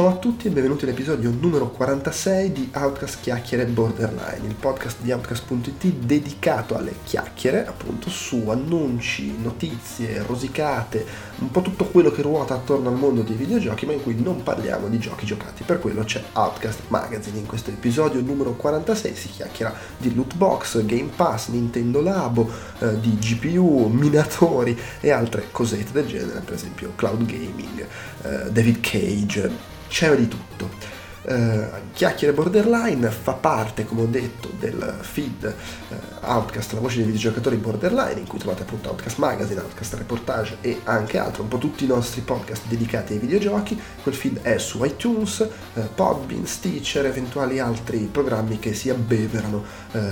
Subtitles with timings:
[0.00, 5.12] ciao a tutti e benvenuti all'episodio numero 46 di Outcast Chiacchiere Borderline, il podcast di
[5.12, 11.04] Outcast.it dedicato alle chiacchiere, appunto, su annunci, notizie, rosicate,
[11.40, 14.42] un po' tutto quello che ruota attorno al mondo dei videogiochi, ma in cui non
[14.42, 15.64] parliamo di giochi giocati.
[15.64, 17.36] Per quello c'è Outcast Magazine.
[17.36, 22.98] In questo episodio numero 46 si chiacchiera di loot box, Game Pass, Nintendo Labo, eh,
[23.00, 27.86] di GPU, minatori e altre cosette del genere, per esempio cloud gaming,
[28.22, 29.50] eh, David Cage
[29.88, 30.98] c'è di tutto.
[31.22, 35.54] Uh, Chiacchiere Borderline fa parte, come ho detto, del feed
[35.88, 35.94] uh,
[36.26, 40.80] Outcast, la voce dei videogiocatori Borderline, in cui trovate appunto Outcast Magazine, Outcast Reportage e
[40.84, 43.78] anche altro, un po' tutti i nostri podcast dedicati ai videogiochi.
[44.02, 49.62] Quel feed è su iTunes, uh, Podbean, Stitcher, eventuali altri programmi che si abbeverano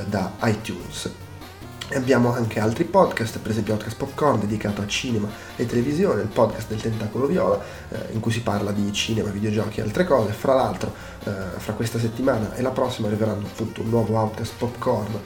[0.09, 1.28] da iTunes.
[1.95, 6.69] Abbiamo anche altri podcast, per esempio Podcast Popcorn dedicato a cinema e televisione, il podcast
[6.69, 10.33] del Tentacolo Viola, eh, in cui si parla di cinema, videogiochi e altre cose.
[10.33, 10.93] Fra l'altro,
[11.25, 15.19] eh, fra questa settimana e la prossima arriveranno appunto un nuovo Outcast Popcorn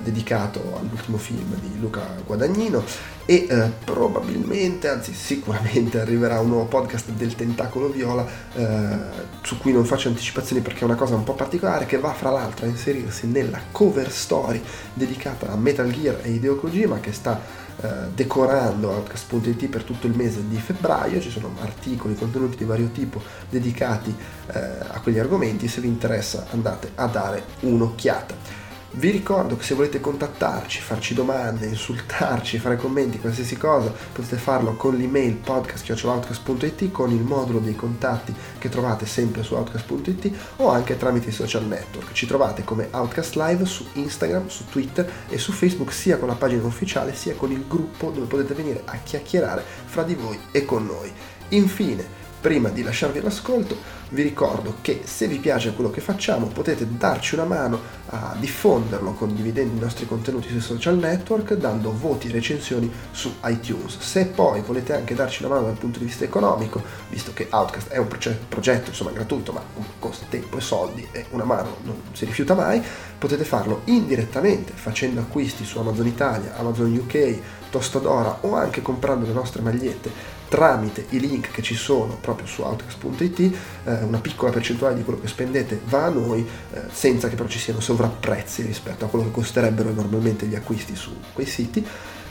[0.00, 2.84] dedicato all'ultimo film di Luca Guadagnino
[3.24, 8.98] e eh, probabilmente, anzi sicuramente arriverà un nuovo podcast del Tentacolo Viola eh,
[9.42, 12.30] su cui non faccio anticipazioni perché è una cosa un po' particolare che va fra
[12.30, 17.40] l'altro a inserirsi nella cover story dedicata a Metal Gear e Hideo Kojima che sta
[17.80, 22.88] eh, decorando Outcast.it per tutto il mese di febbraio, ci sono articoli, contenuti di vario
[22.88, 24.14] tipo dedicati
[24.52, 28.61] eh, a quegli argomenti, se vi interessa andate a dare un'occhiata.
[28.94, 34.74] Vi ricordo che se volete contattarci, farci domande, insultarci, fare commenti, qualsiasi cosa, potete farlo
[34.74, 40.98] con l'email podcast.outcast.it, con il modulo dei contatti che trovate sempre su outcast.it o anche
[40.98, 42.12] tramite i social network.
[42.12, 46.34] Ci trovate come Outcast Live su Instagram, su Twitter e su Facebook sia con la
[46.34, 50.66] pagina ufficiale sia con il gruppo dove potete venire a chiacchierare fra di voi e
[50.66, 51.10] con noi.
[51.48, 53.76] Infine, Prima di lasciarvi all'ascolto
[54.08, 59.12] vi ricordo che se vi piace quello che facciamo potete darci una mano a diffonderlo
[59.12, 63.96] condividendo i nostri contenuti sui social network, dando voti e recensioni su iTunes.
[64.00, 67.90] Se poi volete anche darci una mano dal punto di vista economico, visto che Outcast
[67.90, 69.62] è un progetto insomma, gratuito ma
[70.00, 72.82] costa tempo e soldi e una mano non si rifiuta mai,
[73.18, 77.38] potete farlo indirettamente facendo acquisti su Amazon Italia, Amazon UK,
[77.70, 82.60] Tostadora o anche comprando le nostre magliette tramite i link che ci sono proprio su
[82.60, 83.40] outcast.it,
[83.84, 87.48] eh, una piccola percentuale di quello che spendete va a noi, eh, senza che però
[87.48, 91.82] ci siano sovrapprezzi rispetto a quello che costerebbero normalmente gli acquisti su quei siti.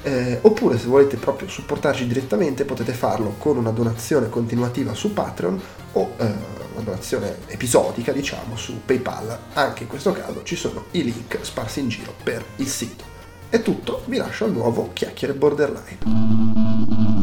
[0.03, 5.61] Eh, oppure se volete proprio supportarci direttamente potete farlo con una donazione continuativa su Patreon
[5.93, 6.25] o eh,
[6.73, 9.35] una donazione episodica diciamo su PayPal.
[9.53, 13.03] Anche in questo caso ci sono i link sparsi in giro per il sito.
[13.49, 17.20] È tutto, vi lascio al nuovo Chiacchiere Borderline.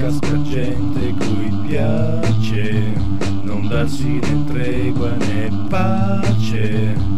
[0.00, 2.94] casca gente cui piace
[3.44, 7.09] non darsi né tregua né pace.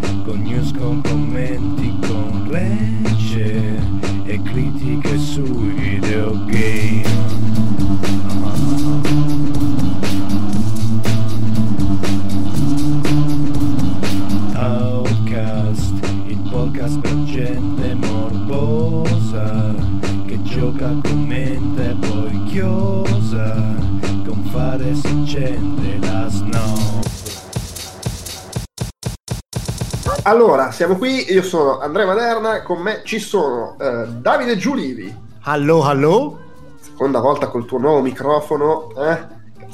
[30.24, 35.12] Allora, siamo qui, io sono Andrea Maderna, con me ci sono uh, Davide Giulivi.
[35.42, 36.40] Allo, allo.
[36.80, 39.18] Seconda volta col tuo nuovo microfono, eh?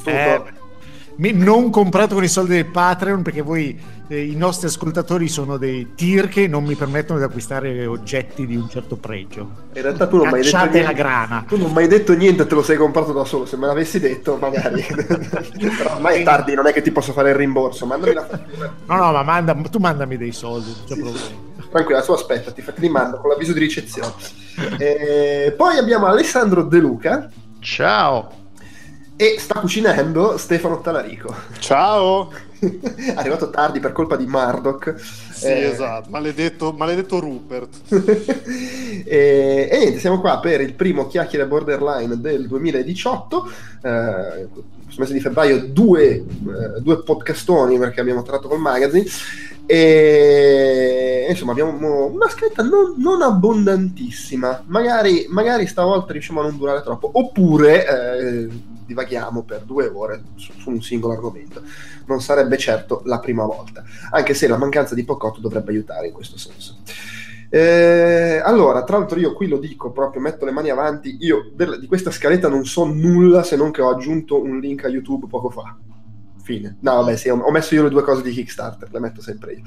[0.05, 0.43] eh
[1.33, 5.95] non comprato con i soldi del Patreon perché voi eh, i nostri ascoltatori sono dei
[5.95, 9.51] tir che non mi permettono di acquistare oggetti di un certo pregio.
[9.75, 10.83] In realtà tu non mi hai detto niente.
[10.83, 11.45] la grana.
[11.47, 13.45] Tu non mi hai detto niente, te lo sei comprato da solo.
[13.45, 14.83] Se me l'avessi detto, magari.
[15.77, 17.85] Però ormai è tardi, non è che ti posso fare il rimborso.
[17.85, 18.75] Mandami la fattura.
[18.87, 21.27] No, no, ma manda, tu mandami dei soldi, non c'è sì, problema.
[21.27, 21.69] Sì.
[21.71, 24.13] Tranquilla, tu aspetta, ti, ti mando con l'avviso di ricezione.
[24.79, 27.31] Eh, poi abbiamo Alessandro De Luca.
[27.61, 28.31] Ciao.
[29.17, 31.35] E sta cucinando Stefano Talarico.
[31.59, 32.31] Ciao!
[33.15, 34.95] Arrivato tardi per colpa di Murdoch.
[34.99, 35.71] Sì, eh...
[35.71, 37.81] esatto, maledetto, maledetto Rupert.
[39.05, 43.51] e, e, niente, siamo qua per il primo chiacchiere borderline del 2018.
[43.83, 44.49] Eh,
[44.85, 46.25] questo mese di febbraio due, eh,
[46.81, 49.05] due podcastoni perché abbiamo trattato col magazine.
[49.71, 54.65] E insomma abbiamo una scritta non, non abbondantissima.
[54.67, 57.11] Magari, magari, stavolta riusciamo a non durare troppo.
[57.13, 58.67] Oppure...
[58.89, 61.63] Divaghiamo per due ore su, su, un singolo argomento.
[62.07, 66.15] Non sarebbe certo la prima volta, anche se la mancanza di Pocotto dovrebbe aiutare in
[66.15, 66.79] questo senso.
[67.51, 71.79] Eh, allora, tra l'altro io qui lo dico proprio, metto le mani avanti, io del,
[71.79, 75.27] di questa scaletta non so nulla se non che ho aggiunto un link a YouTube
[75.29, 75.77] poco fa.
[76.49, 76.79] Fine.
[76.81, 79.63] No, vabbè, sì, ho, messo io le due cose di Kickstarter, le metto sempre io.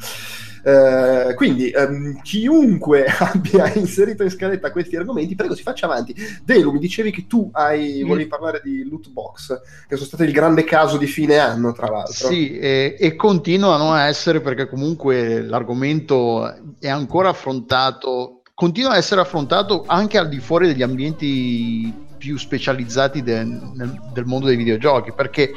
[0.64, 6.16] Eh, quindi um, chiunque abbia inserito in scaletta questi argomenti, prego si faccia avanti.
[6.44, 8.08] Delu, mi dicevi che tu hai, mm.
[8.08, 11.86] volevi parlare di loot box, che sono stati il grande caso di fine anno, tra
[11.86, 12.28] l'altro.
[12.30, 19.22] Sì, e, e continuano a essere perché comunque l'argomento è ancora affrontato, continua a essere
[19.22, 25.12] affrontato anche al di fuori degli ambienti più specializzati de, nel, del mondo dei videogiochi,
[25.12, 25.56] perché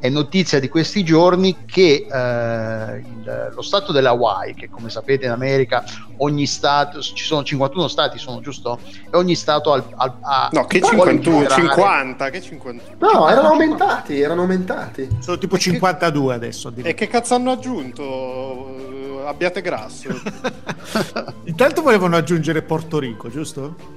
[0.00, 5.26] è notizia di questi giorni che eh, il, lo stato della Hawaii, che come sapete
[5.26, 5.84] in America
[6.18, 8.80] ogni stato, ci sono 51 stati, sono giusto?
[9.12, 10.48] E ogni stato al, al, ha...
[10.52, 13.12] No, che 51, 50, che 51.
[13.12, 15.18] No, erano aumentati, erano aumentati.
[15.18, 16.72] Sono tipo 52 adesso.
[16.76, 19.24] E che cazzo hanno aggiunto?
[19.26, 20.08] Abbiate grasso.
[21.44, 23.95] Intanto volevano aggiungere Porto Rico, giusto?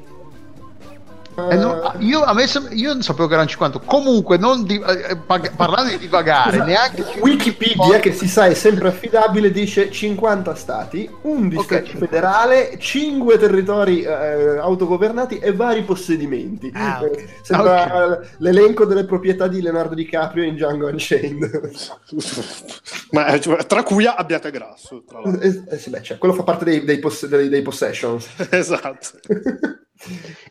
[1.49, 3.79] Eh, no, io, a me, io non sapevo che erano 50.
[3.85, 6.65] Comunque, non di, eh, pag- parlando di divagare, esatto.
[6.65, 11.99] neanche Wikipedia, che si sa è sempre affidabile, dice 50 stati, un distretto okay.
[11.99, 16.71] federale, 5 territori eh, autogovernati e vari possedimenti.
[16.73, 17.25] Ah, okay.
[17.41, 18.27] Sembra okay.
[18.37, 21.71] l'elenco delle proprietà di Leonardo DiCaprio in Django Unchained.
[23.11, 25.03] Ma, eh, cioè, tra cui abbiate grasso.
[25.07, 28.27] Tra eh, eh, sì, beh, cioè, quello fa parte dei, dei, poss- dei, dei possessions.
[28.49, 29.19] esatto.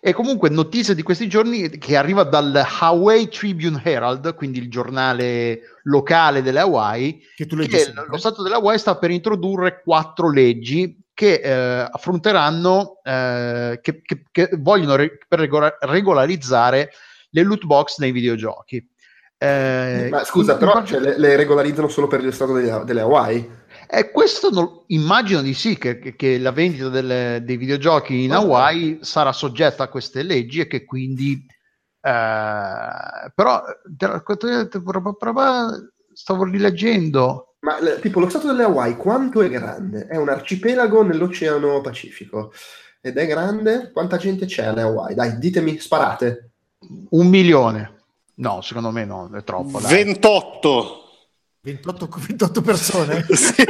[0.01, 5.79] E comunque notizia di questi giorni che arriva dal Hawaii Tribune Herald, quindi il giornale
[5.85, 11.41] locale delle Hawaii, che, che lo Stato delle Hawaii sta per introdurre quattro leggi che
[11.43, 15.19] eh, affronteranno, eh, che, che, che, vogliono re-
[15.81, 16.91] regolarizzare
[17.31, 18.87] le loot box nei videogiochi.
[19.37, 20.87] Eh, Ma scusa, però in...
[20.87, 23.51] Cioè, le, le, regolarizzano solo per lo Stato delle, delle Hawaii?
[23.91, 28.99] E questo non, immagino di sì, che, che la vendita delle, dei videogiochi in Hawaii
[29.01, 31.47] sarà soggetta a queste leggi e che quindi...
[32.01, 33.63] Eh, però
[36.13, 37.55] stavo rileggendo.
[37.61, 40.07] Ma tipo lo stato delle Hawaii quanto è grande?
[40.07, 42.53] È un arcipelago nell'Oceano Pacifico
[43.01, 43.91] ed è grande?
[43.91, 45.15] Quanta gente c'è alle Hawaii?
[45.15, 46.51] Dai, ditemi, sparate.
[47.11, 48.03] Un milione.
[48.35, 49.81] No, secondo me no, è troppo.
[49.81, 50.05] Dai.
[50.05, 51.08] 28.
[51.73, 53.27] 28, 28 persone?
[53.35, 53.65] sì.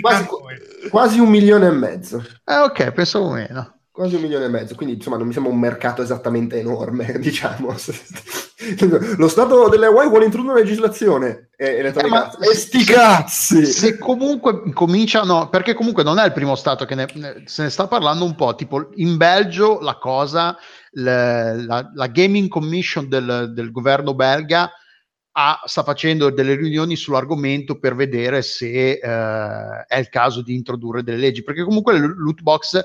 [0.00, 0.26] quasi,
[0.90, 2.24] quasi, un milione e mezzo.
[2.44, 3.74] Eh, ok, pensavo meno.
[3.90, 7.74] Quasi un milione e mezzo, quindi insomma non mi sembra un mercato esattamente enorme, diciamo.
[9.16, 13.64] Lo Stato delle Hawaii vuole introdurre una legislazione e, eh, ma, e sti cazzi!
[13.64, 17.70] Se comunque cominciano, perché comunque non è il primo Stato che ne, ne, se ne
[17.70, 20.56] sta parlando un po', tipo in Belgio la cosa,
[20.92, 24.70] le, la, la, Gaming Commission del, del governo belga
[25.40, 31.02] ha, sta facendo delle riunioni sull'argomento per vedere se eh, è il caso di introdurre
[31.02, 32.84] delle leggi, perché comunque le loot box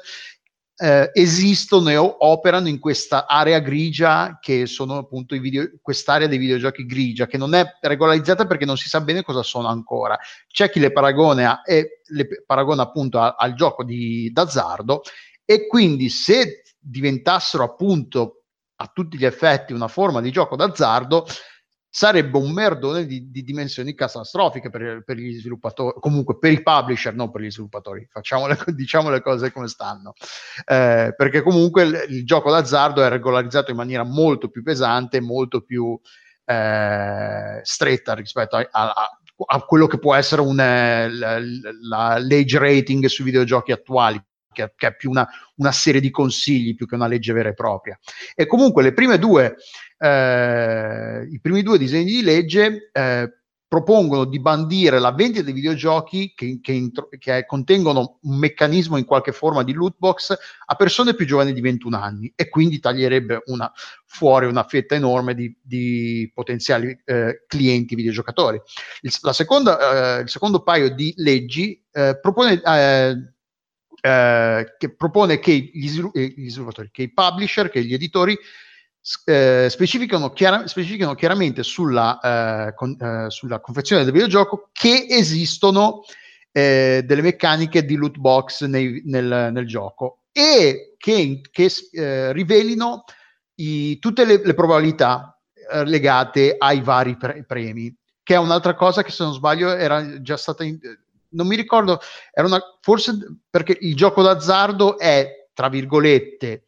[0.78, 6.38] eh, esistono e operano in questa area grigia che sono appunto i video, quest'area dei
[6.38, 10.18] videogiochi grigia che non è regolarizzata perché non si sa bene cosa sono ancora.
[10.48, 15.01] C'è chi le paragona, e le paragona appunto a, al gioco di d'azzardo
[15.44, 18.44] e quindi se diventassero appunto
[18.78, 21.25] a tutti gli effetti una forma di gioco d'azzardo,
[21.96, 27.16] sarebbe un merdone di, di dimensioni catastrofiche per, per, gli sviluppatori, comunque per i publisher,
[27.16, 30.12] non per gli sviluppatori, Facciamo le, diciamo le cose come stanno,
[30.66, 35.62] eh, perché comunque il, il, gioco d'azzardo è regolarizzato in maniera molto più pesante, molto
[35.62, 35.98] più
[36.44, 38.94] eh, stretta rispetto a, a,
[39.46, 44.22] a, quello che può essere un, eh, la, la legge rating sui videogiochi attuali,
[44.52, 45.25] che, è più una,
[45.56, 47.98] una, serie di consigli più che una legge vera e propria.
[48.36, 49.56] E comunque le prime due
[49.98, 53.30] eh, i primi due disegni di legge eh,
[53.68, 59.06] propongono di bandire la vendita dei videogiochi che, che, intro, che, contengono un meccanismo in
[59.06, 60.34] qualche forma di loot box
[60.66, 63.70] a persone più giovani di 21 anni e quindi taglierebbe una,
[64.06, 68.62] fuori una fetta enorme di, di potenziali eh, clienti videogiocatori.
[69.02, 73.34] Il, seconda, eh, il, secondo paio di leggi eh, propone, eh,
[74.00, 78.38] eh, che propone che gli, gli, sviluppatori, che i publisher, che gli editori
[79.25, 82.19] eh, specificano, chiara- specificano, chiaramente sulla,
[82.67, 86.03] eh, con, eh, sulla, confezione del videogioco che esistono
[86.51, 93.03] eh, delle meccaniche di loot box nei, nel, nel, gioco e che, che eh, rivelino
[93.55, 95.39] i, tutte le, le probabilità
[95.71, 100.21] eh, legate ai vari pre- premi, che è un'altra cosa che se non sbaglio era
[100.21, 100.63] già stata...
[100.63, 100.79] In,
[101.29, 102.00] non mi ricordo,
[102.31, 103.17] era una, forse
[103.50, 106.63] perché il gioco d'azzardo è, tra virgolette,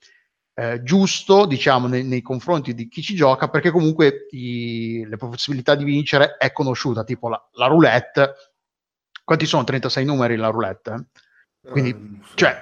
[0.60, 5.76] eh, giusto, diciamo, nei, nei, confronti di chi ci gioca, perché comunque i, le possibilità
[5.76, 8.34] di vincere è conosciuta, tipo la, la, roulette.
[9.24, 11.10] Quanti sono 36 numeri la roulette?
[11.62, 12.60] Quindi, um, cioè,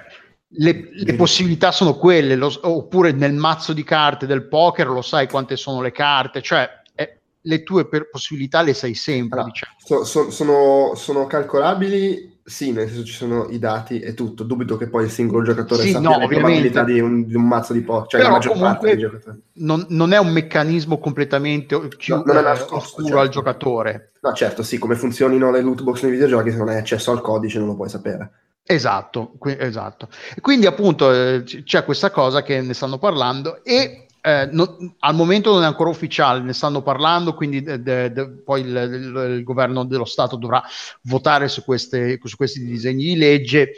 [0.48, 5.26] le, le, possibilità sono quelle, lo, oppure nel mazzo di carte del poker lo sai
[5.26, 9.40] quante sono le carte, cioè eh, le tue per, possibilità le sai sempre.
[9.40, 9.74] Ah, diciamo.
[9.78, 14.44] so, so, sono, sono calcolabili sì, nel senso ci sono i dati e tutto.
[14.44, 17.44] Dubito che poi il singolo giocatore sì, sappia no, le probabilità di un, di un,
[17.44, 19.42] mazzo di poker, cioè Però la maggior parte dei giocatori.
[19.54, 23.18] Non, non, è un meccanismo completamente più no, non è eh, oscuro certo.
[23.18, 24.12] al giocatore.
[24.20, 27.20] No, certo, sì, come funzionino le loot box nei videogiochi, se non hai accesso al
[27.20, 28.30] codice non lo puoi sapere.
[28.62, 30.08] Esatto, qui, esatto.
[30.40, 35.52] Quindi appunto eh, c'è questa cosa che ne stanno parlando e eh, no, al momento
[35.52, 39.44] non è ancora ufficiale, ne stanno parlando, quindi de, de, de, poi il, il, il,
[39.44, 40.60] governo dello Stato dovrà
[41.02, 43.74] votare su, queste, su questi disegni di legge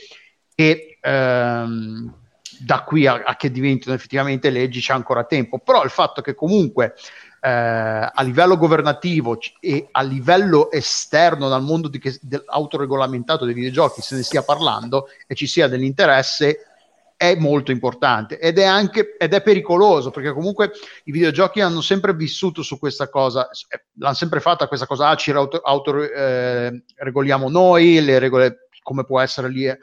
[0.55, 2.15] e ehm,
[2.61, 5.59] da qui a, a, che diventino effettivamente leggi c'è ancora tempo.
[5.59, 6.95] Però il fatto che comunque
[7.43, 12.01] eh, a livello governativo e a livello esterno dal mondo di,
[12.47, 16.68] autoregolamentato dei videogiochi se ne stia parlando e ci sia dell'interesse
[17.19, 20.71] è molto importante ed è anche ed è pericoloso perché comunque
[21.05, 25.17] i videogiochi hanno sempre vissuto su questa cosa, eh, l'hanno sempre fatta questa cosa, ah,
[25.17, 29.79] ci auto, auto eh, regoliamo noi, le regole come può essere lì eh,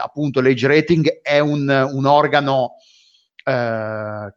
[0.00, 2.76] appunto l'age rating è un, un organo
[3.44, 4.34] eh,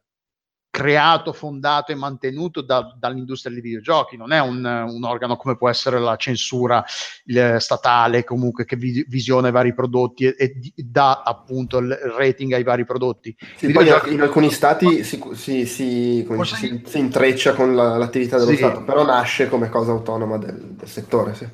[0.72, 5.70] creato, fondato e mantenuto da, dall'industria dei videogiochi, non è un, un, organo come può
[5.70, 6.84] essere la censura
[7.26, 12.54] il, statale, comunque che vi, visiona i vari prodotti e, e, dà appunto il rating
[12.54, 13.36] ai vari prodotti.
[13.58, 14.14] Sì, videogiochi...
[14.14, 18.58] in alcuni stati si, si, si, si, si intreccia con la, l'attività dello sì.
[18.58, 21.36] Stato, però nasce come cosa autonoma del, del settore.
[21.36, 21.48] Sì.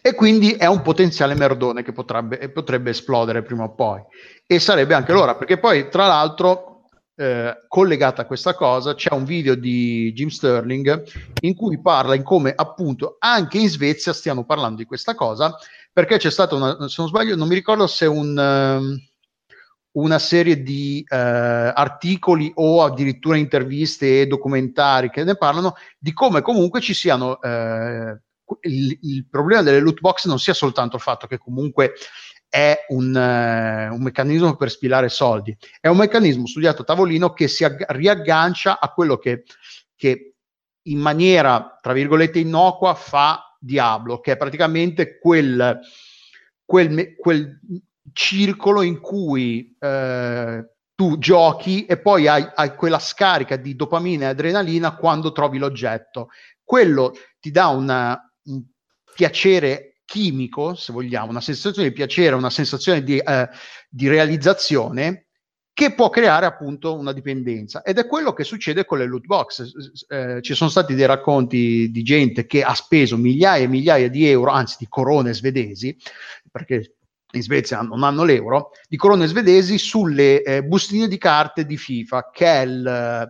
[0.00, 4.00] E quindi è un potenziale merdone che potrebbe, potrebbe esplodere prima o poi.
[4.46, 6.75] E sarebbe anche l'ora, perché poi tra l'altro
[7.16, 11.02] eh, collegata a questa cosa c'è un video di Jim Sterling
[11.40, 15.56] in cui parla in come appunto anche in Svezia stiano parlando di questa cosa
[15.92, 18.98] perché c'è stata una, se non sbaglio non mi ricordo se un um,
[19.96, 26.42] una serie di uh, articoli o addirittura interviste e documentari che ne parlano di come
[26.42, 28.18] comunque ci siano uh,
[28.60, 31.94] il, il, problema delle loot box non sia soltanto il fatto che comunque
[32.56, 37.48] è un, uh, un, meccanismo per spilare soldi, è un meccanismo studiato a tavolino che
[37.48, 39.42] si ag- riaggancia a quello che,
[39.94, 40.36] che,
[40.84, 45.80] in maniera, tra virgolette, innocua fa Diablo, che è praticamente quel,
[46.64, 47.60] quel, me- quel
[48.14, 54.28] circolo in cui uh, tu giochi e poi hai, hai, quella scarica di dopamina e
[54.28, 56.28] adrenalina quando trovi l'oggetto.
[56.64, 58.64] Quello ti dà una, un
[59.14, 63.48] piacere chimico, se vogliamo, una sensazione di piacere, una sensazione di, eh,
[63.90, 65.26] di realizzazione
[65.74, 70.06] che può creare appunto una dipendenza ed è quello che succede con le loot box.
[70.08, 74.26] Eh, ci sono stati dei racconti di gente che ha speso migliaia e migliaia di
[74.26, 75.94] euro, anzi di corone svedesi,
[76.50, 76.96] perché
[77.30, 82.30] in Svezia non hanno l'euro, di corone svedesi sulle eh, bustine di carte di FIFA,
[82.32, 83.28] che è il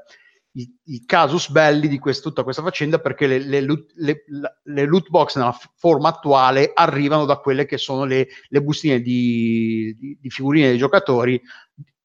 [0.56, 4.24] i, i casus belli di quest, tutta questa faccenda perché le, le, loot, le,
[4.62, 8.28] le, loot box nella forma attuale arrivano da quelle che sono le,
[8.62, 11.40] bustine di, di, di, figurine dei giocatori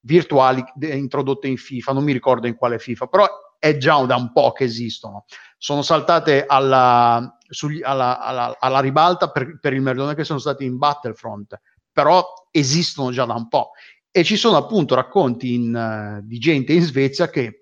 [0.00, 3.26] virtuali introdotte in FIFA, non mi ricordo in quale FIFA, però
[3.58, 5.24] è già da un po' che esistono.
[5.56, 10.64] Sono saltate alla, sugli, alla, alla, alla ribalta per, per il merdone che sono stati
[10.64, 11.58] in Battlefront,
[11.90, 13.70] però esistono già da un po'.
[14.10, 17.61] E ci sono appunto racconti in, uh, di gente in Svezia che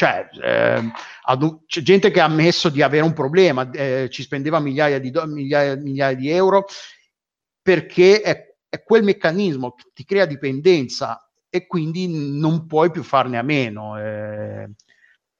[0.00, 0.90] cioè, eh,
[1.66, 5.26] c'è gente che ha ammesso di avere un problema, eh, ci spendeva migliaia di, do-
[5.26, 6.64] migliaia, migliaia di euro
[7.60, 13.36] perché è, è, quel meccanismo che ti crea dipendenza e quindi non puoi più farne
[13.36, 14.00] a meno.
[14.00, 14.70] Eh,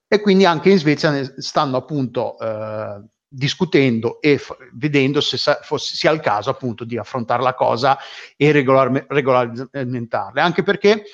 [0.07, 5.61] e quindi anche in Svezia ne stanno appunto eh, discutendo e f- vedendo se sa-
[5.63, 7.97] fosse, sia il caso appunto di affrontare la cosa
[8.37, 11.05] e regolar- regolamentarle, anche perché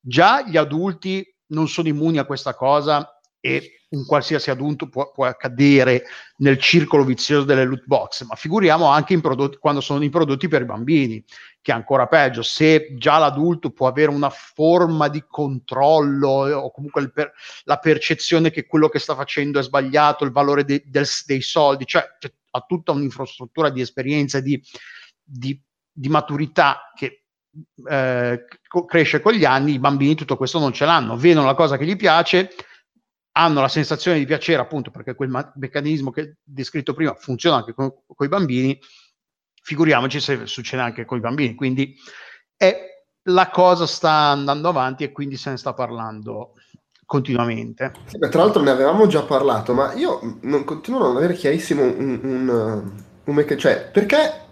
[0.00, 5.32] già gli adulti non sono immuni a questa cosa e un qualsiasi adulto può, può
[5.36, 6.04] cadere
[6.38, 10.62] nel circolo vizioso delle loot box, ma figuriamo anche prodotti, quando sono i prodotti per
[10.62, 11.24] i bambini,
[11.62, 12.42] che è ancora peggio.
[12.42, 17.32] Se già l'adulto può avere una forma di controllo eh, o comunque per,
[17.64, 21.86] la percezione che quello che sta facendo è sbagliato, il valore de, del, dei soldi,
[21.86, 22.04] cioè
[22.50, 24.60] ha tutta un'infrastruttura di esperienza, di,
[25.22, 25.58] di,
[25.90, 27.27] di maturità che
[27.88, 28.44] eh,
[28.86, 31.86] cresce con gli anni, i bambini tutto questo non ce l'hanno, vedono la cosa che
[31.86, 32.50] gli piace,
[33.32, 37.72] hanno la sensazione di piacere appunto perché quel ma- meccanismo che descritto prima funziona anche
[37.72, 38.78] con, con i bambini,
[39.62, 41.94] figuriamoci se succede anche con i bambini, quindi
[42.56, 42.96] è
[43.28, 46.54] la cosa sta andando avanti e quindi se ne sta parlando
[47.04, 47.92] continuamente.
[48.04, 51.34] Sì, beh, tra l'altro ne avevamo già parlato, ma io non continuo a non avere
[51.34, 52.92] chiarissimo un, un,
[53.24, 54.46] un meccanismo, cioè perché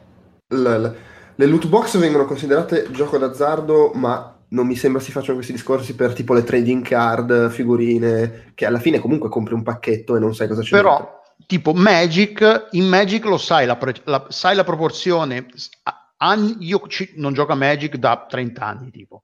[0.49, 0.97] l, l,
[1.37, 5.95] le loot box vengono considerate gioco d'azzardo, ma non mi sembra si facciano questi discorsi
[5.95, 10.35] per tipo le trading card, figurine, che alla fine comunque compri un pacchetto e non
[10.35, 10.71] sai cosa c'è.
[10.71, 11.23] Però, dentro.
[11.47, 15.47] tipo Magic, in Magic lo sai, la, pre- la, sai la proporzione.
[16.19, 19.23] Anni, io ci, non gioco a Magic da 30 anni, tipo.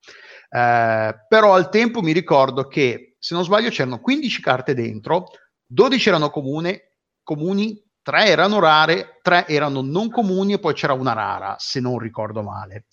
[0.50, 5.28] Eh, però al tempo mi ricordo che, se non sbaglio, c'erano 15 carte dentro,
[5.64, 11.12] 12 erano comune, comuni, 3 erano rare, 3 erano non comuni e poi c'era una
[11.12, 12.84] rara, se non ricordo male.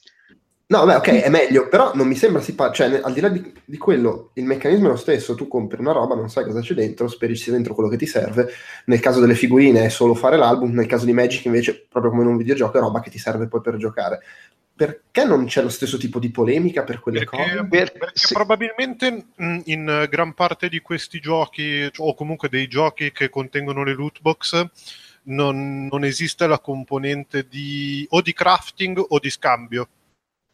[0.72, 3.30] No, beh, ok, è meglio, però non mi sembra si fa, cioè, al di là
[3.30, 6.60] di, di, quello, il meccanismo è lo stesso, tu compri una roba, non sai cosa
[6.62, 8.52] c'è dentro, speri sia dentro quello che ti serve,
[8.86, 12.24] nel caso delle figurine è solo fare l'album, nel caso di Magic invece, proprio come
[12.24, 14.20] in un videogioco, è roba che ti serve poi per giocare.
[14.80, 17.68] Perché non c'è lo stesso tipo di polemica per quelle perché, cose?
[17.68, 18.34] Perché sì.
[18.34, 19.26] probabilmente
[19.66, 24.70] in gran parte di questi giochi, o comunque dei giochi che contengono le loot box,
[25.24, 29.90] non, non esiste la componente di o di crafting o di scambio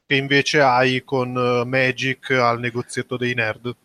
[0.08, 3.75] che invece hai con uh, Magic al negozietto dei nerd.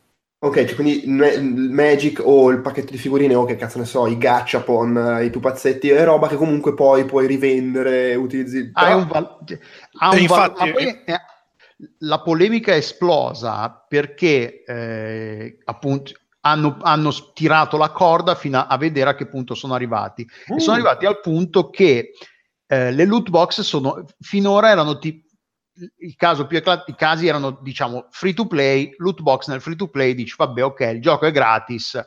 [0.42, 4.16] Ok, cioè quindi Magic o il pacchetto di figurine o che cazzo ne so, i
[4.16, 8.70] gachapon, eh, i pupazzetti, è roba che comunque poi puoi rivendere, utilizzi...
[8.70, 8.96] Però...
[8.96, 9.38] un val-
[9.98, 10.70] ha un infatti...
[10.70, 11.14] Val- è...
[11.98, 18.76] La polemica è esplosa perché eh, appunto hanno, hanno, tirato la corda fino a, a,
[18.78, 20.26] vedere a che punto sono arrivati.
[20.52, 20.56] Mm.
[20.56, 20.80] E sono mm.
[20.80, 22.12] arrivati al punto che
[22.66, 25.28] eh, le loot box sono, finora erano tipo
[25.98, 29.76] il caso più eclat- i casi erano diciamo free to play, loot box nel free
[29.76, 32.00] to play dici vabbè ok il gioco è gratis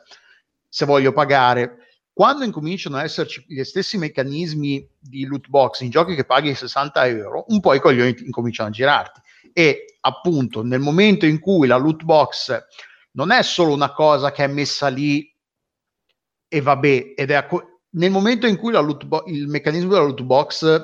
[0.68, 1.78] se voglio pagare.
[2.12, 7.06] Quando incominciano ad esserci gli stessi meccanismi di loot box in giochi che paghi 60
[7.06, 9.20] euro un po' i coglioni incominciano a girarti.
[9.52, 12.56] E appunto nel momento in cui la loot box
[13.12, 15.32] non è solo una cosa che è messa lì
[16.48, 17.48] e vabbè ed è
[17.90, 18.72] nel momento in cui
[19.06, 20.82] bo- il meccanismo della loot box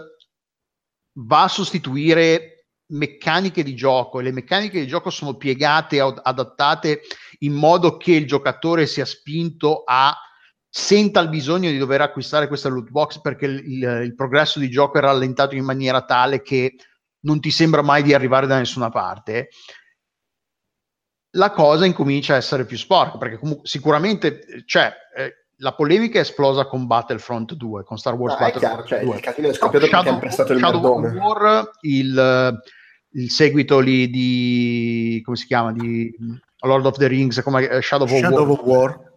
[1.13, 2.60] va a sostituire
[2.91, 7.03] meccaniche di gioco e le meccaniche di gioco sono piegate adattate
[7.41, 10.17] in modo che il giocatore sia spinto a
[10.69, 14.71] senta il bisogno di dover acquistare questa loot box perché il, il, il, progresso di
[14.71, 16.77] gioco è rallentato in maniera tale che
[17.23, 19.49] non ti sembra mai di arrivare da nessuna parte.
[21.35, 26.23] La cosa incomincia a essere più sporca perché comunque sicuramente cioè eh, la polemica è
[26.23, 29.53] esplosa con Battlefront 2 con Star Wars no, Battlefront chiaro, cioè, 2 il casino è
[29.53, 32.61] scoppiato no, perché hanno prestato il Shadow War il
[33.13, 36.15] il seguito lì di come si chiama di
[36.61, 39.13] Lord of the Rings come eh, Shadow, Shadow of War, of War.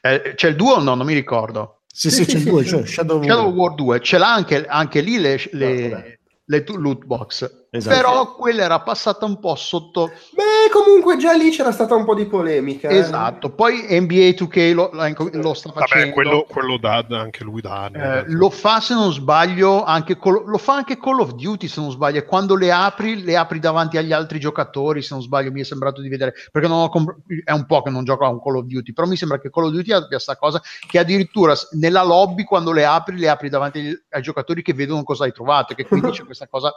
[0.00, 0.94] Eh, c'è il 2 o no?
[0.94, 1.82] Non mi ricordo.
[1.86, 4.00] Sì, sì, sì c'è il 2, cioè Shadow, Shadow of War 2.
[4.00, 7.67] Ce l'ha anche, anche lì le, le, le loot box.
[7.70, 7.94] Esatto.
[7.94, 10.10] Però quella era passata un po' sotto.
[10.32, 12.88] Beh, comunque già lì c'era stata un po' di polemica.
[12.88, 12.96] Eh.
[12.96, 13.50] Esatto.
[13.50, 14.90] Poi NBA 2K lo,
[15.32, 16.04] lo sta facendo.
[16.04, 20.46] Vabbè, quello, quello da anche lui da eh, lo fa se non sbaglio anche Call,
[20.46, 22.24] lo fa anche Call of Duty se non sbaglio.
[22.24, 25.02] Quando le apri, le apri davanti agli altri giocatori.
[25.02, 27.82] Se non sbaglio, mi è sembrato di vedere perché non ho comp- è un po'
[27.82, 28.94] che non gioco a un Call of Duty.
[28.94, 32.72] Però mi sembra che Call of Duty abbia questa cosa che addirittura nella lobby, quando
[32.72, 35.74] le apri, le apri davanti ai giocatori che vedono cosa hai trovato.
[35.74, 36.72] Che quindi c'è questa cosa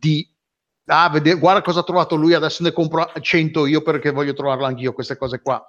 [0.00, 0.26] di
[0.86, 4.66] ah, vede, guarda cosa ha trovato lui, adesso ne compro 100 io perché voglio trovarla
[4.66, 5.64] anch'io, queste cose qua.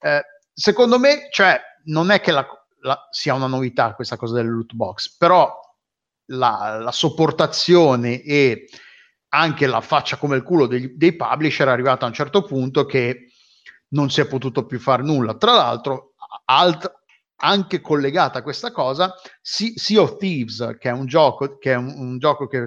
[0.00, 2.46] Eh, secondo me, cioè, non è che la,
[2.80, 5.52] la, sia una novità questa cosa del loot box, però
[6.26, 8.68] la, la sopportazione e
[9.28, 12.84] anche la faccia come il culo dei, dei publisher è arrivata a un certo punto
[12.86, 13.32] che
[13.88, 15.34] non si è potuto più fare nulla.
[15.34, 16.14] Tra l'altro,
[16.46, 17.03] alt-
[17.36, 22.18] anche collegata a questa cosa, Sea of Thieves, che è un gioco che, un, un
[22.18, 22.64] gioco che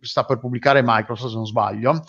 [0.00, 2.04] sta per pubblicare Microsoft, se non sbaglio,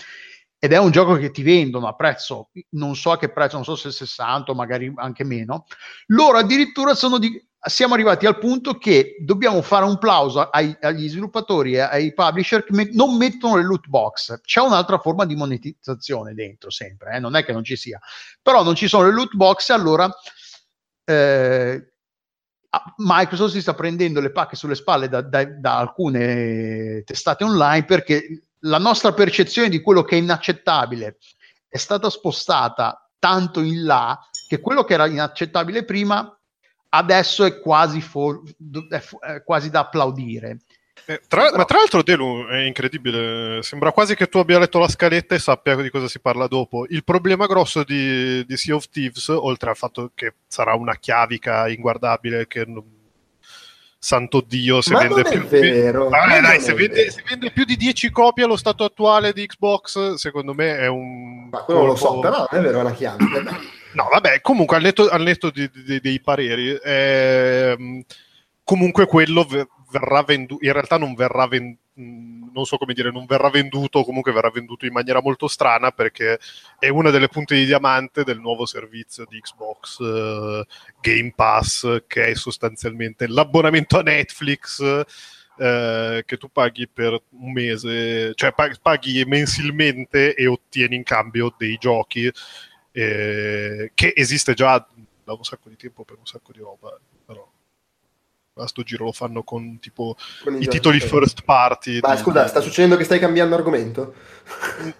[0.62, 3.64] ed è un gioco che ti vendono a prezzo, non so a che prezzo, non
[3.64, 5.66] so se 60 o magari anche meno,
[6.08, 11.08] loro addirittura sono di, siamo arrivati al punto che dobbiamo fare un plauso ai, agli
[11.08, 14.42] sviluppatori e ai publisher che me, non mettono le loot box.
[14.42, 17.20] C'è un'altra forma di monetizzazione dentro sempre, eh?
[17.20, 18.00] non è che non ci sia,
[18.42, 20.10] però non ci sono le loot box, allora
[21.10, 21.94] eh,
[22.98, 28.44] Microsoft si sta prendendo le pacche sulle spalle da, da, da, alcune testate online perché
[28.60, 31.18] la nostra percezione di quello che è inaccettabile
[31.68, 36.32] è stata spostata tanto in là che quello che era inaccettabile prima
[36.90, 38.42] adesso è quasi, for,
[38.90, 40.60] è quasi da applaudire.
[41.06, 43.62] Eh, tra, ma tra l'altro, Delu è incredibile.
[43.64, 46.86] Sembra quasi che tu abbia letto la scaletta e sappia di cosa si parla dopo.
[46.90, 51.68] Il problema grosso di, di Sea of Thieves, oltre al fatto che sarà una chiavica
[51.68, 52.84] inguardabile che non,
[54.02, 57.76] santo Dio, se vende più ma Vabbè, dai, non se vende, se vende più di
[57.76, 61.50] 10 copie allo stato attuale di Xbox, secondo me è un...
[61.50, 63.18] Ma quello lo so, colpo- però non è vero, è una chiave.
[63.92, 68.04] No, vabbè, comunque al netto, al netto di- di- dei pareri, ehm,
[68.64, 69.48] comunque quello
[69.92, 71.82] verrà venduto, in realtà non verrà venduto,
[72.54, 76.40] non so come dire, non verrà venduto, comunque verrà venduto in maniera molto strana perché
[76.78, 80.66] è una delle punte di diamante del nuovo servizio di Xbox eh,
[81.02, 85.04] Game Pass, che è sostanzialmente l'abbonamento a Netflix.
[85.62, 91.54] eh, che tu paghi per un mese, cioè pag- paghi mensilmente e ottieni in cambio
[91.58, 92.32] dei giochi
[92.92, 94.88] eh, che esiste già
[95.24, 96.98] da un sacco di tempo per un sacco di roba,
[98.60, 100.78] a sto giro lo fanno con tipo Con i giochi.
[100.78, 102.00] titoli first party.
[102.02, 104.14] Ma di- scusa, sta succedendo che stai cambiando argomento?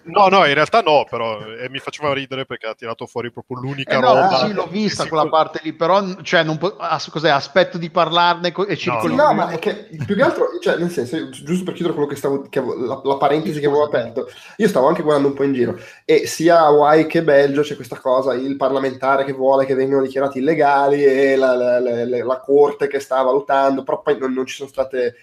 [0.04, 3.58] No, no, in realtà no, però eh, mi faceva ridere perché ha tirato fuori proprio
[3.58, 4.38] l'unica Eh no, roba.
[4.46, 7.90] sì, l'ho vista quella si- parte lì, però cioè, non po- as- cos'è, aspetto di
[7.90, 9.08] parlarne co- e circolo.
[9.08, 12.08] Sì, no, ma è che più che altro, cioè, nel senso, giusto per chiudere quello
[12.08, 15.34] che stavo, che avevo- la, la parentesi che avevo aperto, io stavo anche guardando un
[15.34, 19.66] po' in giro e sia Hawaii che Belgio c'è questa cosa, il parlamentare che vuole
[19.66, 23.49] che vengano dichiarati illegali e la, la- la- la- la corte che sta valutando,
[23.84, 25.14] però poi non, non ci sono state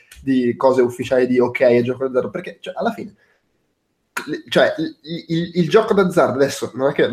[0.57, 3.15] cose ufficiali di ok è gioco d'azzardo, perché cioè, alla fine
[4.49, 4.95] cioè, il,
[5.27, 7.07] il- il gioco d'azzardo adesso non è che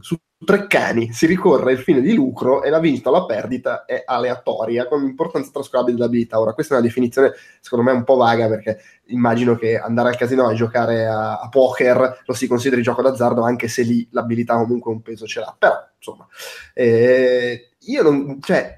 [0.00, 3.84] su tre cani si ricorre il fine di lucro e la vincita o la perdita
[3.84, 6.38] è aleatoria con importanza trascurabile dell'abilità.
[6.38, 10.16] Ora, questa è una definizione secondo me un po' vaga perché immagino che andare al
[10.16, 14.56] casino e giocare a, a poker lo si consideri gioco d'azzardo anche se lì l'abilità
[14.56, 15.54] comunque un peso ce l'ha.
[15.58, 16.26] Però, insomma,
[16.74, 18.40] eh, io non...
[18.40, 18.77] Cioè,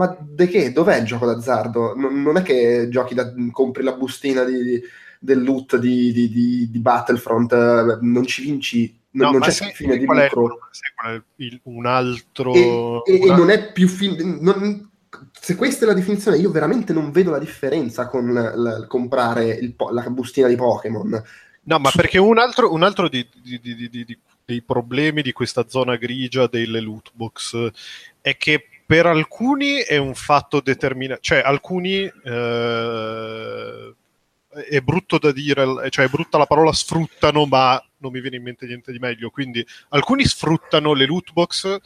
[0.00, 0.72] ma di che?
[0.72, 1.94] Dov'è il gioco d'azzardo?
[1.94, 4.80] Non, non è che giochi da, compri la bustina di,
[5.18, 9.50] del loot di, di- di- di Battlefront, eh, non ci vinci, non, No, non c'è
[9.50, 10.58] sai fine di qual è, lucro.
[10.94, 12.54] qual è il- un altro...
[12.54, 14.88] E, e- e non è più fin- non-
[15.38, 19.74] se questa è la definizione, io veramente non vedo la differenza con la- comprare il
[19.74, 21.22] po- la bustina di Pokémon.
[21.62, 24.18] No, ma perché un altro, un altro di- di- di-
[24.50, 27.70] dei problemi di questa zona grigia delle loot box
[28.20, 33.94] è che per alcuni è un fatto determinato, cioè alcuni eh,
[34.68, 38.42] è brutto da dire, cioè è brutta la parola sfruttano, ma non mi viene in
[38.42, 39.30] mente niente di meglio.
[39.30, 41.78] Quindi alcuni sfruttano le loot box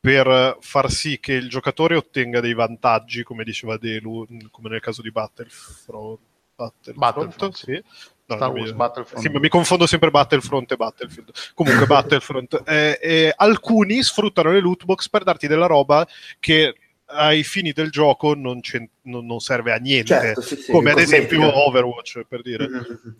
[0.00, 5.02] per far sì che il giocatore ottenga dei vantaggi, come diceva Delu, come nel caso
[5.02, 6.20] di Battlefront.
[6.56, 7.84] Battlefront, Battlefront, sì.
[8.26, 9.22] No, Star Wars mi- Battlefront.
[9.26, 11.30] sì, mi confondo sempre Battlefront e Battlefield.
[11.54, 12.62] Comunque Battlefront.
[12.66, 16.06] Eh, eh, alcuni sfruttano le loot box per darti della roba
[16.40, 16.74] che
[17.06, 18.60] ai fini del gioco non,
[19.02, 20.06] non- non serve a niente.
[20.14, 22.66] Certo, sì, sì, come ad esempio Overwatch, per dire.
[22.68, 23.16] Mhm.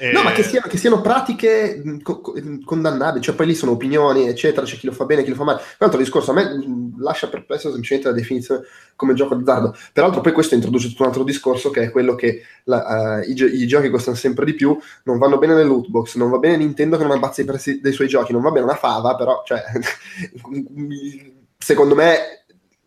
[0.00, 2.34] Eh, No, ma che siano, che siano pratiche mh, co- co-
[2.64, 5.44] condannabili, cioè poi lì sono opinioni, eccetera, c'è chi lo fa bene, chi lo fa
[5.44, 5.60] male.
[5.76, 8.62] Quanto il discorso a me mh, lascia perplesso semplicemente la definizione
[8.94, 9.74] come gioco d'azzardo.
[9.92, 13.34] Peraltro poi questo introduce tutto un altro discorso che è quello che la- eh, i,
[13.34, 16.38] gio- i giochi costano sempre di più, non vanno bene le loot box, non va
[16.38, 19.16] bene Nintendo che non abbazza i prezzi dei suoi giochi, non va bene una fava,
[19.16, 19.62] però, cioè,
[21.58, 22.44] secondo me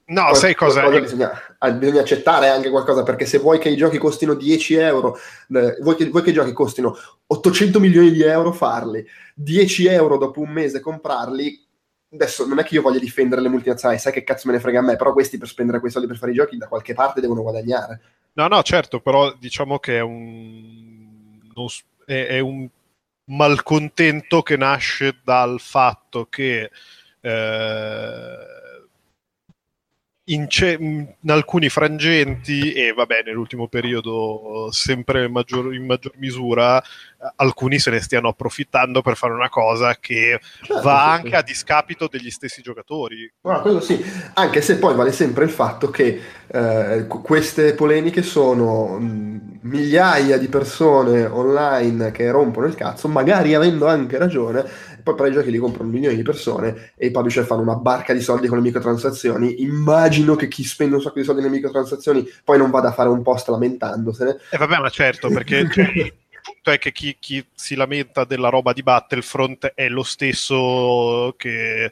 [0.08, 0.88] no, sai cosa?
[0.89, 1.32] Bisogna,
[1.69, 5.17] bisogna accettare anche qualcosa perché se vuoi che i giochi costino 10 euro,
[5.54, 6.97] eh, vuoi, che, vuoi che i giochi costino
[7.28, 11.63] 800 milioni di euro farli, 10 euro dopo un mese comprarli,
[12.13, 14.80] adesso non è che io voglia difendere le multinazionali, sai che cazzo me ne frega
[14.80, 17.21] a me, però questi per spendere quei soldi per fare i giochi da qualche parte
[17.21, 18.02] devono guadagnare.
[18.34, 21.39] No, no, certo, però diciamo che è un,
[22.06, 22.67] è, è un
[23.26, 26.71] malcontento che nasce dal fatto che
[27.21, 28.38] eh,
[30.25, 36.81] in, ce- in alcuni frangenti, e vabbè, nell'ultimo periodo sempre in maggior, in maggior misura,
[37.36, 41.36] alcuni se ne stiano approfittando per fare una cosa che Certo, va sì, anche sì.
[41.36, 43.31] a discapito degli stessi giocatori.
[43.41, 44.03] Guarda, quello sì,
[44.34, 48.97] anche se poi vale sempre il fatto che eh, qu- queste polemiche sono
[49.63, 54.65] migliaia di persone online che rompono il cazzo, magari avendo anche ragione,
[55.01, 58.13] poi per i giochi li comprano milioni di persone e i publisher fanno una barca
[58.13, 59.61] di soldi con le microtransazioni.
[59.61, 63.09] Immagino che chi spende un sacco di soldi nelle microtransazioni poi non vada a fare
[63.09, 64.37] un post lamentandosene.
[64.51, 68.49] E vabbè, ma certo, perché cioè, il punto è che chi, chi si lamenta della
[68.49, 71.91] roba di Battlefront è lo stesso che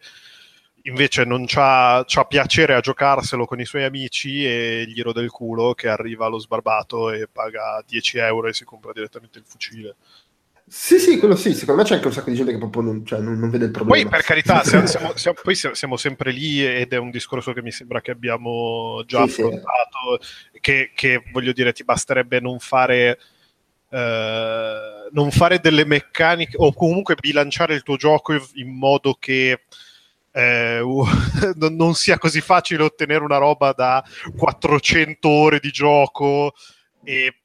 [0.83, 5.29] invece non c'ha, c'ha piacere a giocarselo con i suoi amici e gli rode il
[5.29, 9.95] culo che arriva allo sbarbato e paga 10 euro e si compra direttamente il fucile.
[10.69, 13.03] Sì, sì, quello sì, secondo me c'è anche un sacco di gente che proprio non,
[13.03, 14.01] cioè, non- non vede il problema.
[14.03, 17.71] Poi per carità, siamo, siamo- poi siamo, sempre lì ed è un discorso che mi
[17.71, 19.41] sembra che abbiamo già Sì, sì.
[19.41, 20.19] affrontato,
[20.59, 23.19] che, che, voglio dire ti basterebbe non fare,
[23.89, 29.63] eh, non fare delle meccaniche o comunque bilanciare il tuo gioco in modo che
[30.31, 30.81] eh,
[31.57, 34.03] non sia così facile ottenere una roba da
[34.37, 36.53] 400 ore di gioco
[37.03, 37.38] e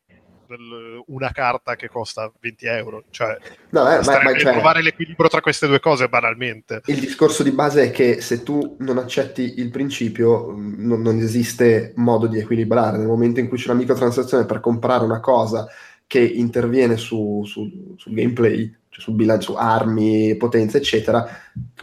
[1.06, 3.04] una carta che costa 20 euro.
[3.10, 3.36] Cioè,
[3.70, 6.82] no, eh, ma, ma, cioè, trovare l'equilibrio tra queste due cose banalmente.
[6.86, 11.18] Il discorso di base è che se tu non accetti il principio, mm, non, non
[11.18, 12.98] esiste modo di equilibrare.
[12.98, 15.66] Nel momento in cui c'è una microtransazione per comprare una cosa
[16.06, 21.26] che interviene su, su, sul gameplay, cioè sul bilancio, su armi, potenza, eccetera,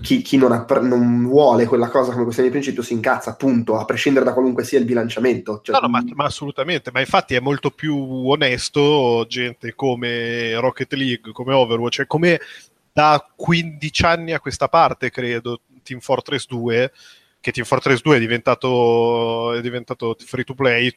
[0.01, 3.77] chi, chi non, app- non, vuole quella cosa come questione di principio si incazza, appunto,
[3.77, 5.59] a prescindere da qualunque sia il bilanciamento.
[5.61, 10.93] Cioè, no, no, ma, ma, assolutamente, ma infatti è molto più onesto gente come Rocket
[10.93, 12.39] League, come Overwatch, cioè come
[12.93, 16.93] da 15 anni a questa parte, credo, Team Fortress 2,
[17.41, 20.93] che Team Fortress 2 è diventato, è diventato free to play,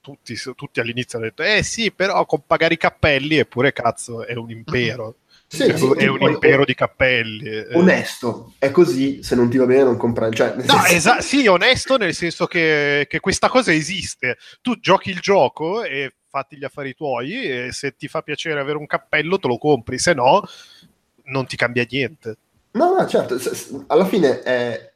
[0.00, 4.34] tutti, tutti, all'inizio hanno detto eh sì però con pagare i cappelli eppure cazzo è
[4.34, 5.16] un impero
[5.48, 7.48] sì, è, sì, è un impero di cappelli.
[7.48, 7.68] Eh.
[7.72, 10.34] Onesto, è così, se non ti va bene non comprare.
[10.34, 10.94] Cioè, no, senso...
[10.94, 14.36] esa- sì, onesto nel senso che, che, questa cosa esiste.
[14.60, 18.76] Tu giochi il gioco e fatti gli affari tuoi e se ti fa piacere avere
[18.76, 20.42] un cappello te lo compri, se no
[21.24, 22.36] non ti cambia niente.
[22.72, 23.38] No, no, certo,
[23.86, 24.92] alla fine è...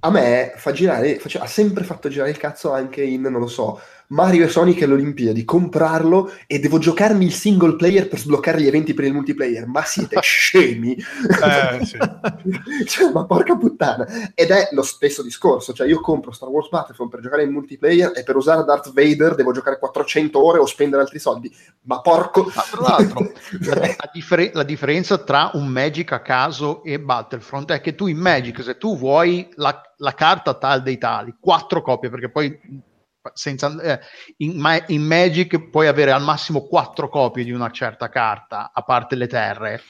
[0.00, 3.80] a me fa girare, ha sempre fatto girare il cazzo anche in, non lo so,
[4.14, 8.68] Mario e Sonic alle Olimpiadi, comprarlo e devo giocarmi il single player per sbloccare gli
[8.68, 9.66] eventi per il multiplayer.
[9.66, 10.94] Ma siete scemi?
[10.94, 11.98] Eh, sì.
[12.86, 14.06] cioè, ma porca puttana.
[14.34, 18.12] Ed è lo stesso discorso, cioè io compro Star Wars Battlefront per giocare in multiplayer
[18.14, 21.52] e per usare Darth Vader devo giocare 400 ore o spendere altri soldi.
[21.82, 22.44] Ma porco...
[22.54, 23.32] Ma tra l'altro,
[23.66, 28.18] la, differ- la differenza tra un Magic a caso e Battlefront è che tu in
[28.18, 32.92] Magic, se tu vuoi la, la carta tal dei tali, quattro copie, perché poi
[33.32, 34.00] senza, eh,
[34.38, 39.16] in, in, Magic puoi avere al massimo quattro copie di una certa carta, a parte
[39.16, 39.82] le terre.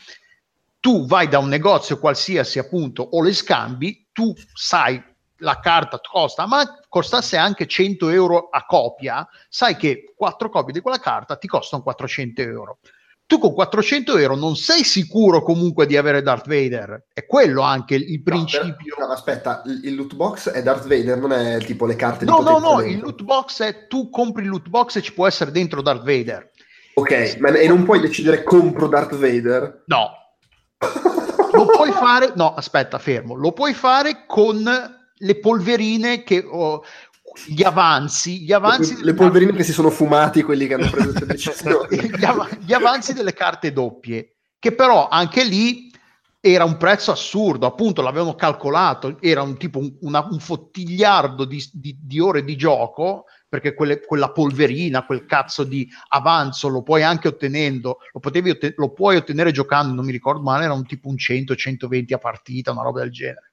[0.78, 5.02] Tu vai da un negozio qualsiasi, appunto, o le scambi, tu sai
[5.38, 10.80] la carta costa, ma costasse anche 100 euro a copia, sai che quattro copie di
[10.80, 12.78] quella carta ti costano 400 euro
[13.26, 17.06] tu con 400 euro non sei sicuro comunque di avere Darth Vader.
[17.12, 18.96] È quello anche il principio.
[18.98, 22.38] No, no, aspetta, il loot box è Darth Vader, non è tipo le carte no,
[22.38, 25.14] di No, no, no, il loot box è tu compri il loot box e ci
[25.14, 26.50] può essere dentro Darth Vader.
[26.94, 29.82] Ok, ma e non puoi decidere compro Darth Vader?
[29.86, 30.10] No.
[31.52, 33.34] Lo puoi fare, no, aspetta, fermo.
[33.34, 34.64] Lo puoi fare con
[35.16, 36.82] le polverine che oh,
[37.46, 39.62] gli avanzi, gli avanzi le, le polverine carte...
[39.62, 43.32] che si sono fumati quelli che hanno preso queste decisioni gli, av- gli avanzi delle
[43.32, 45.92] carte doppie che però anche lì
[46.40, 51.62] era un prezzo assurdo, appunto l'avevano calcolato, era un tipo un, una, un fottigliardo di,
[51.72, 57.02] di, di, ore di gioco, perché quelle, quella polverina, quel cazzo di avanzo lo puoi
[57.02, 60.84] anche ottenendo, lo, potevi otten- lo puoi ottenere giocando, non mi ricordo male, era un
[60.84, 63.52] tipo un 100-120 a partita, una roba del genere.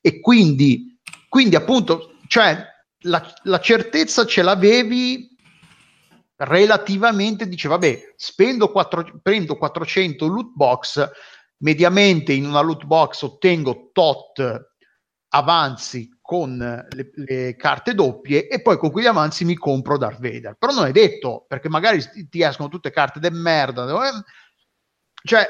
[0.00, 2.64] E quindi, quindi appunto, cioè
[3.02, 5.30] la, la certezza ce l'avevi
[6.36, 11.10] relativamente, dice vabbè, spendo 4, prendo 400 loot box,
[11.58, 14.70] mediamente in una loot box ottengo tot
[15.34, 20.56] avanzi con le, le, carte doppie e poi con quegli avanzi mi compro Darth Vader.
[20.58, 23.84] Però non è detto, perché magari ti escono tutte carte de merda.
[23.84, 24.22] Eh,
[25.24, 25.46] cioè,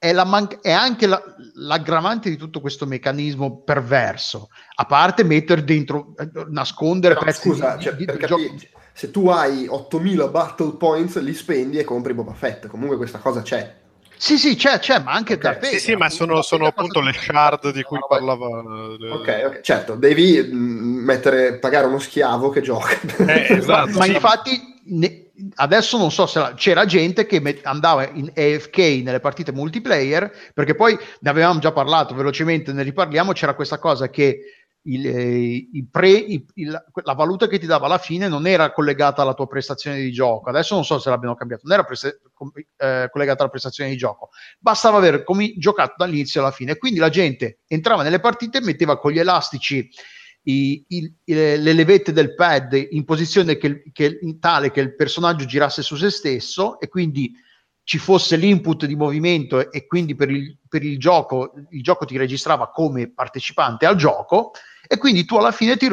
[0.00, 1.22] è, man- è anche la-
[1.56, 7.76] l'aggravante di tutto questo meccanismo perverso, a parte mettere dentro, eh, nascondere Però, pezzi scusa,
[7.76, 8.54] di, cioè, di, di capire,
[8.94, 13.42] se tu hai 8000 battle points li spendi e compri Boba Fett, comunque questa cosa
[13.42, 13.76] c'è.
[14.16, 15.60] Sì, sì, c'è, c'è, ma anche okay.
[15.60, 18.46] da Sì, sì, ma sono, sono appunto le shard di cui parlava.
[18.46, 22.98] Ok, ok, certo, devi mm, mettere, pagare uno schiavo che gioca.
[23.26, 24.12] Eh, esatto, ma sì.
[24.12, 29.20] infatti ne, adesso non so se la, c'era gente che met, andava in AFK nelle
[29.20, 34.40] partite multiplayer, perché poi ne avevamo già parlato velocemente, ne riparliamo, c'era questa cosa che
[34.82, 39.22] il, eh, il pre, il, la valuta che ti dava alla fine non era collegata
[39.22, 40.48] alla tua prestazione di gioco.
[40.48, 42.20] Adesso non so se l'abbiano cambiato, non era prese,
[42.76, 46.76] eh, collegata alla prestazione di gioco, bastava aver com- giocato dall'inizio alla fine.
[46.76, 49.88] Quindi la gente entrava nelle partite e metteva con gli elastici
[50.42, 55.82] i, i, le levette del pad in posizione che, che, tale che il personaggio girasse
[55.82, 57.32] su se stesso e quindi
[57.82, 62.16] ci fosse l'input di movimento e quindi per il, per il gioco il gioco ti
[62.16, 64.52] registrava come partecipante al gioco
[64.86, 65.90] e quindi tu alla fine ti, eh,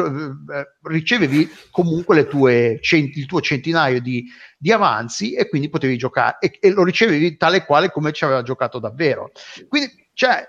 [0.84, 4.26] ricevevi comunque tue, il tuo centinaio di,
[4.58, 8.42] di, avanzi e quindi potevi giocare e, e, lo ricevevi tale quale come ci aveva
[8.42, 9.32] giocato davvero.
[9.68, 10.44] Quindi, cioè,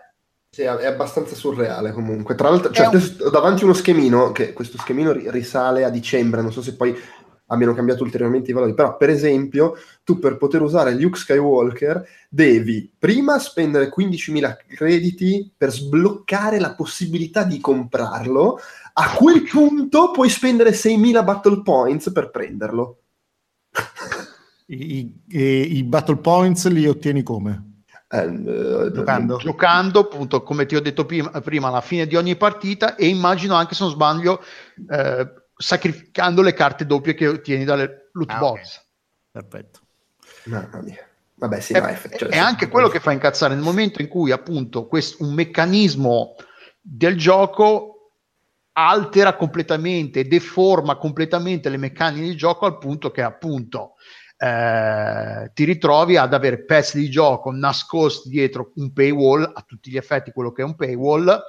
[0.58, 2.34] sì, è abbastanza surreale comunque.
[2.34, 3.16] Tra l'altro, cioè, un...
[3.20, 6.96] ho davanti uno schemino, che questo schemino risale a dicembre, non so se poi
[7.50, 12.92] abbiano cambiato ulteriormente i valori, però per esempio tu per poter usare Luke Skywalker devi
[12.98, 18.58] prima spendere 15.000 crediti per sbloccare la possibilità di comprarlo,
[18.94, 22.98] a quel punto puoi spendere 6.000 battle points per prenderlo.
[24.66, 27.67] I, i, I, battle points li ottieni come?
[28.10, 29.36] Eh, giocando.
[29.36, 33.54] giocando, appunto, come ti ho detto prima, prima, alla fine di ogni partita e immagino
[33.54, 34.42] anche, se non sbaglio,
[34.90, 38.76] eh, sacrificando le carte doppie che ottieni dalle loot ah, box.
[39.32, 39.48] Okay.
[39.48, 39.80] Perfetto.
[40.44, 41.06] Mamma mia.
[41.34, 44.32] Vabbè, sì, è, vai, cioè, è anche quello che fa incazzare nel momento in cui
[44.32, 46.34] appunto questo, un meccanismo
[46.80, 48.12] del gioco
[48.72, 53.94] altera completamente, deforma completamente le meccaniche di gioco al punto che appunto
[54.38, 59.96] eh, ti ritrovi ad avere pezzi di gioco nascosti dietro un paywall, a tutti gli
[59.96, 61.42] effetti quello che è un paywall,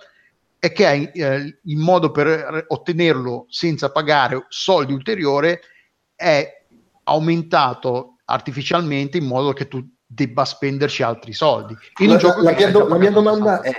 [0.58, 5.58] e che è eh, il modo per ottenerlo senza pagare soldi ulteriori
[6.16, 6.66] è
[7.04, 11.76] aumentato artificialmente in modo che tu debba spenderci altri soldi.
[12.00, 13.72] In la, la, mia, do, la mia domanda è,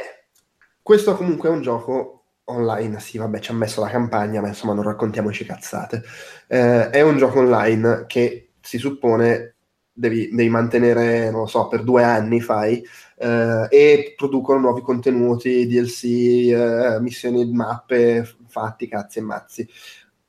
[0.81, 4.73] questo comunque è un gioco online, sì, vabbè, ci ha messo la campagna, ma insomma
[4.73, 6.03] non raccontiamoci cazzate.
[6.47, 9.57] Eh, è un gioco online che si suppone
[9.93, 12.83] devi, devi, mantenere, non lo so, per due anni fai,
[13.19, 19.69] eh, e producono nuovi contenuti, DLC, eh, missioni, mappe, fatti, cazzi e mazzi.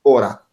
[0.02, 0.46] Ora,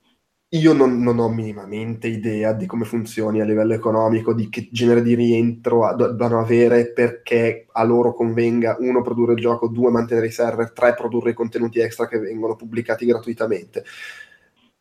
[0.54, 5.04] io non, non, ho minimamente idea di come funzioni a livello economico, di che genere
[5.04, 10.32] di rientro debbano avere perché a loro convenga, uno, produrre il gioco, due, mantenere i
[10.32, 13.84] server, tre, produrre i contenuti extra che vengono pubblicati gratuitamente.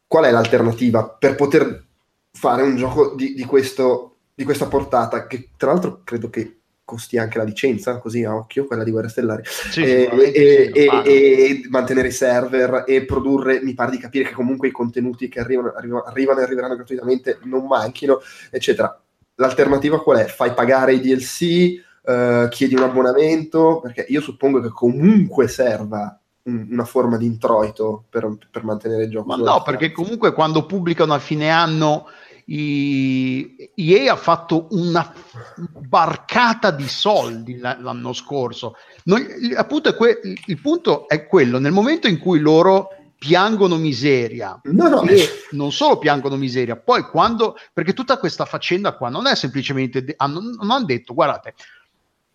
[0.06, 1.87] Qual è l'alternativa per poter
[2.32, 7.18] fare un gioco di, di, questo, di questa portata, che tra l'altro credo che costi
[7.18, 10.90] anche la licenza, così a occhio, quella di Guerre Stellari, sì, e, e, sì, e,
[11.04, 15.38] e, mantenere i server e produrre, mi pare di capire che comunque i contenuti che
[15.38, 18.98] arrivano, arrivano, e arriveranno gratuitamente non manchino, eccetera.
[19.34, 20.24] L'alternativa qual è?
[20.24, 26.17] Fai pagare i DLC, uh, chiedi un abbonamento, perché io suppongo che comunque serva
[26.48, 29.28] una forma di introito per, per mantenere il gioco.
[29.28, 32.06] Ma no, perché comunque quando pubblicano a fine anno
[32.46, 35.12] i, EA ha fatto una
[35.56, 38.74] barcata di soldi l'anno scorso.
[39.04, 44.88] Noi, appunto, que- il punto è quello: nel momento in cui loro piangono miseria, no,
[44.88, 45.02] no.
[45.02, 50.04] e non solo piangono miseria, poi quando perché tutta questa faccenda qua non è semplicemente
[50.04, 51.54] de- hanno, non hanno detto guardate,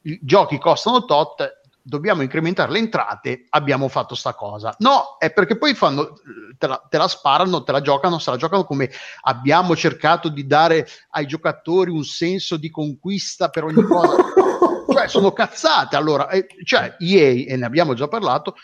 [0.01, 4.73] i giochi costano tot, dobbiamo incrementare le entrate, abbiamo fatto sta cosa.
[4.79, 6.13] No, è perché poi fanno,
[6.57, 8.89] te la, te la, sparano, te la giocano, se la giocano come
[9.21, 14.15] abbiamo cercato di dare ai giocatori un senso di conquista per ogni cosa.
[14.89, 15.97] cioè, sono cazzate.
[15.97, 18.55] Allora, eh, cioè, EA, e ne abbiamo già parlato,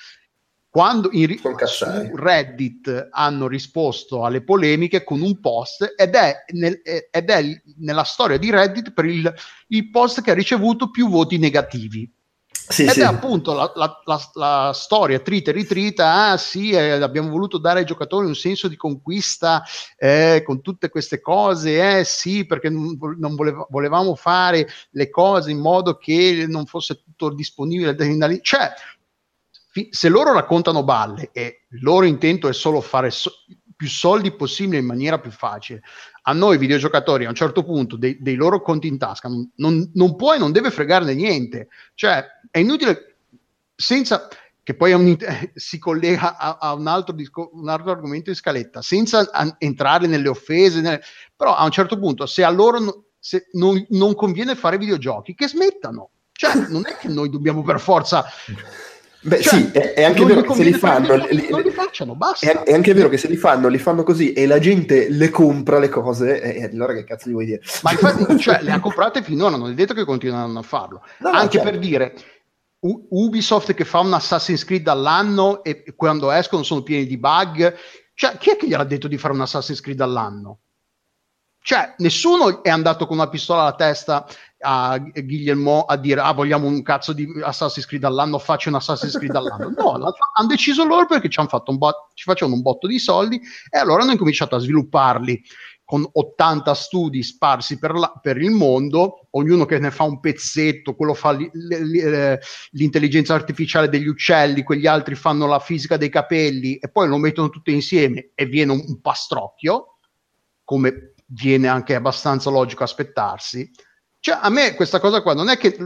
[0.70, 7.30] quando in, su Reddit hanno risposto alle polemiche con un post ed è, nel, ed
[7.30, 9.34] è nella storia di Reddit per il,
[9.70, 12.10] il post che ha ricevuto più voti negativi
[12.72, 13.00] sì, Ed sì.
[13.00, 17.58] è appunto la, la, la, la, storia trita e ritrita, ah sì, eh, abbiamo voluto
[17.58, 19.64] dare ai giocatori un senso di conquista
[19.98, 25.50] eh, con tutte queste cose, eh sì, perché non, non voleva, volevamo fare le cose
[25.50, 27.98] in modo che non fosse tutto disponibile.
[28.40, 28.72] Cioè,
[29.90, 33.34] se loro raccontano balle e il loro intento è solo fare so-
[33.76, 35.82] più soldi possibile in maniera più facile,
[36.24, 40.16] a noi videogiocatori a un certo punto dei, dei loro conti in tasca non, non,
[40.16, 41.70] può e non deve fregarne niente.
[41.94, 43.16] Cioè, è inutile
[43.76, 44.28] senza
[44.62, 45.18] che poi un,
[45.56, 50.08] si collega a, a un, altro disco, un, altro argomento in scaletta, senza an, entrare
[50.08, 51.02] nelle offese, nelle,
[51.36, 55.48] però a un certo punto, se a loro se non, non, conviene fare videogiochi, che
[55.48, 56.12] smettano.
[56.32, 58.24] Cioè, non è che noi dobbiamo per forza
[59.22, 62.16] Beh, cioè, sì, è, è anche vero che se li fanno, li, non li facciano,
[62.16, 62.50] basta.
[62.50, 65.30] È, è, anche vero che se li fanno, li fanno così e la gente le
[65.30, 67.62] compra le cose, e, e allora che cazzo gli vuoi dire?
[67.84, 71.02] Ma infatti, cioè, le ha comprate finora, non è detto che continueranno a farlo.
[71.20, 71.70] No, anche certo.
[71.70, 72.14] per dire,
[72.80, 77.76] U- Ubisoft che fa un Assassin's Creed all'anno e quando escono sono pieni di bug,
[78.14, 80.60] cioè, chi è che gli ha detto di fare un Assassin's Creed all'anno?
[81.62, 84.26] Cioè, nessuno è andato con una pistola alla testa
[84.62, 89.18] a Guillermo a dire ah vogliamo un cazzo di Assassin's Creed all'anno faccio un Assassin's
[89.18, 92.88] Creed all'anno no, hanno deciso loro perché ci, fatto un bot- ci facevano un botto
[92.88, 95.42] di soldi e allora hanno incominciato a svilupparli
[95.90, 100.94] con 80 studi sparsi per, la, per, il mondo, ognuno che ne fa un pezzetto,
[100.94, 102.40] quello fa li, li, eh,
[102.74, 107.50] l'intelligenza artificiale degli uccelli, quegli altri fanno la fisica dei capelli e poi lo mettono
[107.50, 109.98] tutte insieme e viene un, un pastrocchio,
[110.64, 113.68] come viene anche abbastanza logico aspettarsi.
[114.20, 115.78] Cioè, a me questa cosa qua non è che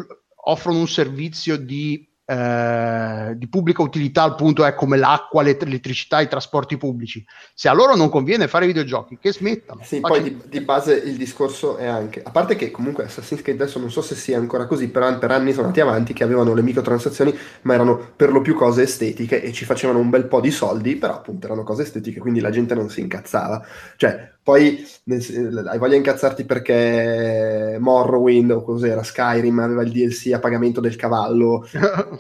[0.45, 6.29] offrono un servizio di eh, di pubblica utilità al punto è come l'acqua, l'elettricità, i
[6.29, 7.23] trasporti pubblici.
[7.53, 9.81] Se a loro non conviene fare videogiochi, che smettano.
[9.83, 13.59] Sì, poi di, di, base il discorso è anche, a parte che comunque Assassin's Creed
[13.59, 16.53] adesso non so se sia ancora così, però per anni sono andati avanti che avevano
[16.53, 20.39] le microtransazioni, ma erano per lo più cose estetiche e ci facevano un bel po'
[20.39, 23.65] di soldi, però appunto erano cose estetiche, quindi la gente non si incazzava.
[23.97, 30.39] Cioè, poi hai voglia di incazzarti perché Morrowind o cos'era, Skyrim aveva il DLC a
[30.39, 31.65] pagamento del cavallo.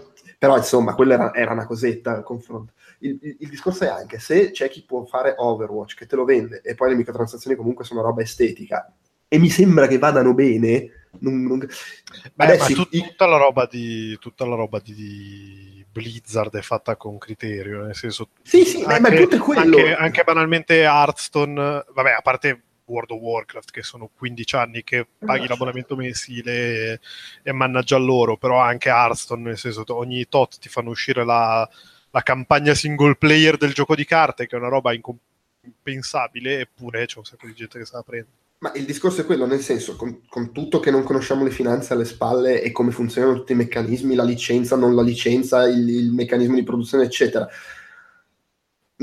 [0.43, 2.73] Però insomma, quella era, era una cosetta al confronto.
[2.99, 6.25] Il, il, il, discorso è anche se c'è chi può fare Overwatch che te lo
[6.25, 8.93] vende e poi le microtransazioni comunque sono roba estetica
[9.25, 11.07] e mi sembra che vadano bene.
[11.19, 11.59] Non, non...
[11.59, 17.17] Beh, Adesso, tut, tutta, la roba di, tutta la roba di Blizzard è fatta con
[17.17, 18.27] criterio, nel senso...
[18.41, 19.77] Sì, sì, anche, ma tutto è quello.
[19.77, 25.07] Anche, anche banalmente Hearthstone, vabbè, a parte World of Warcraft, che sono 15 anni che
[25.17, 26.99] paghi l'abbonamento mensile e,
[27.43, 31.67] e mannaggia loro, però anche Hearthstone, nel senso ogni tot ti fanno uscire la,
[32.11, 37.17] la campagna single player del gioco di carte, che è una roba impensabile, eppure c'è
[37.17, 38.29] un sacco di gente che se la prende.
[38.63, 41.91] Ma il discorso è quello, nel senso, con, con, tutto che non conosciamo le finanze
[41.91, 46.11] alle spalle e come funzionano tutti i meccanismi, la licenza, non la licenza, il, il
[46.13, 47.45] meccanismo di produzione, eccetera.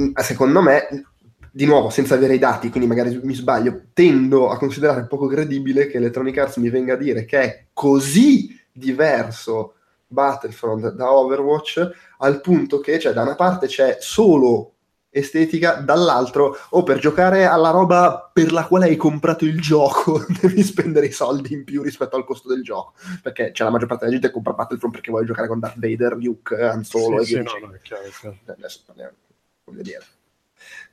[0.01, 1.05] Mm, secondo me,
[1.53, 5.87] di nuovo, senza avere i dati, quindi magari mi sbaglio, tendo a considerare poco credibile
[5.87, 9.75] che Electronic Arts mi venga a dire che è così diverso
[10.07, 14.75] Battlefront da Overwatch al punto che, cioè, da una parte c'è solo
[15.13, 20.25] estetica, dall'altro, o oh, per giocare alla roba per la quale hai comprato il gioco,
[20.41, 22.95] devi spendere i soldi in più rispetto al costo del gioco.
[23.23, 25.79] Perché c'è la maggior parte della gente che compra Battlefront perché vuole giocare con Darth
[25.79, 28.37] Vader, Luke, Han Solo sì, e sì, no, no, è chiaro, è chiaro.
[28.47, 29.13] Adesso parliamo,
[29.65, 30.05] voglio dire.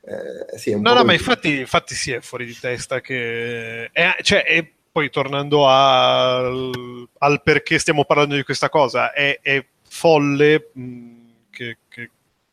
[0.02, 3.90] Eh, sì, no, no, ma infatti, infatti sì, è fuori di testa che...
[3.92, 9.64] È, cioè, è, poi tornando al, al, perché stiamo parlando di questa cosa, è, è
[9.88, 11.12] folle mh,
[11.50, 12.10] che, che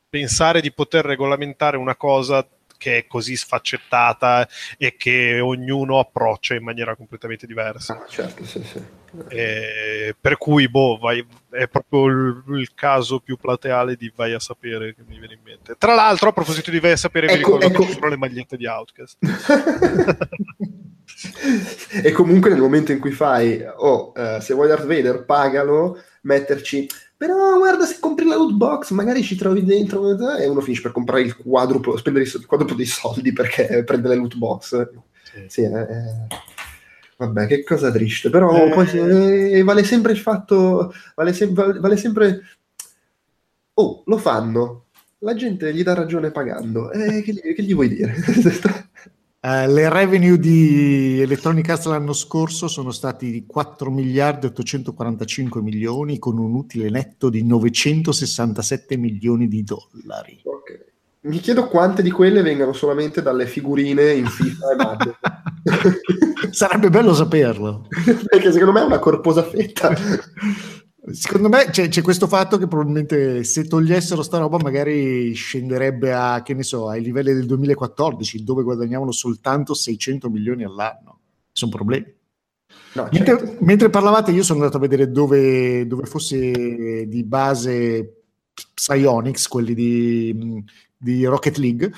[0.09, 2.47] pensare di poter regolamentare una cosa
[2.77, 4.47] che è così sfaccettata
[4.77, 7.93] e che ognuno approccia in maniera completamente diversa.
[7.93, 8.81] Ah, certo, sì, sì.
[9.29, 14.39] E per cui, boh, vai, è proprio il, il, caso più plateale di vai a
[14.39, 15.75] sapere che mi viene in mente.
[15.77, 17.85] Tra l'altro, a proposito di vai a sapere, ecco, mi ricordo ecco.
[17.85, 19.17] che sono le magliette di Outcast.
[22.03, 26.89] e comunque nel momento in cui fai, oh, uh, se vuoi Darth Vader, pagalo, metterci
[27.17, 30.91] però guarda, se compri la loot box, magari ci trovi dentro e uno finisce per
[30.91, 34.89] comprare il quadruplo, spendere il quadruplo dei soldi perché prende le loot box.
[35.23, 36.27] Sì, sì eh, eh.
[37.17, 38.89] Vabbè, che cosa triste, però eh, poi,
[39.53, 42.41] eh, vale sempre il fatto, vale, se, vale, sempre...
[43.75, 44.87] Oh, lo fanno,
[45.19, 48.15] la gente gli dà ragione pagando, eh, che, che gli vuoi dire?
[49.45, 55.61] Uh, le revenue di Electronic Arts l'anno scorso sono stati di 4 miliardi e 845
[55.61, 60.41] milioni con un utile netto di 967 milioni di dollari.
[60.43, 60.79] Okay.
[61.25, 65.15] Mi chiedo quante di quelle vengano solamente dalle figurine in FIFA e.
[66.49, 67.85] Sarebbe bello saperlo.
[68.25, 69.95] Perché secondo me è una corposa fetta.
[71.11, 76.41] Secondo me c'è, c'è, questo fatto che probabilmente se togliessero sta roba magari scenderebbe a,
[76.41, 81.19] che ne so, ai livelli del 2014 dove guadagnavano soltanto 600 milioni all'anno.
[81.51, 82.11] Sono problemi.
[82.93, 83.65] No, mentre, certo.
[83.65, 88.23] mentre, parlavate io sono andato a vedere dove, dove fosse di base
[88.73, 90.63] Psyonix, quelli di,
[90.97, 91.91] di Rocket League,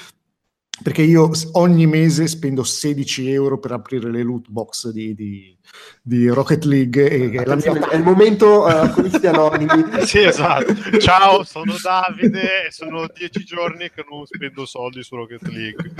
[0.83, 5.57] perché io ogni mese spendo 16 euro per aprire le loot box di, di,
[6.01, 7.09] di Rocket League.
[7.09, 7.89] E è, mia...
[7.89, 10.05] è, il momento uh, acquisti anonimi.
[10.05, 10.99] sì, esatto.
[10.99, 15.91] Ciao, sono Davide e sono 10 giorni che non spendo soldi su Rocket League.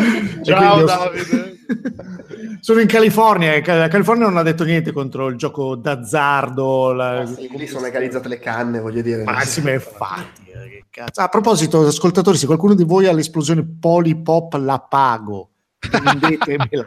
[0.44, 1.58] Ciao Davide.
[2.62, 6.94] sono in California e la California non ha detto niente contro il gioco d'azzardo.
[6.94, 7.20] La...
[7.22, 9.24] Ah, sì, lì sono legalizzate le canne, voglio dire.
[9.24, 10.47] Massime infatti.
[10.64, 11.22] Eh, cazzo.
[11.22, 15.50] A proposito, ascoltatori, se qualcuno di voi ha l'esplosione Polipop, la pago.
[15.90, 16.86] Vendetemela.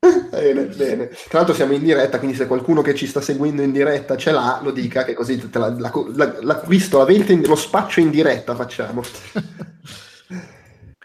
[0.30, 1.08] bene, bene.
[1.08, 4.32] Tra l'altro siamo in diretta, quindi se qualcuno che ci sta seguendo in diretta ce
[4.32, 8.54] l'ha, lo dica che così la, la, la, l'acquisto, la vendita, lo spaccio in diretta
[8.54, 9.02] facciamo.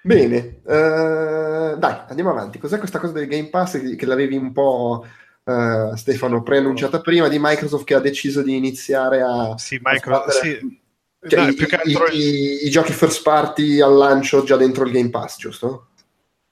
[0.01, 2.59] Bene, uh, dai, andiamo avanti.
[2.59, 5.03] Cos'è questa cosa del Game Pass che, che l'avevi un po',
[5.43, 9.57] uh, Stefano, preannunciata prima di Microsoft che ha deciso di iniziare a...
[9.57, 10.83] Sì, Microsoft, sì
[11.27, 15.09] cioè, no, i, i, i, i, giochi first party al lancio già dentro il Game
[15.09, 15.87] Pass, giusto?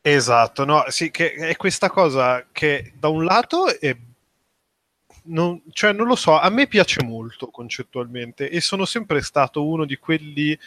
[0.01, 3.95] Esatto, no, sì, che è questa cosa che da un lato è
[5.25, 9.85] non, cioè non lo so, a me piace molto concettualmente e sono sempre stato uno
[9.85, 10.57] di quelli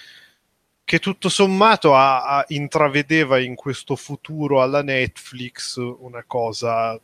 [0.84, 6.98] che tutto sommato a, a intravedeva in questo futuro alla Netflix una cosa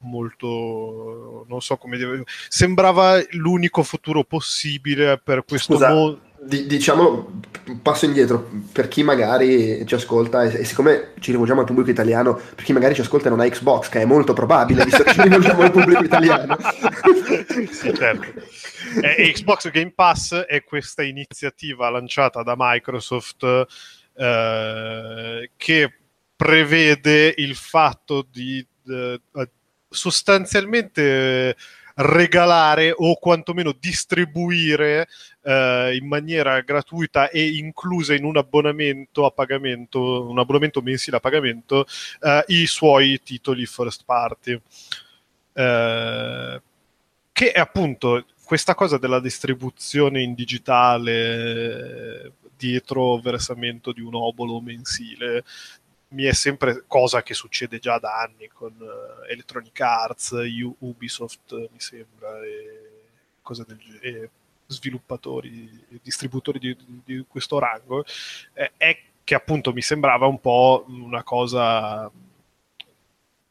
[0.00, 7.40] molto non so come dire sembrava l'unico futuro possibile per questo mondo di, diciamo,
[7.82, 12.34] passo indietro, per chi magari ci ascolta, e, e, siccome ci rivolgiamo al pubblico italiano,
[12.34, 15.12] per chi magari ci ascolta e non ha Xbox, che è molto probabile, visto che
[15.12, 16.56] ci rivolgiamo al pubblico italiano.
[17.70, 18.40] sì, certo.
[19.02, 23.66] Eh, Xbox Game Pass è questa iniziativa lanciata da Microsoft
[24.14, 25.92] eh, che
[26.36, 29.20] prevede il fatto di eh,
[29.88, 31.56] sostanzialmente
[31.98, 35.08] regalare o quantomeno distribuire
[35.42, 41.20] eh, in maniera gratuita e inclusa in un abbonamento a pagamento, un abbonamento mensile a
[41.20, 41.86] pagamento,
[42.20, 44.60] eh, i suoi titoli first party.
[45.52, 46.62] Eh,
[47.32, 55.44] che è appunto questa cosa della distribuzione in digitale dietro versamento di un obolo mensile
[56.10, 61.52] mi è sempre cosa che succede già da anni con uh, Electronic Arts, U- Ubisoft,
[61.52, 62.88] mi sembra, e
[63.66, 64.30] del genere,
[64.66, 68.04] sviluppatori e distributori di, di, questo rango,
[68.52, 72.10] eh, è che appunto mi sembrava un po' una cosa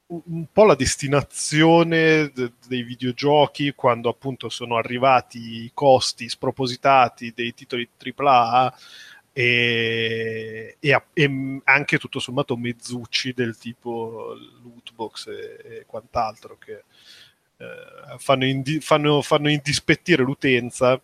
[0.09, 7.53] un po' la destinazione de- dei videogiochi quando appunto sono arrivati i costi spropositati dei
[7.53, 8.73] titoli AAA
[9.37, 14.33] e, e, e, anche tutto sommato mezzucci del tipo
[14.63, 16.83] lootbox e, e quant'altro che
[17.57, 20.99] eh, fanno, indi, fanno, fanno, indispettire l'utenza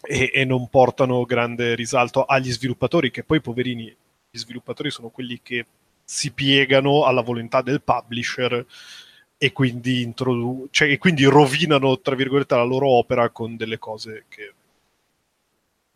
[0.00, 3.96] e, non portano grande risalto agli sviluppatori che poi poverini
[4.30, 5.66] gli sviluppatori sono quelli che
[6.04, 8.64] si piegano alla volontà del publisher
[9.36, 14.26] e quindi, introdu- cioè, e quindi rovinano tra virgolette la loro opera con delle cose
[14.28, 14.52] che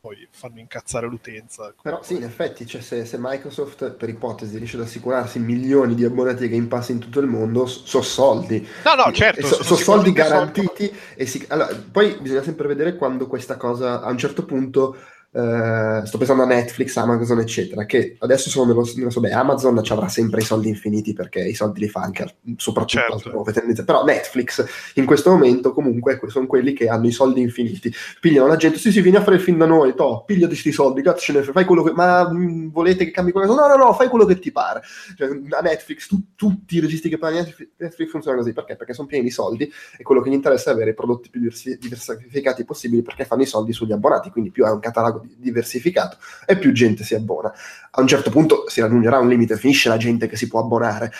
[0.02, 1.72] poi fanno incazzare l'utenza.
[1.80, 6.04] Però sì, in effetti, cioè, se, se, Microsoft per ipotesi riesce ad assicurarsi milioni di
[6.04, 8.68] abbonati Game Pass in tutto il mondo, sono soldi.
[8.84, 9.46] No, no, certo.
[9.46, 10.92] Sono so soldi garantiti.
[11.14, 14.96] E si, allora, poi bisogna sempre vedere quando questa cosa a un certo punto
[15.34, 19.82] Uh, sto pensando a Netflix, Amazon, eccetera, che adesso sono nello, nello so, beh, Amazon
[19.82, 23.50] ci avrà sempre i soldi infiniti perché i soldi li fa anche soprattutto certo.
[23.50, 24.62] tendenze, però Netflix
[24.96, 28.92] in questo momento comunque sono quelli che hanno i soldi infiniti, pigliano la gente, sì
[28.92, 31.82] sì vieni a fare il film da noi, to, pigliati questi soldi, cazzo fai quello
[31.82, 33.58] che, ma mh, volete che cambi qualcosa?
[33.58, 34.82] No no no, fai quello che ti pare,
[35.16, 37.46] cioè, a Netflix tu, tutti i registi che pagano
[37.78, 38.76] Netflix, funzionano così, perché?
[38.76, 41.40] Perché sono pieni di soldi e quello che gli interessa è avere i prodotti più
[41.40, 46.16] diversificati possibili perché fanno i soldi sugli abbonati, quindi più hai un catalogo diversificato
[46.46, 47.52] e più gente si abbona.
[47.90, 51.12] A un certo punto si raggiungerà un limite, finisce la gente che si può abbonare.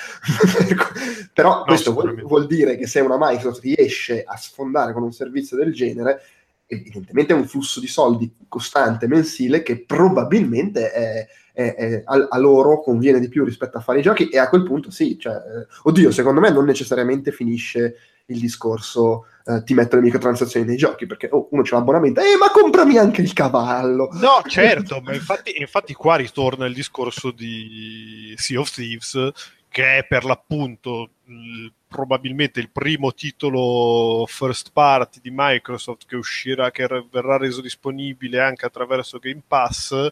[1.32, 5.12] Però no, questo vuol, vuol, dire che se una Microsoft riesce a sfondare con un
[5.12, 6.20] servizio del genere,
[6.66, 12.38] evidentemente è un flusso di soldi costante mensile che probabilmente è, è, è, a, a,
[12.38, 15.34] loro conviene di più rispetto a fare i giochi e a quel punto sì, cioè,
[15.34, 17.96] eh, oddio, secondo me non necessariamente finisce
[18.27, 22.37] il discorso eh, ti metto le microtransazioni nei giochi perché oh, uno c'ha l'abbonamento, eh
[22.39, 24.09] ma comprami anche il cavallo.
[24.12, 29.33] No, certo, ma infatti, infatti qua ritorna il discorso di Sea of Thieves
[29.68, 36.70] che è per l'appunto il, probabilmente il primo titolo first party di Microsoft che uscirà,
[36.70, 40.09] che verrà reso disponibile anche attraverso Game Pass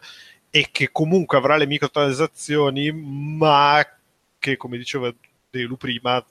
[0.49, 3.85] e che comunque avrà le microtransazioni, ma
[4.37, 5.13] che come diceva
[5.51, 6.25] Delu prima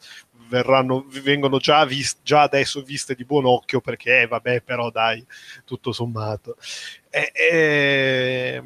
[0.51, 5.25] verranno, vengono già, vist, già adesso viste di buon occhio perché, eh, vabbè, però dai,
[5.65, 6.57] tutto sommato.
[7.09, 8.63] E, e...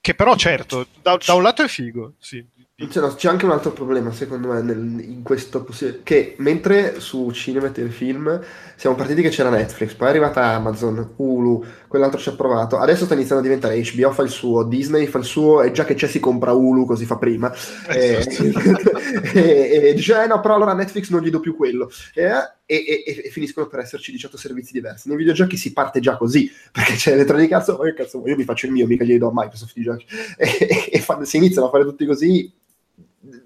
[0.00, 2.46] Che però, certo, da, da, un lato è figo, sì.
[2.86, 5.98] C'è, c'è, anche un altro problema, secondo me, nel, in questo possibile.
[6.04, 8.40] Che mentre su cinema e telefilm
[8.76, 12.78] siamo partiti che c'era Netflix, poi è arrivata Amazon, Hulu, quell'altro ci ha provato.
[12.78, 15.84] Adesso sta iniziando a diventare HBO, fa il suo, Disney fa il suo, e già
[15.84, 17.52] che c'è si compra Hulu, così fa prima.
[17.88, 18.22] Eh,
[19.34, 21.90] e, e, dice, eh no, però allora Netflix non gli do più quello.
[22.14, 22.30] E,
[22.64, 25.08] e, e, finiscono per esserci 18 servizi diversi.
[25.08, 28.66] Nei videogiochi si parte già così, perché c'è Electronic Arts, oh, cazzo, io mi faccio
[28.66, 30.06] il mio, mica gli do a Microsoft i giochi.
[30.38, 32.52] E, e fa, se iniziano a fare tutti così,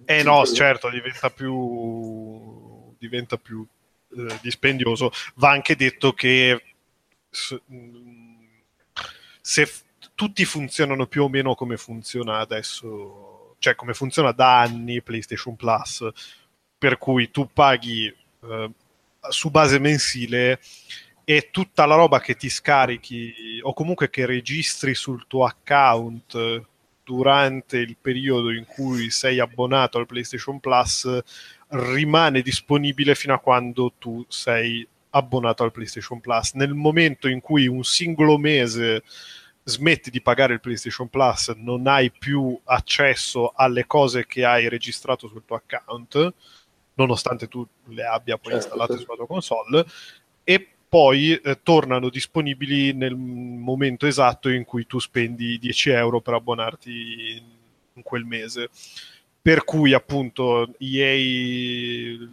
[0.05, 3.66] eh no, certo, diventa più, diventa più
[4.16, 5.11] eh, dispendioso.
[5.34, 6.62] Va anche detto che
[7.28, 7.61] se,
[9.66, 9.82] f-
[10.14, 16.07] tutti funzionano più o meno come funziona adesso, cioè come funziona da anni PlayStation Plus,
[16.76, 18.70] per cui tu paghi eh,
[19.28, 20.61] su base mensile
[21.24, 26.70] e tutta la roba che ti scarichi o comunque che registri sul tuo account
[27.05, 31.20] durante il periodo in cui sei abbonato al PlayStation Plus
[31.68, 36.53] rimane disponibile fino a quando tu sei abbonato al PlayStation Plus.
[36.55, 39.03] Nel momento in cui un singolo mese
[39.64, 45.28] smetti di pagare il PlayStation Plus, non hai più accesso alle cose che hai registrato
[45.28, 46.34] sul tuo account,
[46.94, 49.84] nonostante tu le abbia poi Certo, installate sulla tua console,
[50.44, 56.34] e poi eh, tornano disponibili nel momento esatto in cui tu spendi 10 euro per
[56.34, 57.43] abbonarti
[57.95, 58.68] in, quel mese.
[59.40, 62.28] Per cui appunto EA, il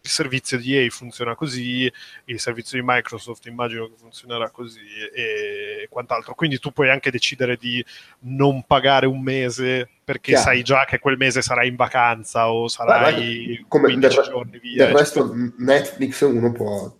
[0.00, 1.88] servizio di EA funziona così,
[2.24, 4.80] il servizio di Microsoft immagino che funzionerà così
[5.14, 6.34] e quant'altro.
[6.34, 7.84] Quindi tu puoi anche decidere di
[8.22, 10.46] non pagare un mese perché Chiaro.
[10.46, 14.86] sai già che quel mese sarai in vacanza o sarai come 15 del- giorni via.
[14.86, 16.98] Del resto Netflix uno può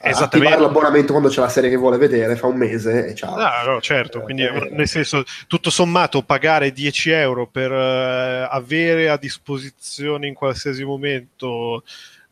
[0.00, 0.58] Esattamente.
[0.58, 3.34] l'abbonamento quando c'è la serie che vuole vedere, fa un mese e ciao.
[3.34, 9.08] Ah, no, certo, quindi Eh, nel senso, tutto sommato, pagare 10 euro per eh, avere
[9.08, 11.82] a disposizione in qualsiasi momento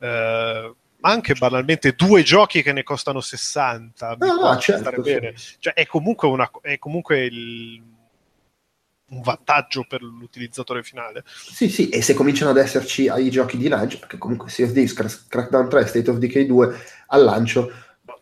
[0.00, 5.12] eh, anche banalmente due giochi che ne costano 60, mi No, no, certo, sì.
[5.12, 5.34] bene.
[5.58, 7.82] Cioè, è comunque, una, è comunque il-
[9.14, 11.24] un vantaggio per l'utilizzatore finale.
[11.26, 14.72] Sì, sì, e se cominciano ad esserci ai giochi di lancio, perché comunque Sea of
[14.72, 16.74] Thieves, Crack- Crackdown 3, State of Decay 2
[17.08, 17.70] al lancio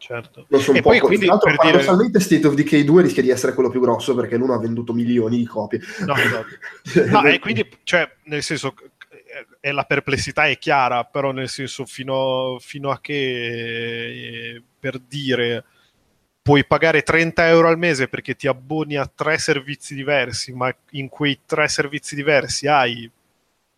[0.02, 0.46] certo.
[0.48, 3.22] non sono E poi quindi, Tra l'altro, per dire- paradossalmente State of Decay 2 rischia
[3.22, 5.80] di essere quello più grosso perché l'uno ha venduto milioni di copie.
[6.00, 7.10] No, esatto.
[7.10, 8.74] No, e quindi, cioè, nel senso,
[9.08, 14.98] eh, è la perplessità è chiara, però nel senso, fino, fino a che, eh, per
[14.98, 15.64] dire,
[16.42, 21.08] puoi pagare 30 euro al mese perché ti abboni a tre servizi diversi, ma in
[21.08, 23.08] quei tre servizi diversi hai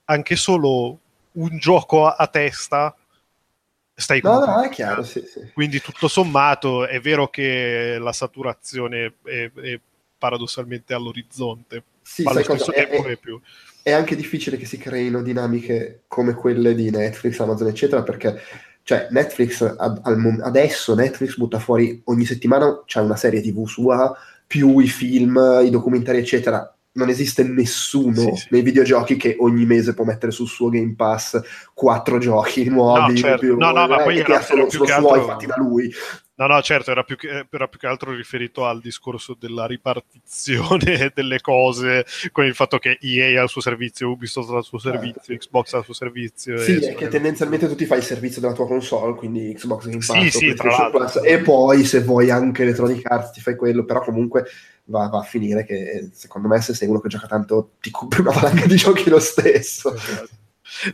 [0.06, 0.98] anche solo
[1.32, 2.94] un gioco a, a testa,
[3.94, 5.40] stai No, no, è chiaro, sì, sì.
[5.52, 9.80] quindi tutto sommato è vero che la saturazione è, è
[10.18, 13.40] paradossalmente all'orizzonte, Sì, ma allo stesso È, tempo è- è più.
[13.82, 18.40] è anche difficile che si creino dinamiche come quelle di Netflix, Amazon, eccetera, perché
[18.84, 24.14] cioè, Netflix ad- al adesso Netflix butta fuori ogni settimana c'è una serie TV sua,
[24.46, 26.68] più i film, i documentari, eccetera.
[26.96, 28.46] Non esiste nessuno Sì, sì.
[28.50, 31.40] nei videogiochi che ogni mese può mettere sul suo Game Pass
[31.74, 33.38] quattro giochi nuovi, No, certo.
[33.40, 35.54] più- No, no, ma eh, poi che era più solo che suoi altro- fatti da
[35.58, 35.92] lui.
[36.36, 41.12] No, no, certo, era più, che, era più che altro riferito al discorso della ripartizione
[41.14, 44.78] delle cose, con il fatto che EA ha il suo servizio, Ubisoft ha il suo
[44.78, 46.58] servizio, Xbox ha il suo servizio.
[46.58, 50.04] Sì, è che tendenzialmente tu ti fai il servizio della tua console, quindi Xbox Game
[50.04, 50.54] Pass, Sì, sì.
[50.54, 54.44] Plus, e poi se vuoi anche Electronic Arts ti fai quello, però comunque
[54.86, 58.22] va, va a finire che secondo me se sei uno che gioca tanto ti compri
[58.22, 59.94] una valanga di giochi lo stesso.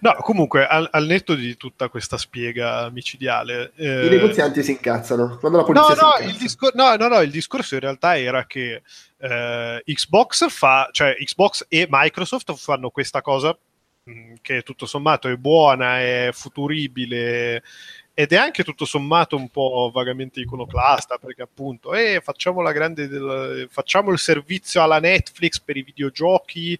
[0.00, 3.72] No, comunque, al, al netto di tutta questa spiega micidiale...
[3.76, 6.30] eh, I negozianti si incazzano, quando la No, polizia si no, incazza.
[6.30, 8.82] il discor- no, no, no, il discorso in realtà era che
[9.18, 13.56] eh, Xbox fa, cioè Xbox e Microsoft fanno questa cosa
[14.04, 17.62] mh, che tutto sommato è buona, è futuribile
[18.12, 23.08] ed è anche tutto sommato un po' vagamente iconoclasta perché appunto eh, facciamo la grande
[23.08, 26.78] del- facciamo il servizio alla Netflix per i videogiochi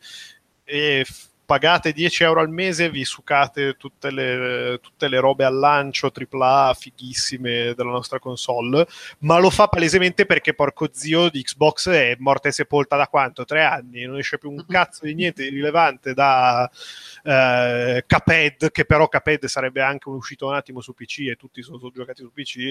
[0.65, 5.59] e f- pagate 10 euro al mese vi sucate tutte le, tutte le robe al
[5.59, 8.87] lancio AAA fighissime della nostra console
[9.21, 13.45] ma lo fa palesemente perché porco zio di Xbox è morta e sepolta da quanto?
[13.45, 16.71] Tre anni, non esce più un cazzo di niente di rilevante da
[17.25, 21.79] eh, Cuphead, che però Cuphead sarebbe anche uscito un attimo su PC e tutti sono,
[21.79, 22.71] sono giocati su PC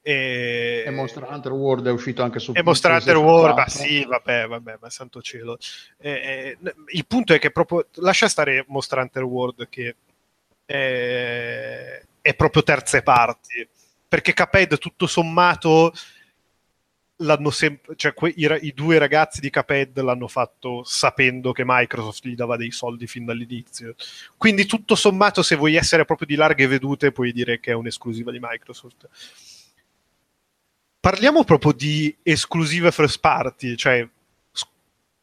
[0.00, 3.70] e, E Monster Hunter World è uscito anche su e Monster Hunter World, ma 4.
[3.84, 5.58] sì, vabbè, vabbè, ma santo cielo.
[5.98, 9.96] Eh, eh, il punto è che proprio lascia stare Monster Hunter World che
[10.64, 13.68] è, è proprio terze parti,
[14.08, 15.92] perché Cuphead tutto sommato
[17.22, 21.64] l'hanno sempre, cioè que- i, ra- i due ragazzi di Cuphead l'hanno fatto sapendo che
[21.66, 23.94] Microsoft gli dava dei soldi fin dall'inizio.
[24.36, 28.30] Quindi tutto sommato se vuoi essere proprio di larghe vedute puoi dire che è un'esclusiva
[28.30, 29.08] di Microsoft
[31.00, 34.06] parliamo proprio di esclusive first party, cioè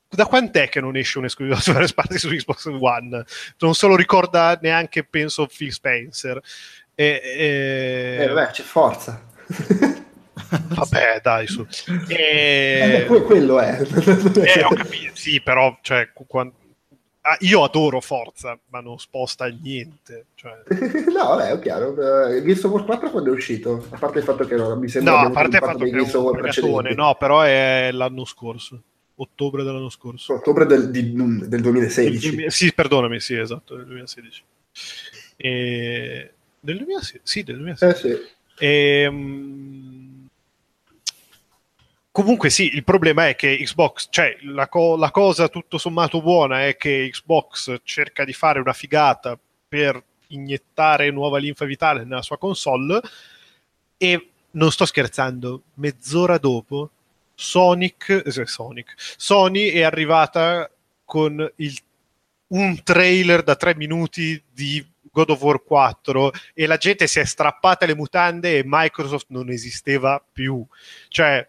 [0.08, 3.26] da quant'è che non esce un'esclusiva first party su Xbox One?
[3.60, 6.42] Non se lo ricorda neanche, penso, Phil Spencer.
[6.96, 9.22] E, e- Eh, vabbè, c'è forza.
[10.70, 11.66] vabbè, dai, su.
[12.08, 13.78] Eh, E, que- quello è.
[13.82, 16.52] eh, ho capito, sì, però, cioè, qu- quan-
[17.26, 20.28] ah, io adoro Forza, ma non sposta niente.
[20.36, 20.64] Cioè,
[21.12, 22.30] no, vabbè, è chiaro.
[22.30, 23.86] Eh, Gears of War 4 quando è uscito?
[23.90, 26.16] A parte il fatto che non mi sembra no, a parte il fatto che è
[26.62, 28.82] un no, però è l'anno scorso,
[29.16, 30.36] ottobre dell'anno scorso.
[30.36, 32.30] Ottobre del, di- del Del 2016.
[32.30, 34.44] 2000 sì, perdonami, sì, esatto, del 2016.
[35.38, 36.32] E...
[36.60, 37.20] Del 2016?
[37.24, 38.08] Sì, del 2016.
[38.08, 38.34] Eh sì.
[38.58, 39.85] Ehm,
[42.16, 46.66] Comunque sì, il problema è che Xbox, cioè la, co- la cosa tutto sommato buona
[46.66, 49.38] è che Xbox cerca di fare una figata
[49.68, 53.02] per iniettare nuova linfa vitale nella sua console
[53.98, 56.90] e non sto scherzando, mezz'ora dopo
[57.34, 60.72] Sonic, eh, Sonic, Sony è arrivata
[61.04, 61.78] con il-
[62.48, 67.26] un trailer da tre minuti di God of War 4 e la gente si è
[67.26, 70.66] strappata le mutande e Microsoft non esisteva più.
[71.10, 71.46] Cioè,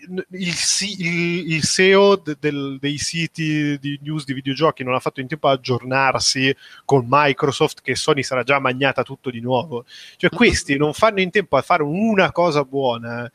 [0.00, 5.20] il, il, il SEO de, del, dei siti di news di videogiochi non ha fatto
[5.20, 9.84] in tempo a aggiornarsi con Microsoft che Sony sarà già magnata tutto di nuovo.
[10.16, 13.30] Cioè, questi non fanno in tempo a fare una cosa buona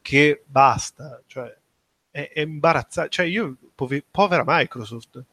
[0.00, 1.20] che basta.
[1.26, 1.56] Cioè,
[2.10, 3.10] è, è imbarazzante.
[3.10, 5.24] Cioè, io, pove, povera Microsoft.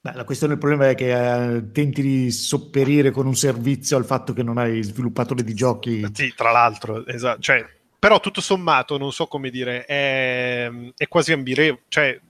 [0.00, 4.04] Beh, la questione del problema è che eh, tenti di sopperire con un servizio al
[4.04, 6.08] fatto che non hai sviluppatore di giochi.
[6.12, 7.40] Sì, tra l'altro, esatto.
[7.40, 11.82] Cioè, però tutto sommato, non so come dire, è, è quasi ammirevole.
[11.88, 12.20] Cioè,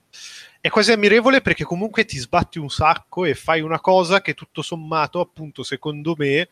[0.60, 4.62] è quasi ammirevole perché comunque ti sbatti un sacco e fai una cosa che tutto
[4.62, 6.48] sommato, appunto, secondo me,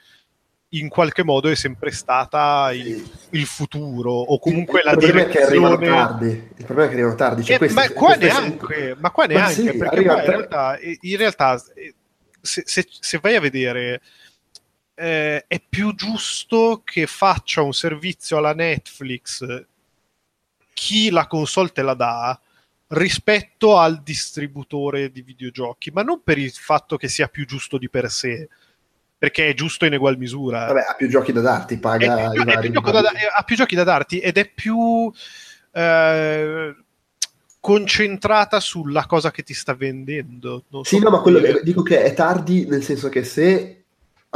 [0.70, 5.24] in qualche modo è sempre stata il, il futuro o comunque il, il la direzione.
[5.24, 6.26] È che arrivano tardi.
[6.56, 7.44] Il problema è che arrivano tardi.
[7.44, 10.78] Cioè, eh, queste, ma, qua neanche, ma qua neanche, ma sì, perché qua in realtà,
[11.00, 11.62] in realtà
[12.40, 14.00] se, se, se, vai a vedere
[14.96, 19.64] eh, è più giusto che faccia un servizio alla Netflix
[20.72, 22.40] chi la console te la dà
[22.88, 27.88] rispetto al distributore di videogiochi, ma non per il fatto che sia più giusto di
[27.88, 28.48] per sé,
[29.18, 30.66] perché è giusto in ugual misura.
[30.66, 33.84] Vabbè, ha più giochi da darti, paga più, vari, più da, ha più giochi da
[33.84, 35.10] darti ed è più
[35.72, 36.76] eh,
[37.58, 40.64] concentrata sulla cosa che ti sta vendendo.
[40.68, 43.75] Non sì, so no, ma quello, dico che è tardi nel senso che se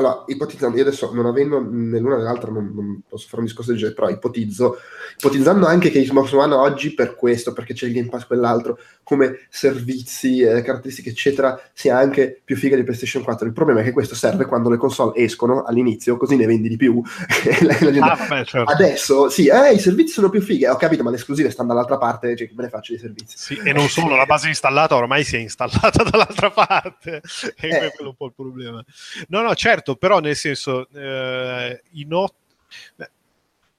[0.00, 3.46] allora, ipotizzando, io adesso non avendo né l'una né l'altra non, non, posso fare un
[3.46, 4.78] discorso del genere, però ipotizzo,
[5.18, 9.40] ipotizzando anche che Xbox One oggi per questo, perché c'è il Game Pass quell'altro, come
[9.48, 13.46] servizi, eh, caratteristiche eccetera, sia anche più figa di PlayStation 4.
[13.46, 16.76] Il problema è che questo serve quando le console escono all'inizio, così ne vendi di
[16.76, 17.02] più.
[17.62, 17.98] la, la gente...
[18.00, 18.70] ah, vabbè, certo.
[18.70, 21.98] Adesso, sì, eh, i servizi sono più fighe, ho capito, ma le esclusive stanno dall'altra
[21.98, 23.36] parte, cioè che me ne faccio dei servizi.
[23.36, 27.20] Sì, e non solo, la base installata ormai si è installata dall'altra parte,
[27.56, 27.92] e eh.
[27.94, 28.84] quello è un po' il problema.
[29.28, 32.34] No, no, certo, però nel senso, eh, not-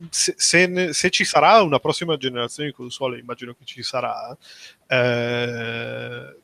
[0.10, 4.36] se, se, se, ci sarà una prossima generazione di console, immagino che ci sarà,
[4.88, 6.36] eh,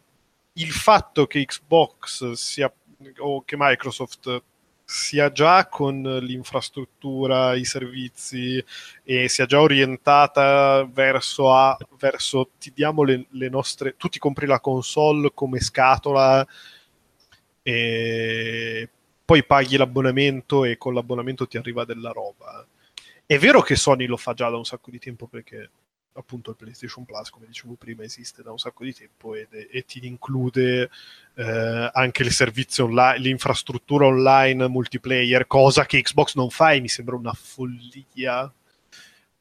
[0.53, 2.71] il fatto che Xbox sia
[3.17, 4.41] o che Microsoft
[4.83, 8.63] sia già con l'infrastruttura, i servizi
[9.03, 14.45] e sia già orientata verso, a, verso ti diamo le, le nostre, tu ti compri
[14.45, 16.47] la console come scatola
[17.61, 18.89] e
[19.27, 22.65] poi paghi l'abbonamento e con l'abbonamento ti arriva della roba.
[23.25, 25.69] È vero che Sony lo fa già da un sacco di tempo perché
[26.13, 29.83] appunto il PlayStation Plus, come dicevo prima, esiste da un sacco di tempo ed, e
[29.83, 30.89] ti include
[31.35, 36.87] eh, anche il servizio online, l'infrastruttura online multiplayer, cosa che Xbox non fa e mi
[36.87, 38.49] sembra una follia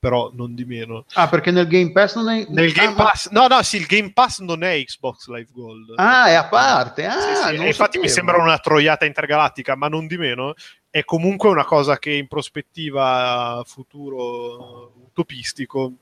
[0.06, 1.04] però non di meno.
[1.14, 2.46] Ah, perché nel Game Pass non è...
[2.48, 3.28] Nel Game ah, Pass...
[3.30, 5.94] No, no, sì, il Game Pass non è Xbox Live Gold.
[5.96, 7.06] Ah, è a parte.
[7.06, 7.66] Ah, sì, sì.
[7.66, 10.54] infatti mi sembra una troiata intergalattica, ma non di meno.
[10.88, 15.94] È comunque una cosa che in prospettiva futuro utopistico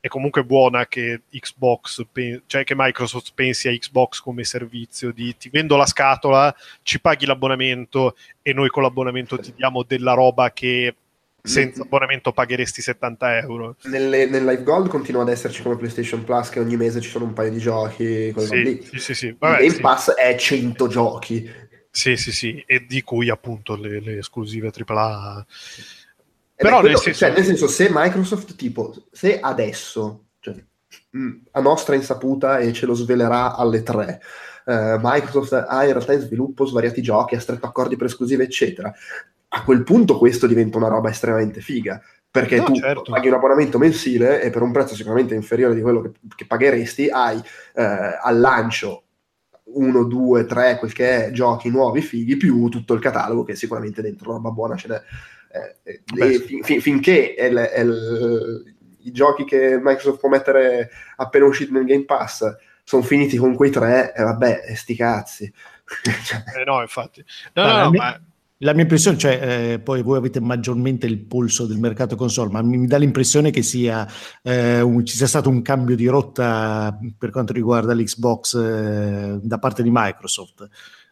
[0.00, 2.04] è comunque buona che Xbox,
[2.44, 7.24] cioè che Microsoft pensi a Xbox come servizio di ti vendo la scatola, ci paghi
[7.24, 10.94] l'abbonamento e noi con l'abbonamento ti diamo della roba che
[11.46, 13.76] senza abbonamento pagheresti 70 euro.
[13.84, 17.24] Nelle, nel Live Gold continua ad esserci come PlayStation Plus che ogni mese ci sono
[17.24, 18.34] un paio di giochi.
[18.36, 19.36] Sì, sì, sì, sì.
[19.38, 19.80] Vabbè, Game sì.
[19.80, 21.50] Pass è 100 giochi.
[21.90, 25.46] Sì, sì, sì, e di cui appunto le, le esclusive AAA.
[26.56, 27.18] Però quello, nel, senso...
[27.18, 30.54] Cioè, nel senso, se Microsoft tipo, se adesso, cioè,
[31.52, 34.20] a nostra insaputa e ce lo svelerà alle 3,
[34.66, 38.92] Uh, Microsoft ha in realtà in sviluppo svariati giochi, ha stretto accordi per esclusive, eccetera
[39.56, 42.00] a quel punto questo diventa una roba estremamente figa
[42.30, 43.10] perché no, tu certo.
[43.10, 47.08] paghi un abbonamento mensile e per un prezzo sicuramente inferiore di quello che, che pagheresti
[47.08, 47.38] hai
[47.74, 47.82] eh,
[48.20, 49.04] al lancio
[49.76, 54.02] uno, due, tre, quel che è, giochi nuovi, fighi, più tutto il catalogo che sicuramente
[54.02, 55.02] dentro roba buona ce n'è.
[55.82, 60.90] Eh, Beh, fin, fin, finché è l, è l, i giochi che Microsoft può mettere
[61.16, 62.54] appena usciti nel Game Pass
[62.84, 65.44] sono finiti con quei tre, e eh, vabbè, sti cazzi.
[66.56, 67.24] eh no, infatti.
[67.54, 68.20] No, no, no, ma
[68.58, 72.62] la mia impressione, cioè, eh, poi voi avete maggiormente il polso del mercato console, ma
[72.62, 74.08] mi, mi dà l'impressione che sia,
[74.42, 79.58] eh, un, ci sia stato un cambio di rotta per quanto riguarda l'Xbox eh, da
[79.58, 80.68] parte di Microsoft.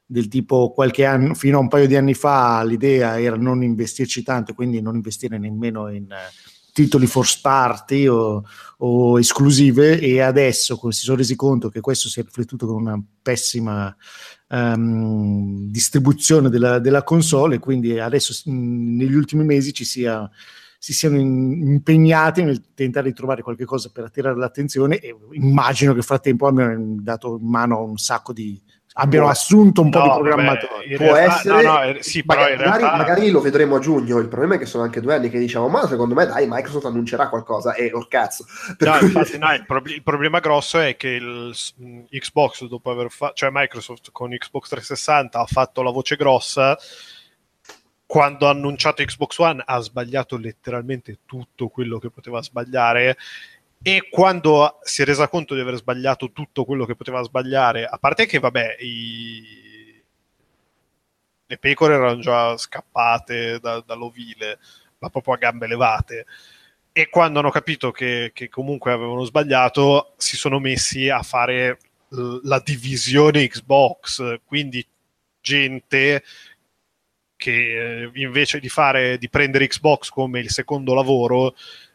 [0.07, 4.23] Del tipo qualche anno, fino a un paio di anni fa, l'idea era non investirci
[4.23, 6.31] tanto, quindi non investire nemmeno in eh,
[6.73, 8.43] titoli first party o,
[8.79, 13.03] o, esclusive, e adesso si sono resi conto che questo si è riflettuto con una
[13.23, 13.95] pessima
[14.55, 20.31] um, distribuzione della, della, console quindi adesso mh, negli ultimi mesi ci sia,
[20.79, 25.93] si siano in, impegnati nel tentare di trovare qualche cosa per attirare l'attenzione e immagino
[25.93, 28.61] che frattempo abbiano dato in mano un sacco di
[28.97, 30.69] abbiano assunto un po' di No, programmatori.
[30.73, 33.41] vabbè, in Può realtà- essere, no, no, eh, sì, però magari, in realtà- magari lo
[33.41, 34.19] vedremo a giugno.
[34.19, 36.85] Il problema è che sono anche due anni che diciamo, ma secondo me dai, Microsoft
[36.87, 38.45] annuncerà qualcosa e or cazzo.
[38.77, 42.65] Per No, cui- infatti, no, il, prob- il problema grosso è che il mh, Xbox,
[42.67, 46.79] dopo aver fatto, cioè Microsoft con Xbox 360 ha fatto la voce grossa.
[48.07, 53.17] Quando ha annunciato Xbox One ha sbagliato letteralmente tutto quello che poteva sbagliare.
[53.87, 57.99] E quando si è resa conto di aver sbagliato tutto quello che poteva sbagliare, a
[57.99, 60.03] parte che, vabbè, i-
[61.47, 64.59] le pecore erano già scappate da- dall'ovile,
[64.99, 66.25] ma proprio a gambe levate.
[66.93, 71.79] E quando hanno capito che, che comunque avevano sbagliato si sono messi a fare
[72.45, 74.39] la divisione Xbox.
[74.47, 74.87] Quindi
[75.41, 76.23] gente
[77.37, 81.55] che eh, invece di fare di prendere Xbox come il secondo lavoro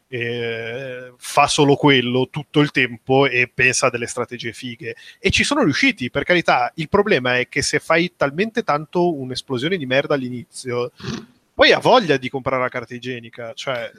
[0.09, 4.95] eh, fa solo quello tutto il tempo e pensa a delle strategie fighe.
[5.19, 6.71] E ci sono riusciti per carità.
[6.75, 10.91] Il problema è che se fai talmente tanto un'esplosione di merda all'inizio
[11.53, 13.91] poi ha voglia di comprare la carta igienica cioè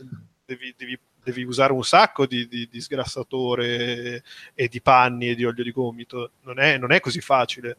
[0.44, 4.22] devi, devi- devi usare un sacco di, di- di sgrassatore
[4.54, 6.32] e di panni e di olio di gomito.
[6.42, 7.76] Non è, non è così facile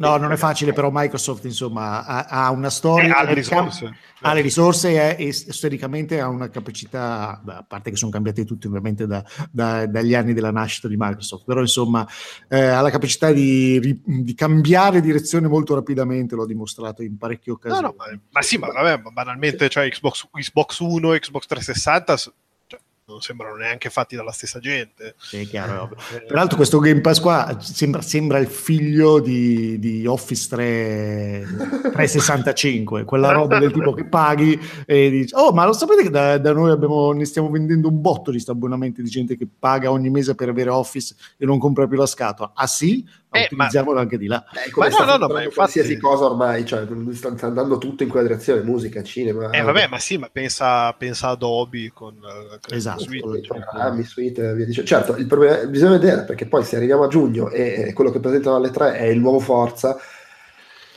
[0.00, 3.34] No, non è facile, però Microsoft insomma ha, ha una storia, Eh, ha le ha-
[3.34, 8.44] risorse ha le risorse e, e storicamente ha una capacità, a parte che sono cambiati
[8.44, 12.06] tutti ovviamente da- da- dagli anni della nascita di Microsoft, però insomma
[12.48, 17.58] eh, ha la capacità di, di cambiare direzione molto rapidamente, l'ho dimostrato in parecchie No,
[17.58, 17.82] occasioni.
[17.82, 22.22] no, ma, ma sì, ma vabbè, banalmente, cioè Xbox, Xbox 1 e Xbox 360 s-
[22.24, 22.32] cioè,
[23.08, 25.14] non sembrano neanche fatti dalla stessa gente.
[25.18, 25.90] Sì, chiaro.
[26.14, 31.46] Eh, Peraltro questo Game Pass qua sembra, sembra il figlio di, di Office 3,
[31.92, 36.36] 365, quella roba del tipo che paghi e dici, oh ma lo sapete che da,
[36.36, 40.10] da noi abbiamo, ne stiamo vendendo un botto di abbonamenti di gente che paga ogni
[40.10, 42.52] mese per avere Office e non compra più la scatola.
[42.54, 43.06] Ah sì?
[43.30, 44.42] Ma Eh, ma- utilizziamolo anche di là.
[44.52, 48.08] Eh, Ma no, no, no, ma infatti- qualsiasi cosa ormai, cioè, sta, andando tutto in
[48.08, 49.50] quella direzione, musica, cinema.
[49.50, 53.00] Eh vabbè, ma sì, ma pensa, pensa a Adobe con con Esatto.
[53.02, 53.20] Suite.
[53.26, 54.88] con i programmi, suite, via dicendo.
[54.88, 58.56] Certo, il problema bisogna vedere perché poi se arriviamo a giugno e quello che presentano
[58.56, 59.98] alle tre è il nuovo Forza,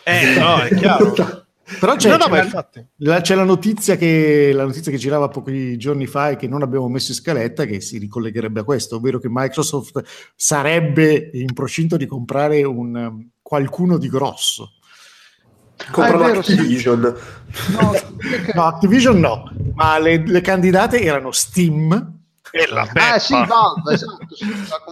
[0.04, 1.14] Eh, no, è chiaro.
[1.80, 2.68] Però c'è, no, no, c'è la-
[2.98, 6.62] la- c'è la notizia, che, la notizia che girava pochi giorni fa e che non
[6.62, 10.02] abbiamo messo in scaletta che si ricollegherebbe a questo, ovvero che Microsoft
[10.36, 14.74] sarebbe in procinto di comprare un, um, qualcuno di grosso.
[15.92, 16.52] comprano Ah, vero, sì.
[16.54, 17.00] Activision.
[17.02, 22.20] No, perché- No, Activision no, ma le, le candidate erano Steam
[22.52, 24.36] E la Ah, sì, Valve, esatto.
[24.36, 24.46] sì,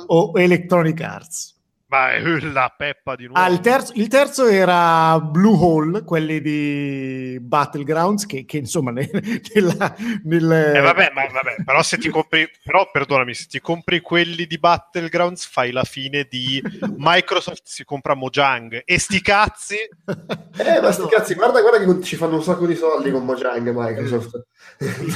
[0.08, 1.59] o Electronic Arts.
[1.90, 2.20] Ma è
[2.52, 3.40] la peppa di nuovo.
[3.40, 9.10] Ah, il, terzo, il terzo era Blue Hole, quelli di Battlegrounds, che, che insomma nel,
[9.54, 14.02] nella- nel- Eh, vabbè, ma vabbè, però se ti compri, però perdonami, se ti compri
[14.02, 16.62] quelli di Battlegrounds fai la fine di
[16.98, 22.16] Microsoft si compra Mojang e sti cazzi Eh, ma sti cazzi, guarda, guarda che ci
[22.16, 24.46] fanno un sacco di soldi con Mojang Microsoft.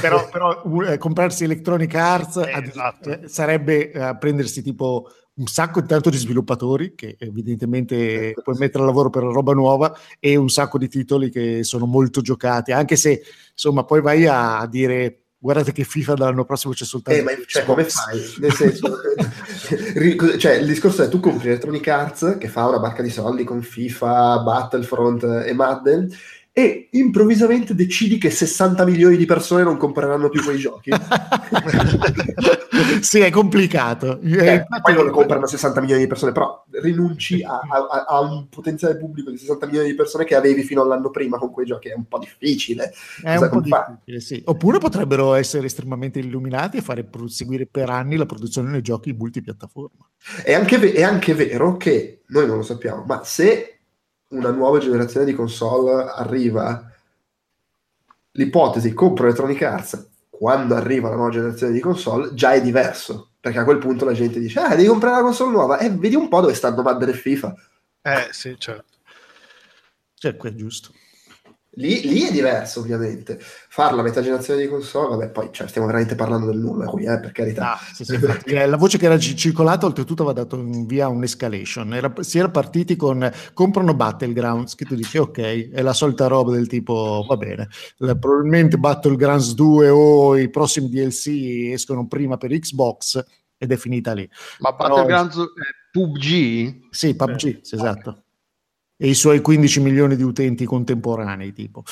[0.00, 3.10] però, però, eh, comprarsi Electronic Arts Eh, ad- esatto.
[3.10, 8.86] eh, sarebbe eh, prendersi tipo un sacco intanto di sviluppatori che evidentemente puoi mettere a
[8.86, 13.22] lavoro per roba nuova e un sacco di titoli che sono molto giocati anche se
[13.50, 17.64] insomma poi vai a, dire guardate che FIFA dall'anno prossimo c'è soltanto Eh, ma cioè,
[17.64, 18.20] come fai?
[18.38, 18.96] Nel senso,
[20.38, 23.60] cioè, il discorso è tu compri Electronic Arts che fa una barca di soldi con
[23.60, 26.08] FIFA, Battlefront e Madden
[26.56, 30.90] e improvvisamente decidi che 60 milioni di persone non compreranno più quei giochi.
[33.00, 37.42] sì è complicato Eh, Eh, poi non lo comprano 60 milioni di persone, però rinunci
[37.42, 41.10] a, a- a un potenziale pubblico di 60 milioni di persone che avevi fino all'anno
[41.10, 41.88] prima con quei giochi.
[41.88, 42.92] È un po' difficile.
[43.20, 44.42] È Cosa un po' difficile, sì.
[44.44, 49.12] Oppure potrebbero essere estremamente illuminati e fare pro- seguire per anni la produzione dei giochi
[49.12, 50.08] multipiattaforma.
[50.42, 53.73] È anche, ve- è anche vero che noi non lo sappiamo, ma se
[54.34, 56.90] una nuova generazione di console arriva,
[58.32, 63.30] l'ipotesi compro Electronic Arts quando arriva la nuova generazione di console già è diverso.
[63.40, 65.78] Perché a quel punto la gente dice: Ah, devi comprare la console nuova.
[65.78, 67.54] E vedi un po' dove stanno Madden e FIFA.
[68.02, 68.98] eh sì certo
[70.14, 70.92] Cioè, è giusto.
[71.76, 73.38] Lì, lì è diverso, ovviamente.
[73.40, 77.04] Farla a metà generazione di console, vabbè, poi cioè, stiamo veramente parlando del nulla qui,
[77.04, 77.72] eh, per carità.
[77.72, 81.94] Ah, sì, sì, eh, la voce che era circolata oltretutto aveva dato in via un'escalation.
[81.94, 86.52] Era, si era partiti con comprano Battlegrounds, che tu dici ok, è la solita roba
[86.52, 93.22] del tipo va bene, probabilmente Battlegrounds 2 o i prossimi DLC escono prima per Xbox
[93.56, 94.28] ed è finita lì.
[94.58, 96.88] Ma Battlegrounds è PUBG?
[96.90, 98.23] Sì, PUBG, sì, esatto.
[98.96, 101.82] E i suoi 15 milioni di utenti contemporanei, tipo.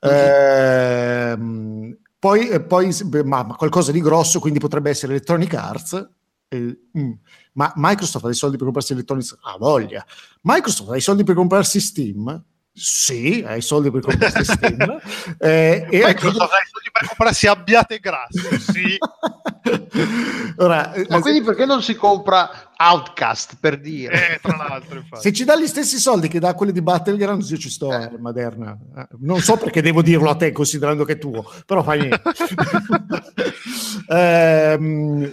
[0.00, 6.08] Ehm, poi, eh, poi beh, ma, ma qualcosa di grosso, quindi potrebbe essere Electronic Arts,
[6.48, 7.12] Eh, mm.
[7.54, 9.38] Ma Microsoft ha dei soldi per comprarsi Electronics?
[9.40, 10.04] Ha voglia.
[10.42, 12.44] Microsoft ha dei soldi per comprarsi Steam?
[12.74, 15.00] Sì, hai soldi per comprarsi Steam.
[15.38, 18.58] eh, e Microsoft ha i soldi per comprarsi Abbiate Grasso?
[18.72, 18.98] Sì.
[20.56, 24.34] Ora, Ma quindi perché non si compra Outcast per dire?
[24.34, 27.56] Eh, tra l'altro, Se ci dà gli stessi soldi che dà quelli di Battlegrounds, io
[27.56, 28.10] ci sto, eh.
[28.18, 28.76] Maderna.
[28.96, 32.22] Eh, non so perché devo dirlo a te, considerando che è tuo, però fai niente.
[34.10, 35.32] ehm,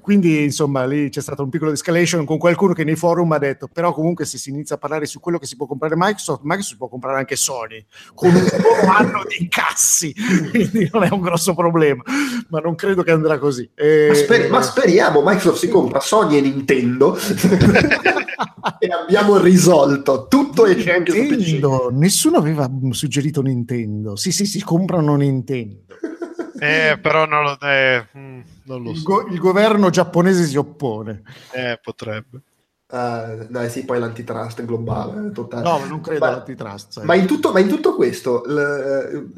[0.00, 3.68] quindi, insomma, lì c'è stata un piccolo escalation con qualcuno che nei forum ha detto,
[3.70, 6.78] però comunque se si inizia a parlare su quello che si può comprare Microsoft, Microsoft
[6.78, 8.40] può comprare anche Sony, con un
[8.88, 10.14] anno di incassi,
[10.50, 12.02] quindi non è un grosso problema,
[12.48, 13.68] ma non credo che andrà così.
[13.74, 14.06] E...
[14.08, 17.16] Ma, sper- ma speriamo, Microsoft si compra Sony e Nintendo Nintendo
[18.78, 24.62] e abbiamo risolto tutto e c'è anche Nintendo, nessuno aveva suggerito Nintendo sì sì si
[24.62, 25.84] comprano Nintendo
[26.60, 28.98] eh, però non lo, eh, mm, non lo so.
[28.98, 31.22] Il, go- il, governo giapponese si oppone.
[31.52, 32.42] Eh, potrebbe.
[32.90, 35.30] Uh, dai, sì, poi l'antitrust globale.
[35.32, 35.62] Totale.
[35.62, 37.02] No, non credo ma, all'antitrust.
[37.04, 39.30] Ma in, tutto, ma in tutto questo, l,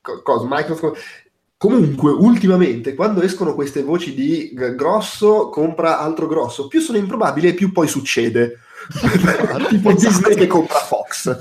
[0.00, 1.02] cosa, Microsoft
[1.64, 7.54] Comunque, ultimamente, quando escono queste voci di grosso compra altro grosso, più sono improbabili e
[7.54, 8.58] più poi succede.
[9.70, 11.34] tipo Disney che compra Fox.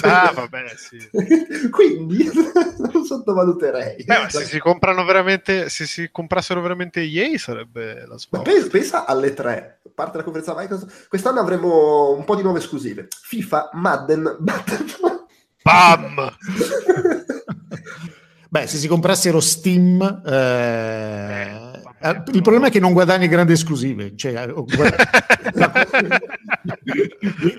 [0.00, 0.96] Ah, vabbè, sì.
[1.68, 2.30] Quindi
[2.78, 3.96] non sottovaluterei.
[4.06, 8.50] Eh, se si comprano veramente, se si comprassero veramente EA sarebbe la svolta.
[8.50, 12.60] Pensa, pensa, alle tre, a parte la conferenza Microsoft, quest'anno avremo un po' di nuove
[12.60, 13.08] esclusive.
[13.20, 15.26] FIFA, Madden, Battlefield.
[15.62, 16.36] Bam!
[18.50, 21.67] Beh, se si comprassero Steam, eh, eh,
[22.32, 24.14] il problema è che non guadagni grandi esclusive.
[24.16, 24.54] Cioè, eh,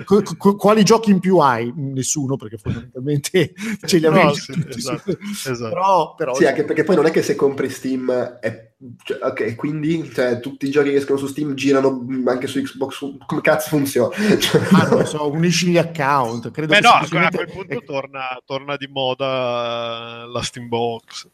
[0.57, 1.73] quali giochi in più hai?
[1.75, 3.53] Nessuno, perché fondamentalmente
[3.85, 5.17] ce li avevi no, sì, esatto,
[5.49, 5.69] esatto.
[5.69, 8.69] Però, però, sì, anche perché poi non è che se compri Steam è
[9.03, 13.17] cioè, ok, quindi cioè, tutti i giochi che escono su Steam girano anche su Xbox.
[13.25, 14.15] Come cazzo funziona?
[14.15, 16.49] Cioè, ah, non so, unisci gli account.
[16.51, 21.27] Credo Beh, no, a quel punto torna, torna, di moda la Steam Box.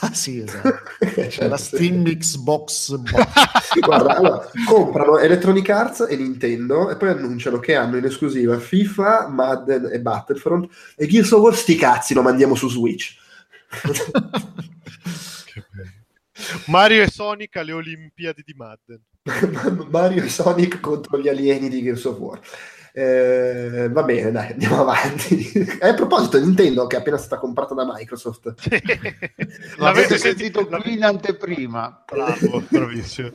[0.00, 0.80] Ah sì, esatto.
[1.30, 3.80] cioè, la Steam Xbox Box.
[3.80, 9.28] Guarda, allora, comprano Electronic Arts e Nintendo e poi annunciano che hanno in esclusiva FIFA,
[9.28, 13.16] Madden e Battlefront e Gears of War sti cazzi lo mandiamo su Switch.
[15.46, 15.96] che bello.
[16.66, 19.00] Mario e Sonic alle Olimpiadi di Madden.
[19.88, 22.40] Mario e Sonic contro gli alieni di Gears of War.
[22.92, 25.50] Eh, va bene, dai, andiamo avanti.
[25.80, 28.54] a proposito, Nintendo che è appena stata comprata da Microsoft.
[29.78, 32.04] L'avete sentito qui in anteprima.
[32.06, 33.30] Bravo, bravissimo.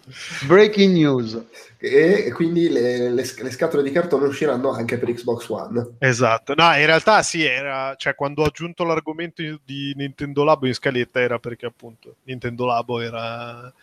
[0.48, 1.42] Breaking news.
[1.78, 5.96] E quindi le, le, le, scatole di cartone usciranno anche per Xbox One.
[6.00, 10.74] Esatto, no, in realtà sì, era, cioè quando ho aggiunto l'argomento di Nintendo Labo in
[10.74, 13.74] scaletta era perché appunto Nintendo Labo era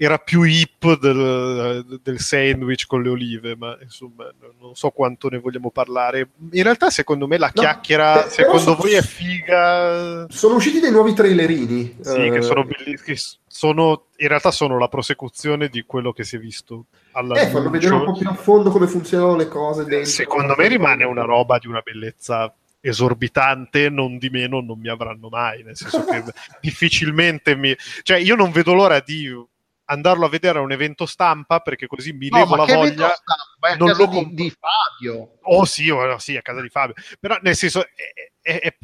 [0.00, 5.38] era più hip del, del, sandwich con le olive, ma insomma non so quanto ne
[5.38, 6.28] vogliamo parlare.
[6.52, 10.26] In realtà secondo me la chiacchiera, no, secondo sono, voi è figa?
[10.28, 11.96] Sono usciti dei nuovi trailerini.
[12.00, 13.16] Sì, uh, che sono bellissimi.
[13.48, 17.68] Sono, in realtà sono la prosecuzione di quello che si è visto alla Eh, fanno
[17.68, 19.84] vedere un po' più a fondo come funzionano le cose.
[19.84, 20.08] Dentro.
[20.08, 25.28] Secondo me rimane una roba di una bellezza esorbitante, non di meno non mi avranno
[25.28, 26.22] mai, nel senso che
[26.62, 27.76] difficilmente mi...
[28.02, 29.28] Cioè io non vedo l'ora di
[29.90, 33.08] andarlo a vedere a un evento stampa perché così mi no, levo la voglia.
[33.10, 33.76] Stampa?
[33.76, 35.38] non lo comp- di, di, Fabio.
[35.42, 36.94] Oh sì, oh, sì, a casa di Fabio.
[37.18, 38.76] Però nel senso è, è, è,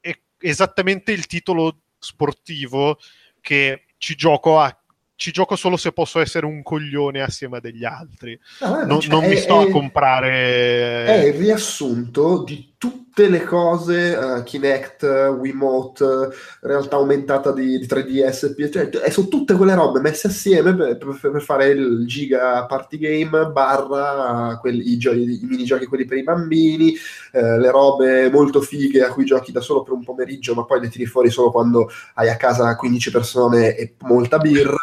[0.00, 2.98] è esattamente il titolo sportivo
[3.40, 4.76] che ci gioco a
[5.14, 8.36] ci gioco solo se posso essere un coglione assieme a degli altri.
[8.58, 11.04] Ah, non, cioè, non mi sto a comprare.
[11.06, 15.04] È il riassunto di tutte le cose, uh, Kinect,
[15.38, 16.30] Wiimote,
[16.62, 21.42] realtà aumentata di, di 3DS, cioè, sono tutte quelle robe messe assieme per, per, per
[21.42, 26.92] fare il giga party game barra quelli, i, giochi, i minigiochi quelli per i bambini,
[27.30, 30.80] eh, le robe molto fighe a cui giochi da solo per un pomeriggio ma poi
[30.80, 34.76] le tiri fuori solo quando hai a casa 15 persone e molta birra,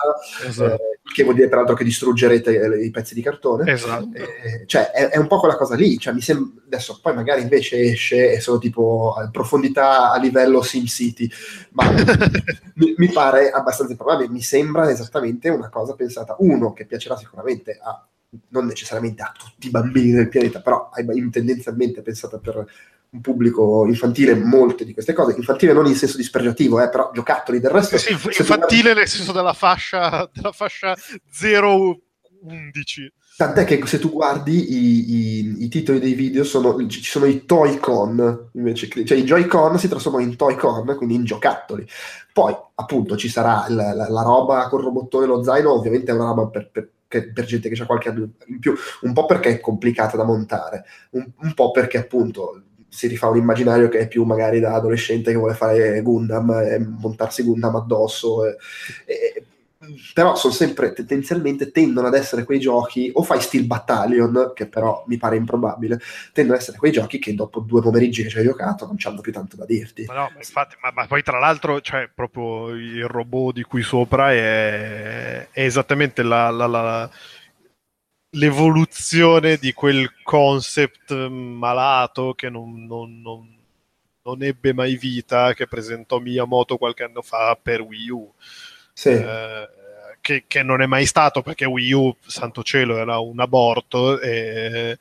[0.46, 0.74] esatto.
[0.74, 3.72] eh, che vuol dire peraltro che distruggerete i pezzi di cartone.
[3.72, 4.10] Esatto.
[4.14, 7.42] Eh, cioè è, è, un po' quella cosa lì, cioè, mi sembra, adesso poi magari
[7.42, 11.30] invece esce e sono tipo a profondità a livello SimCity,
[11.72, 11.90] ma
[12.76, 17.80] mi, mi, pare abbastanza probabile, mi sembra esattamente una cosa pensata, uno, che piacerà sicuramente
[17.82, 18.08] a,
[18.50, 20.90] non necessariamente a tutti i bambini del pianeta, però
[21.32, 22.66] tendenzialmente pensata per
[23.12, 27.60] un pubblico infantile molte di queste cose, infantile non in senso dispregiativo, eh, però giocattoli
[27.60, 27.98] del resto.
[27.98, 30.96] Sì, infantile nel senso della fascia, della fascia
[31.34, 32.00] 0-11.
[33.40, 37.46] Tant'è che se tu guardi i, i, i titoli dei video, sono, ci sono i
[37.46, 41.88] Toy-Con, invece, cioè i Joy-Con si trasformano in Toy-Con, quindi in giocattoli.
[42.34, 46.26] Poi, appunto, ci sarà la, la, la roba col robottone, lo zaino, ovviamente è una
[46.26, 49.52] roba per, per che, per gente che ha qualche anno in più, un po' perché
[49.52, 54.08] è complicata da montare, un, un po' perché appunto si rifà un immaginario che è
[54.10, 58.46] più magari da adolescente che vuole fare Gundam e montarsi Gundam addosso.
[58.46, 58.58] E,
[59.06, 59.46] e,
[60.14, 65.04] però sono sempre tendenzialmente tendono ad essere quei giochi o fai Steel Battalion che però
[65.08, 66.00] mi pare improbabile
[66.34, 69.22] tendono ad essere quei giochi che dopo due pomeriggi che ci hai giocato non hanno
[69.22, 73.06] più tanto da dirti ma no, infatti, ma, ma, poi tra l'altro cioè, proprio il
[73.08, 77.10] robot di cui sopra è, è esattamente la, la, la,
[78.32, 83.58] l'evoluzione di quel concept malato che non, non, non,
[84.24, 88.34] non ebbe mai vita che presentò Miyamoto qualche anno fa per Wii U
[89.00, 89.12] sì.
[89.12, 89.70] Eh,
[90.30, 95.00] che, che, non è mai stato perché Wii U, santo cielo, era un aborto e,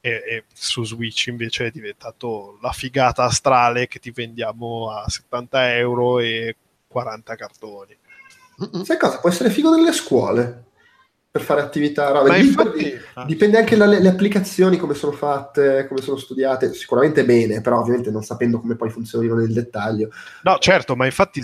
[0.00, 5.76] e, e, su Switch invece è diventato la figata astrale che ti vendiamo a 70
[5.76, 6.54] euro e
[6.86, 7.96] 40 cartoni.
[8.84, 9.18] Sai cosa?
[9.18, 10.66] Può essere figo nelle scuole
[11.30, 12.12] per fare attività.
[12.12, 13.00] No, dipende, infatti...
[13.26, 16.74] dipende, anche dalle applicazioni, come sono fatte, come sono studiate.
[16.74, 20.10] Sicuramente bene, però ovviamente non sapendo come poi funzionino nel dettaglio.
[20.42, 21.40] No, certo, ma infatti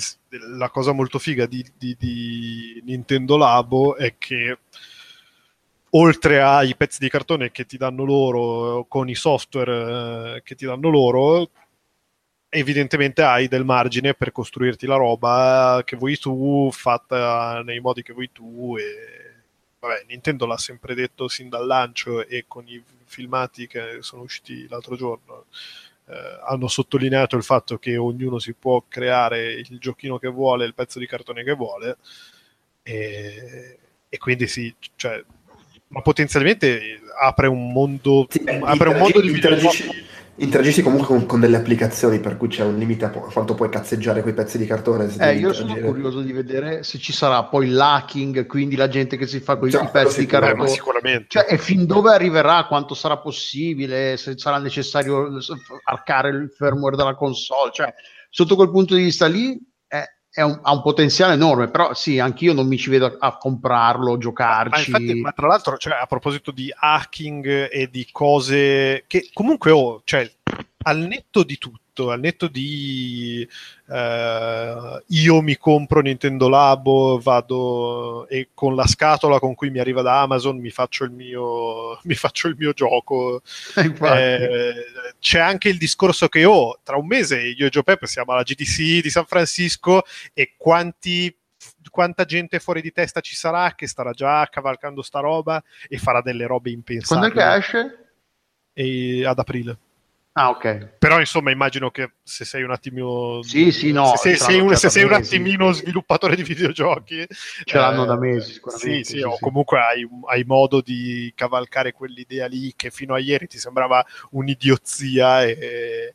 [0.56, 4.58] la cosa molto figa di, di, di Nintendo Labo è che
[5.90, 10.66] oltre ai pezzi di cartone che ti danno loro, con i software eh, che ti
[10.66, 11.50] danno loro,
[12.48, 18.12] evidentemente hai del margine per costruirti la roba che vuoi tu, fatta nei modi che
[18.12, 19.25] vuoi tu e
[19.78, 24.66] vabbè, Nintendo l'ha sempre detto sin dal lancio e con i filmati che sono usciti
[24.68, 25.46] l'altro giorno
[26.08, 30.74] eh, hanno sottolineato il fatto che ognuno si può creare il giochino che vuole, il
[30.74, 31.98] pezzo di cartone che vuole
[32.82, 35.22] e, e quindi sì, cioè,
[35.88, 40.04] ma potenzialmente apre un mondo, sì, apre un mondo di videogiochi
[40.38, 44.20] Interagisci comunque con, con, delle applicazioni per cui c'è un limite a quanto puoi cazzeggiare
[44.20, 45.10] quei pezzi di cartone.
[45.18, 49.26] Eh, io sono curioso di vedere se ci sarà poi l'hacking, quindi la gente che
[49.26, 50.68] si fa quei cioè, pezzi di cartone.
[50.68, 51.26] sicuramente.
[51.28, 55.28] Cioè, e fin dove arriverà, quanto sarà possibile, se sarà necessario
[55.84, 57.70] arcare il firmware della console.
[57.72, 57.94] Cioè,
[58.28, 59.58] sotto quel punto di vista lì
[60.42, 64.18] un, ha un potenziale enorme, però sì, anch'io non mi ci vedo a, a comprarlo,
[64.18, 64.90] giocarci.
[64.90, 69.70] Ma, infatti, ma tra l'altro, cioè, a proposito di hacking e di cose che comunque
[69.70, 70.30] ho, oh, cioè,
[70.82, 73.48] al netto di tutto, tutto, al netto di
[73.88, 80.02] eh, io mi compro Nintendo Labo, vado e con la scatola con cui mi arriva
[80.02, 83.40] da Amazon mi faccio il mio, mi faccio il mio gioco.
[84.16, 84.74] Eh,
[85.18, 88.32] c'è anche il discorso che ho, oh, tra un mese io e Joe Peppe siamo
[88.32, 90.02] alla GDC di San Francisco
[90.34, 91.34] e quanti
[91.90, 96.20] quanta gente fuori di testa ci sarà che starà già cavalcando sta roba e farà
[96.20, 97.32] delle robe impensabili.
[97.32, 98.08] Quando è che esce?
[98.72, 99.78] E ad aprile.
[100.38, 100.96] Ah, ok.
[100.98, 103.42] Però insomma immagino che se sei un attimino...
[103.42, 104.14] Sì, sì, no.
[104.16, 107.26] Se, sei, un, se sei un attimino sviluppatore di videogiochi...
[107.64, 109.04] Ce l'hanno eh, da mesi, sicuramente.
[109.04, 109.40] Sì, sì, sì o sì.
[109.40, 115.42] comunque hai, hai, modo di cavalcare quell'idea lì che fino a ieri ti sembrava un'idiozia
[115.42, 116.12] e,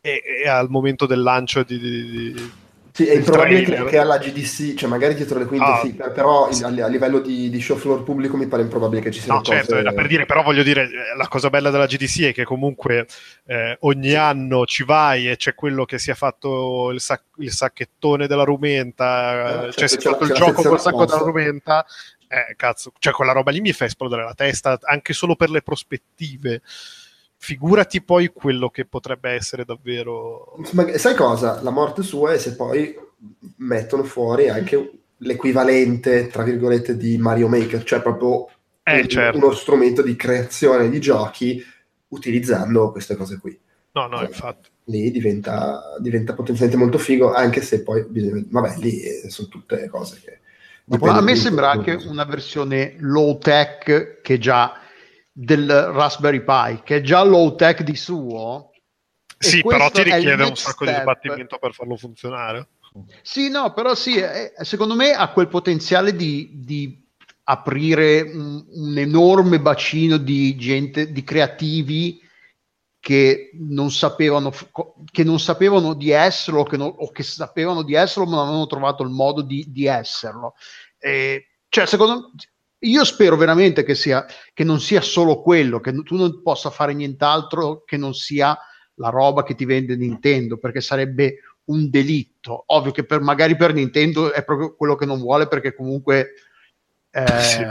[0.00, 2.52] e, e al momento del lancio di, di
[2.92, 6.52] sì, è improbabile che, che, alla GDC, cioè magari dietro le quinte, ah, sì, però
[6.52, 6.62] sì.
[6.62, 9.44] A, a, livello di, di, show floor pubblico mi pare improbabile che ci siano no,
[9.44, 9.82] certo, cose...
[9.82, 13.06] certo, per dire, però voglio dire, eh, la cosa bella della GDC è che comunque
[13.46, 14.14] eh, ogni sì.
[14.14, 18.44] anno ci vai e c'è quello che si è fatto il, sac- il sacchettone della
[18.44, 21.86] rumenta, eh, cioè si è fatto il gioco col sacco della rumenta,
[22.28, 25.62] eh, cazzo, cioè quella roba lì mi fa esplodere la testa, anche solo per le
[25.62, 26.60] prospettive
[27.42, 30.54] figurati poi quello che potrebbe essere davvero.
[30.74, 31.60] Ma sai cosa?
[31.60, 32.96] La morte sua è se poi
[33.56, 38.48] mettono fuori anche l'equivalente, tra virgolette, di Mario Maker, cioè proprio
[38.84, 39.38] eh, un, certo.
[39.38, 41.60] uno strumento di creazione di giochi
[42.08, 43.58] utilizzando queste cose qui.
[43.90, 44.68] No, no, eh, infatti.
[44.84, 48.44] Lì diventa, diventa, potenzialmente molto figo, anche se poi bisogna...
[48.46, 50.38] Vabbè, lì sono tutte cose che...
[51.00, 54.81] A me sembra anche una versione low tech che già
[55.32, 58.70] del Raspberry Pi, che è già low tech di suo.
[59.38, 60.94] Sì, però ti richiede un sacco step.
[60.94, 62.68] di dibattimento per farlo funzionare.
[63.22, 67.02] Sì, no, però sì, è, secondo me ha quel potenziale di, di
[67.44, 72.20] aprire un, un, enorme bacino di gente, di creativi
[73.00, 74.52] che non sapevano,
[75.10, 78.66] che non sapevano di esserlo che non, o che sapevano di esserlo ma non avevano
[78.66, 80.54] trovato il modo di, di esserlo.
[80.98, 82.30] E, cioè, secondo me,
[82.82, 86.94] io spero veramente che, sia, che non sia solo quello, che tu non possa fare
[86.94, 88.56] nient'altro che non sia
[88.94, 92.64] la roba che ti vende Nintendo, perché sarebbe un delitto.
[92.66, 96.34] Ovvio che per, magari per Nintendo è proprio quello che non vuole, perché comunque...
[97.14, 97.62] Eh, sì,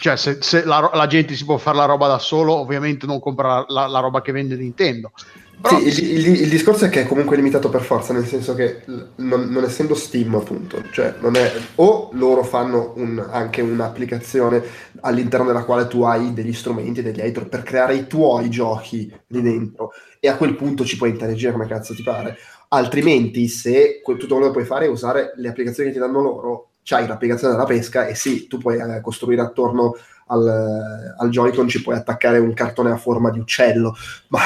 [0.00, 3.18] Cioè, se, se la, la, gente si può fare la roba da solo, ovviamente non
[3.20, 5.12] compra la, la roba che vende Nintendo.
[5.60, 5.76] Però...
[5.80, 8.82] Sì, il, il, il, discorso è che è comunque limitato per forza, nel senso che
[9.16, 14.62] non, non essendo Steam, appunto, cioè non è, o loro fanno un, anche un'applicazione
[15.00, 19.42] all'interno della quale tu hai degli strumenti, degli editor per creare i tuoi giochi lì
[19.42, 19.90] dentro,
[20.20, 22.36] e a quel punto ci puoi interagire come cazzo ti pare.
[22.68, 26.67] Altrimenti, se tutto quello che puoi fare è usare le applicazioni che ti danno loro,
[26.88, 29.94] c'hai l'applicazione della pesca e sì, tu puoi eh, costruire attorno
[30.28, 33.94] al, al Joy-Con ci puoi attaccare un cartone a forma di uccello,
[34.28, 34.40] ma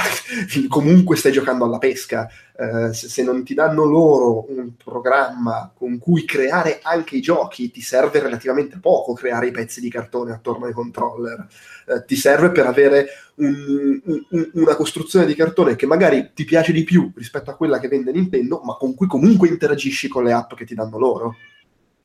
[0.69, 2.29] comunque stai giocando alla pesca.
[2.55, 7.71] Eh, se, se, non ti danno loro un programma con cui creare anche i giochi,
[7.71, 11.47] ti serve relativamente poco creare i pezzi di cartone attorno ai controller.
[11.87, 13.07] Eh, ti serve per avere
[13.37, 17.79] un, un, una costruzione di cartone che magari ti piace di più rispetto a quella
[17.79, 21.35] che vende Nintendo, ma con cui comunque interagisci con le app che ti danno loro.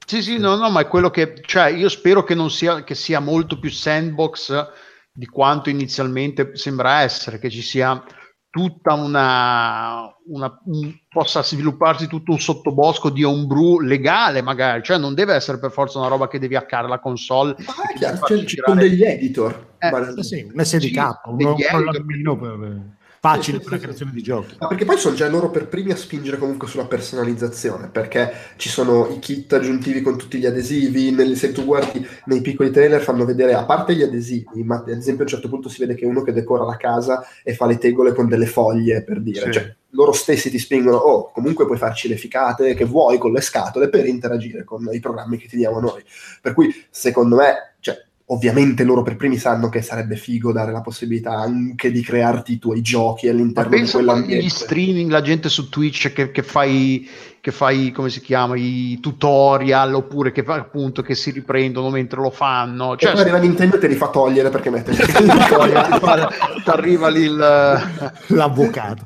[0.09, 2.95] Sì, sì, no, no, ma è quello che, cioè, io spero che non sia, che
[2.95, 4.65] sia molto più sandbox
[5.11, 8.01] di quanto inizialmente sembra essere, che ci sia
[8.49, 15.13] tutta una, una un, possa svilupparsi tutto un sottobosco di homebrew legale magari, cioè non
[15.13, 17.57] deve essere per forza una roba che devi hackare la console.
[17.57, 19.73] Ma è chiaro, cioè, ci sono degli editor.
[19.77, 22.95] Eh, sì, un SDK, un, un programmino per
[23.35, 24.55] facile per la creazione di giochi.
[24.59, 28.69] Ma perché poi sono già loro per primi a spingere comunque sulla personalizzazione, perché ci
[28.69, 33.01] sono i kit aggiuntivi con tutti gli adesivi, nel, se tu guardi nei piccoli trailer
[33.01, 35.95] fanno vedere, a parte gli adesivi, ma ad esempio a un certo punto si vede
[35.95, 39.45] che uno che decora la casa e fa le tegole con delle foglie, per dire,
[39.45, 39.51] sì.
[39.51, 43.41] cioè loro stessi ti spingono, oh, comunque puoi farci le ficate che vuoi con le
[43.41, 46.03] scatole per interagire con i programmi che ti diamo noi.
[46.41, 50.81] Per cui, secondo me, cioè, ovviamente loro per primi sanno che sarebbe figo dare la
[50.81, 54.43] possibilità anche di crearti i tuoi giochi all'interno di quell'ambiente.
[54.43, 57.07] Gli streaming, la gente su Twitch che, che fai
[57.47, 62.29] che fai, come si chiama, i tutorial oppure che appunto che si riprendono mentre lo
[62.29, 62.97] fanno.
[62.97, 67.07] Cioè, e poi arriva Nintendo e te li fa togliere perché mette il ti arriva
[67.07, 67.37] lì il...
[67.37, 69.05] l'avvocato.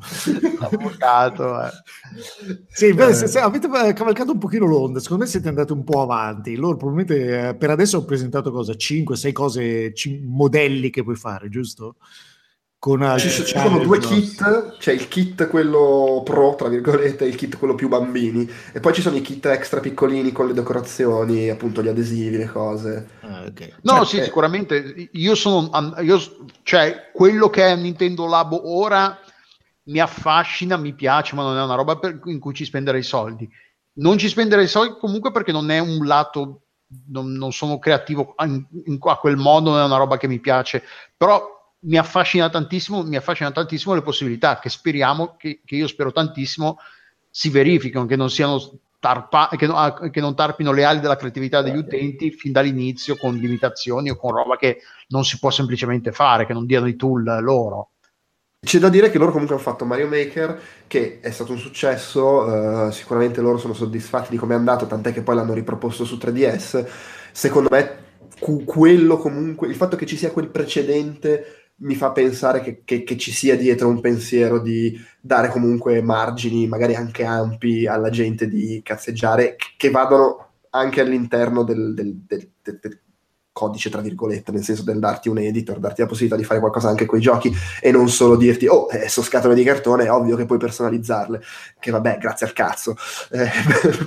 [0.60, 1.70] l'avvocato, eh.
[2.68, 6.02] Sì, beh, se, se avete cavalcato un pochino l'onda, secondo me siete andati un po'
[6.02, 6.56] avanti.
[6.56, 8.76] Loro probabilmente eh, per adesso hanno presentato cosa?
[8.76, 11.96] 5, 6 cose, 5 modelli che puoi fare, giusto?
[12.82, 17.36] Con ci, ci sono due kit, c'è il kit quello pro, tra virgolette, e il
[17.36, 21.50] kit quello più bambini, e poi ci sono i kit extra piccolini con le decorazioni,
[21.50, 23.08] appunto gli adesivi, le cose.
[23.20, 23.72] Ah, okay.
[23.84, 24.24] No, cioè, sì, eh.
[24.24, 25.10] sicuramente.
[25.12, 25.70] Io sono,
[26.02, 26.20] io,
[26.64, 29.16] cioè, quello che è Nintendo Labo ora
[29.84, 33.48] mi affascina, mi piace, ma non è una roba per, in cui ci spenderei soldi.
[33.94, 36.62] Non ci spenderei soldi comunque perché non è un lato,
[37.08, 40.40] non, non sono creativo in, in, a quel modo, non è una roba che mi
[40.40, 40.84] piace,
[41.16, 46.12] però mi affascina tantissimo, mi affascina tantissimo le possibilità che speriamo, che, che io spero
[46.12, 46.78] tantissimo,
[47.30, 48.60] si verifichino, che non siano
[49.00, 53.16] tarpa, che, no, ah, che, non tarpino le ali della creatività degli utenti fin dall'inizio
[53.16, 56.96] con limitazioni o con roba che non si può semplicemente fare, che non diano i
[56.96, 57.90] tool loro.
[58.64, 62.44] C'è da dire che loro comunque hanno fatto Mario Maker, che è stato un successo,
[62.44, 66.16] uh, sicuramente loro sono soddisfatti di come è andato, tant'è che poi l'hanno riproposto su
[66.16, 66.86] 3DS.
[67.32, 68.10] Secondo me
[68.64, 73.18] quello comunque, il fatto che ci sia quel precedente mi fa pensare che, che, che,
[73.18, 78.80] ci sia dietro un pensiero di dare comunque margini, magari anche ampi, alla gente di
[78.84, 82.80] cazzeggiare, che vadano anche all'interno del, del, del, del
[83.52, 86.90] codice, tra virgolette, nel senso del darti un editor, darti la possibilità di fare qualcosa
[86.90, 90.12] anche con i giochi e non solo dirti, oh, eh, sono scatole di cartone, è
[90.12, 91.42] ovvio che puoi personalizzarle,
[91.80, 92.96] che vabbè, grazie al cazzo.
[93.32, 93.50] Eh,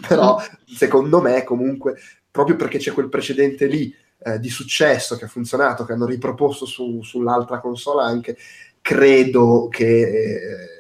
[0.07, 1.99] però, secondo me, comunque,
[2.31, 6.66] proprio perché c'è quel precedente lì, eh, di successo che ha funzionato, che hanno riproposto
[6.66, 8.37] su, sull'altra console anche,
[8.81, 10.74] credo che eh,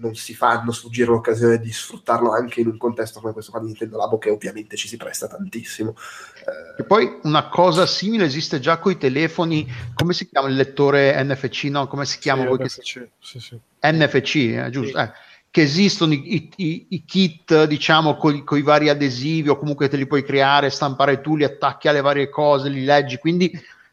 [0.00, 3.66] non si fanno sfuggire l'occasione di sfruttarlo anche in un contesto come questo qua di
[3.66, 5.96] Nintendo Labo che ovviamente ci si presta tantissimo.
[6.36, 10.54] Eh, e poi una cosa simile esiste già con i telefoni, come si chiama il
[10.54, 11.64] lettore NFC?
[11.64, 12.42] No, come si chiama?
[12.42, 13.58] Sì, NFC, sì, sì.
[13.80, 14.98] NFC, eh, giusto?
[14.98, 15.04] Sì.
[15.04, 15.12] Eh
[15.50, 20.06] che esistono i, i, i kit, diciamo, con i vari adesivi o comunque te li
[20.06, 23.50] puoi creare, stampare tu, li attacchi alle varie cose, li leggi, quindi,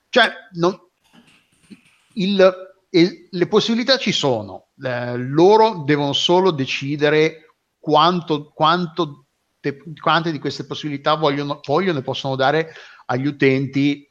[0.09, 0.77] cioè, non,
[2.15, 2.53] il,
[2.89, 9.27] e, le possibilità ci sono, eh, loro devono solo decidere quanto, quanto
[9.59, 12.73] te, quante di queste possibilità vogliono, vogliono e possono dare
[13.05, 14.09] agli utenti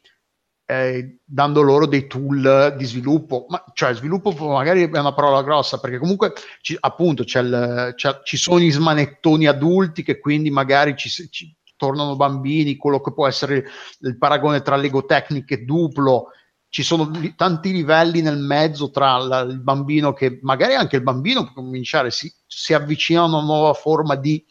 [0.67, 5.79] eh, dando loro dei tool di sviluppo, ma cioè sviluppo magari è una parola grossa
[5.79, 6.33] perché comunque
[6.63, 11.55] ci, appunto c'è il, c'è, ci sono gli smanettoni adulti che quindi magari ci, ci,
[11.77, 13.65] tornano bambini, quello che può essere il,
[14.01, 16.29] il paragone tra Lego Technic e Duplo,
[16.75, 21.45] ci sono tanti livelli nel mezzo tra la, il bambino che magari anche il bambino
[21.45, 24.45] può cominciare, si, si avvicina a una nuova forma di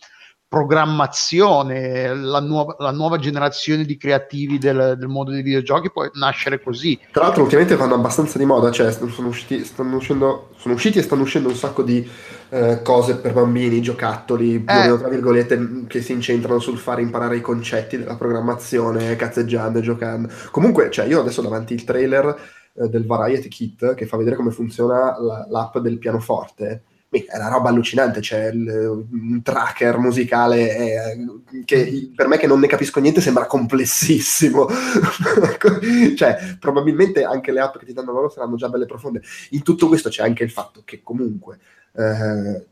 [0.48, 6.64] programmazione, la nuova, la nuova, generazione di creativi del, del, mondo dei videogiochi può nascere
[6.64, 6.98] così.
[7.12, 11.02] Tra l'altro ultimamente vanno abbastanza di moda, cioè sono usciti, stanno uscendo, sono usciti e
[11.02, 12.10] stanno uscendo un sacco di
[12.54, 14.98] eh, cose per bambini, giocattoli, più eh.
[14.98, 20.30] tra virgolette, che si incentrano sul fare imparare i concetti della programmazione, cazzeggiando e giocando.
[20.52, 22.28] Comunque, cioè, io adesso davanti il trailer
[22.76, 26.84] eh, del Variety Kit che fa vedere come funziona la, l'app del pianoforte
[27.22, 32.60] è una roba allucinante, c'è il, un tracker musicale eh, che per me che non
[32.60, 34.68] ne capisco niente sembra complessissimo.
[36.18, 39.22] cioè, probabilmente anche le app che ti danno loro saranno già belle profonde.
[39.52, 41.60] In tutto questo c'è anche il fatto che comunque
[41.96, 42.66] eh,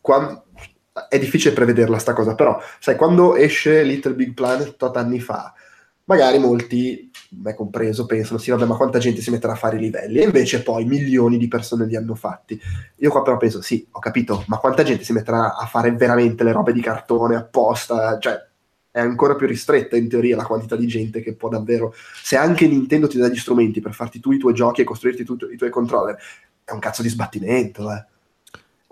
[0.00, 0.44] quando,
[1.08, 5.52] è difficile prevederla sta cosa, però sai, quando esce Little Big Planet tot anni fa,
[6.04, 7.10] magari molti,
[7.42, 10.24] me compreso, pensano sì vabbè ma quanta gente si metterà a fare i livelli e
[10.24, 12.60] invece poi milioni di persone li hanno fatti.
[12.96, 16.44] Io qua però penso sì, ho capito, ma quanta gente si metterà a fare veramente
[16.44, 18.18] le robe di cartone apposta?
[18.18, 18.50] Cioè
[18.90, 21.94] è ancora più ristretta in teoria la quantità di gente che può davvero...
[22.22, 25.24] Se anche Nintendo ti dà gli strumenti per farti tu i tuoi giochi e costruirti
[25.24, 26.18] tu i tuoi controller,
[26.62, 28.04] è un cazzo di sbattimento, eh.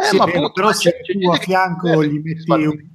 [0.00, 2.88] Eh, sì, ma però se tu a fianco gli metti un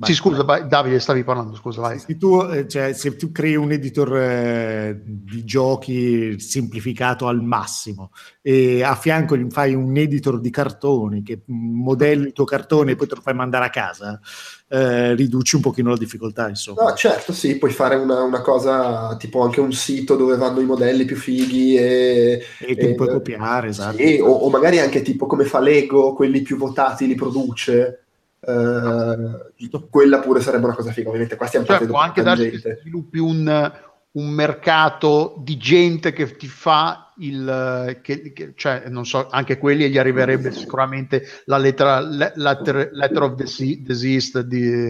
[0.00, 1.98] sì, scusa, Davide, stavi parlando, scusa, vai.
[1.98, 8.12] Se tu, eh, cioè, se tu crei un editor eh, di giochi semplificato al massimo
[8.40, 12.96] e a fianco gli fai un editor di cartoni che modelli il tuo cartone e
[12.96, 14.20] poi te lo fai mandare a casa,
[14.68, 16.84] eh, riduci un pochino la difficoltà, insomma.
[16.84, 20.64] No, certo, sì, puoi fare una, una, cosa tipo anche un sito dove vanno i
[20.64, 22.44] modelli più fighi e...
[22.60, 23.96] E che li puoi copiare, esatto.
[23.96, 28.04] Sì, o, o magari anche tipo come fa Lego, quelli più votati li produce
[28.40, 31.08] Uh, quella pure sarebbe una cosa figa.
[31.08, 33.72] Ovviamente, qua stiamo cioè, può anche darsi che sviluppi un,
[34.12, 39.90] un, mercato di gente che ti fa il che, che, cioè, non so, anche quelli
[39.90, 44.86] gli arriverebbe sicuramente la lettera letter, letter of desist di,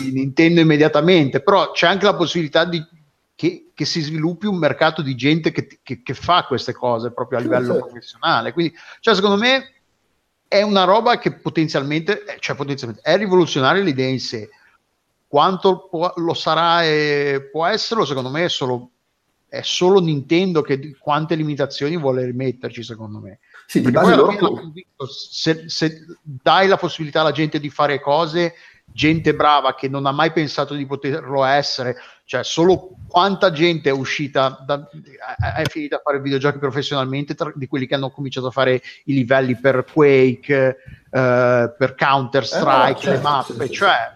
[0.00, 1.40] di, Nintendo immediatamente.
[1.40, 2.84] Però c'è anche la possibilità di
[3.36, 7.38] che, che, si sviluppi un mercato di gente che, che, che fa queste cose proprio
[7.38, 7.78] a livello sì.
[7.78, 8.52] professionale.
[8.52, 9.72] Quindi, cioè, secondo me,
[10.54, 14.48] è una roba che potenzialmente, eh, cioè potenzialmente è rivoluzionaria l'idea in sé.
[15.26, 18.90] Quanto può, lo sarà e può esserlo, secondo me è solo,
[19.48, 23.40] è solo Nintendo che quante limitazioni vuole rimetterci, secondo me.
[23.66, 24.32] Sì, di base loro...
[25.08, 28.54] se, se dai la possibilità alla gente di fare cose
[28.94, 33.92] gente brava che non ha mai pensato di poterlo essere, cioè solo quanta gente è
[33.92, 34.88] uscita, da,
[35.56, 39.14] è finita a fare videogiochi professionalmente tra, di quelli che hanno cominciato a fare i
[39.14, 40.76] livelli per Quake,
[41.10, 44.12] eh, per Counter Strike, eh, certo, le mappe, sì, cioè...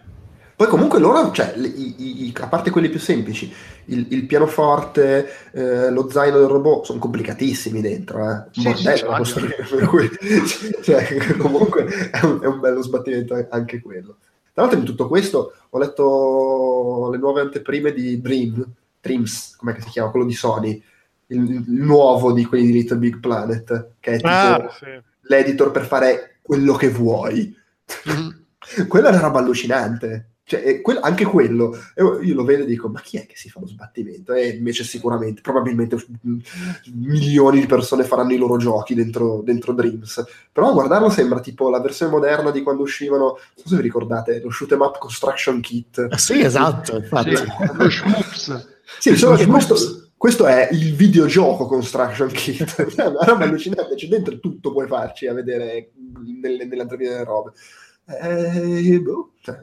[0.54, 3.52] Poi comunque loro, cioè, i, i, a parte quelli più semplici,
[3.86, 8.44] il, il pianoforte, eh, lo zaino del robot sono complicatissimi dentro, eh.
[8.50, 10.10] Sì, Bordello, sì, per cui,
[10.82, 14.16] cioè, comunque è un, è un bello sbattimento anche quello.
[14.58, 18.66] Tra l'altro in tutto questo ho letto le nuove anteprime di Dream,
[19.00, 20.82] Dreams, come si chiama, quello di Sony,
[21.26, 24.86] il, il, nuovo di quelli di Little Big Planet, che è tipo ah, sì.
[25.28, 27.56] l'editor per fare quello che vuoi.
[28.08, 28.28] Mm-hmm.
[28.88, 30.30] Quella è una roba allucinante.
[30.48, 31.76] Cioè, que- anche quello,
[32.22, 34.32] io lo vedo e dico, ma chi è che si fa lo sbattimento?
[34.32, 36.02] E invece sicuramente, probabilmente
[36.94, 40.24] milioni di persone faranno i loro giochi dentro, dentro Dreams.
[40.50, 43.82] Però a guardarlo sembra tipo la versione moderna di quando uscivano, non so se vi
[43.82, 46.06] ricordate, lo shoot em up construction kit.
[46.08, 47.36] Ah, sì, esatto, infatti.
[47.36, 47.44] Sì,
[47.76, 48.78] lo Schmoops.
[48.98, 49.76] Sì, solo che questo,
[50.16, 52.86] questo è il videogioco construction kit.
[52.96, 55.90] è una roba allucinante, c'è dentro tutto puoi farci a vedere
[56.40, 57.52] nelle, nelle delle robe.
[58.06, 59.62] Eh, boh, cioè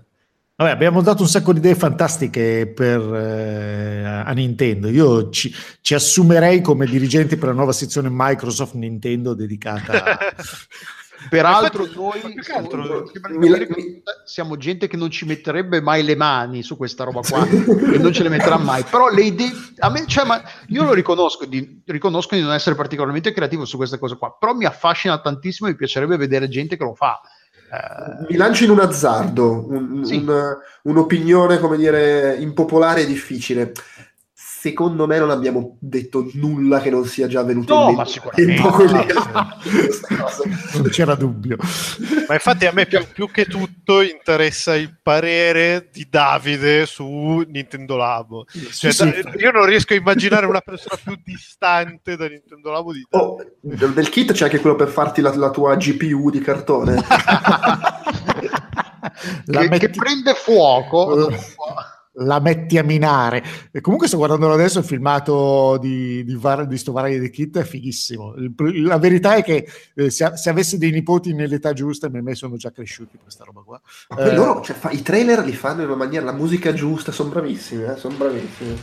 [0.58, 4.88] Vabbè, abbiamo dato un sacco di idee fantastiche per, eh, a Nintendo.
[4.88, 10.18] Io ci, ci, assumerei come dirigenti per la nuova sezione Microsoft Nintendo dedicata a...
[11.30, 12.70] Peraltro noi siamo,
[14.26, 18.14] siamo, gente che non ci metterebbe mai le mani su questa roba qua e non
[18.14, 18.84] ce le metterà mai.
[18.84, 22.76] Però le idee, a me, cioè, ma io lo riconosco di, riconosco di non essere
[22.76, 26.78] particolarmente creativo su queste cose qua, però mi affascina tantissimo e mi piacerebbe vedere gente
[26.78, 27.20] che lo fa.
[27.76, 30.16] Uh, Mi lancio in un azzardo, un, sì.
[30.16, 33.74] un, un'opinione, come dire, impopolare e difficile.
[34.66, 39.14] Secondo me non abbiamo detto nulla che non sia già avvenuto no, in ma sicuramente.
[40.74, 41.58] non c'era dubbio.
[42.28, 47.96] Ma infatti a me più, più, che tutto interessa il parere di Davide su Nintendo
[47.96, 48.48] Labo.
[48.72, 52.92] Cioè, sì, da, io non riesco a immaginare una persona più distante da Nintendo Labo
[52.92, 57.04] di oh, del kit c'è anche quello per farti la, la tua GPU di cartone.
[59.46, 59.78] che, metti...
[59.78, 61.30] che, prende fuoco.
[62.18, 63.44] la metti a minare.
[63.72, 67.58] E comunque sto guardando adesso il filmato di, di, Var- di sto Variety the Kid,
[67.58, 68.36] è fighissimo.
[68.36, 72.36] Il, la verità è che eh, se, se, avessi dei nipoti nell'età giusta, per me
[72.36, 73.82] sono già cresciuti questa roba qua.
[74.18, 77.30] Eh, loro, cioè, fa, i trailer li fanno in una maniera, la musica giusta, sono
[77.30, 78.80] bravissimi, eh, sono bravissimi.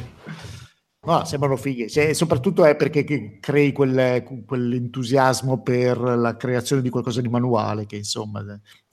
[1.05, 7.21] No, sembrano fighe, cioè, soprattutto è perché crei quel, quell'entusiasmo per la creazione di qualcosa
[7.21, 8.41] di manuale, che insomma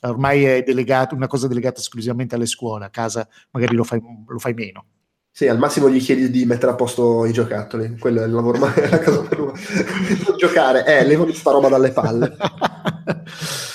[0.01, 4.39] ormai è delegato, una cosa delegata esclusivamente alle scuole, a casa magari lo fai, lo
[4.39, 4.85] fai meno.
[5.29, 8.57] Sì, al massimo gli chiedi di mettere a posto i giocattoli, quello è il lavoro,
[8.57, 12.35] ma è la cosa per non giocare, eh, levami sta roba dalle palle.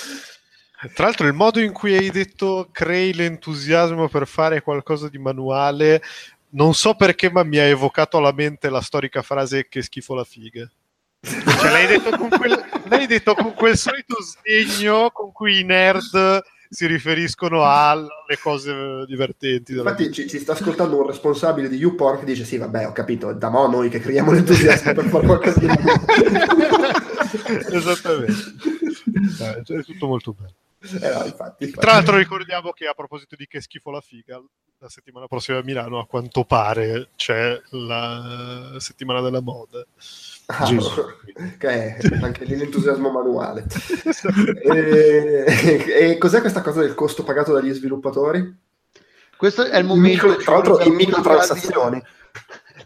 [0.93, 6.03] Tra l'altro il modo in cui hai detto crei l'entusiasmo per fare qualcosa di manuale
[6.55, 10.25] non so perché, ma mi ha evocato alla mente la storica frase che schifo la
[10.25, 10.69] figa.
[11.21, 16.43] Cioè, l'hai, detto con quel, l'hai detto con quel solito sdegno con cui i nerd
[16.69, 19.73] si riferiscono alle cose divertenti.
[19.73, 23.33] Infatti ci, ci, sta ascoltando un responsabile di YouPorn che dice sì vabbè ho capito,
[23.33, 25.67] da mo' noi che creiamo l'entusiasmo per fare qualcosa di
[27.73, 28.33] Esattamente.
[29.41, 30.64] Eh, è tutto molto bello.
[30.85, 31.71] Eh no, infatti, infatti.
[31.73, 34.43] Tra l'altro ricordiamo che a proposito di che schifo la figa,
[34.79, 39.85] la settimana prossima a Milano a quanto pare c'è la settimana della moda.
[40.47, 40.69] Ah,
[41.59, 43.65] che è anche lì l'entusiasmo manuale.
[44.63, 45.45] e,
[45.89, 48.63] e, cos'è questa cosa del costo pagato dagli sviluppatori?
[49.37, 50.27] Questo è il momento.
[50.29, 52.03] Micro, tra l'altro, in microtransazioni.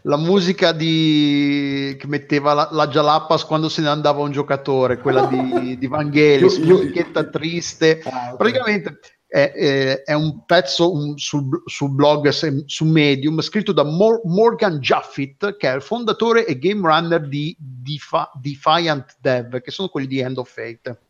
[0.03, 1.95] La musica di...
[1.99, 6.57] che metteva la, la Jalapas quando se ne andava un giocatore, quella di, di Vangelis,
[6.57, 8.01] musichetta triste.
[8.03, 8.37] Ah, okay.
[8.37, 8.99] Praticamente
[9.29, 12.29] è, è, è un pezzo un, sul, sul, blog
[12.65, 17.55] su Medium scritto da Mor- Morgan Jaffitt che è il fondatore e game runner di
[17.59, 21.08] Defi- Defiant Dev che sono quelli di End of Fate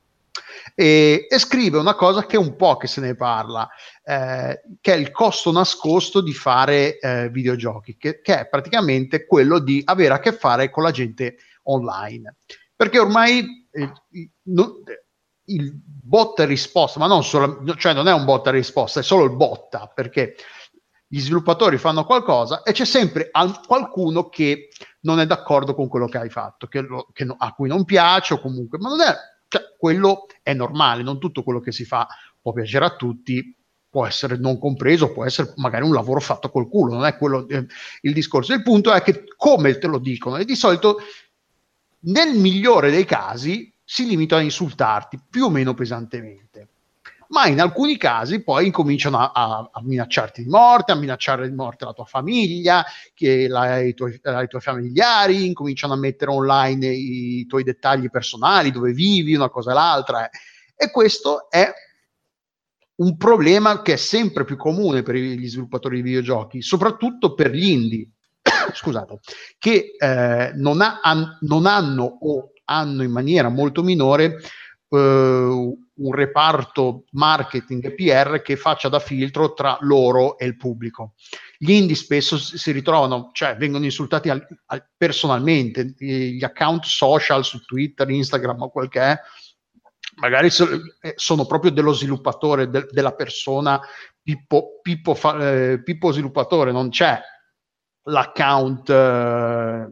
[0.76, 3.70] e, e, scrive una cosa che è un po' che se ne parla
[4.04, 9.60] eh, che è il costo nascosto di fare eh, videogiochi che, che, è praticamente quello
[9.60, 12.36] di avere a che fare con la gente online.
[12.76, 13.92] Perché ormai eh,
[14.44, 14.80] no,
[15.46, 19.04] il botta e risposta, ma non solo, cioè non è un botta e risposta, è
[19.04, 20.36] solo il botta, perché
[21.08, 24.70] gli sviluppatori fanno qualcosa e c'è sempre al- qualcuno che
[25.02, 27.84] non è d'accordo con quello che hai fatto, che lo, che no, a cui non
[27.84, 29.16] piace o comunque, ma non è,
[29.50, 32.08] cioè, quello è normale, non tutto quello che si fa
[32.42, 33.56] può piacere a tutti,
[33.90, 37.48] può essere non compreso, può essere magari un lavoro fatto col culo, non è quello
[37.50, 37.66] eh,
[38.02, 38.54] il discorso.
[38.54, 41.00] Il punto è che come te lo dicono, e di solito
[42.02, 46.49] nel migliore dei casi si limitano a insultarti più o meno pesantemente.
[47.30, 51.56] Ma in alcuni casi poi incominciano a, a, a minacciarti di morte, a minacciare di
[51.56, 52.84] morte la tua famiglia,
[53.48, 58.72] la, i, tuoi, i, tuoi, familiari, incominciano a mettere online i, i tuoi dettagli personali,
[58.72, 60.26] dove vivi, una cosa e l'altra.
[60.26, 60.30] Eh.
[60.76, 61.72] E questo è
[62.96, 67.70] un problema che è sempre più comune per gli sviluppatori di videogiochi, soprattutto per gli
[67.70, 68.10] indie,
[68.74, 69.20] scusate,
[69.58, 74.38] che eh, non, ha, an, non, hanno o hanno in maniera molto minore eh,
[74.98, 81.14] un reparto marketing e PR che faccia da filtro tra loro e il pubblico.
[81.58, 87.60] Gli indie spesso si ritrovano, cioè vengono insultati al, al, personalmente, gli account social su
[87.66, 89.20] Twitter, Instagram o quel che è,
[90.16, 90.68] magari so,
[91.02, 93.80] eh, sono proprio dello sviluppatore, de, della persona
[94.22, 97.20] Pippo, Pippo, eh, Pippo, sviluppatore, non c'è
[98.04, 99.88] l'account eh,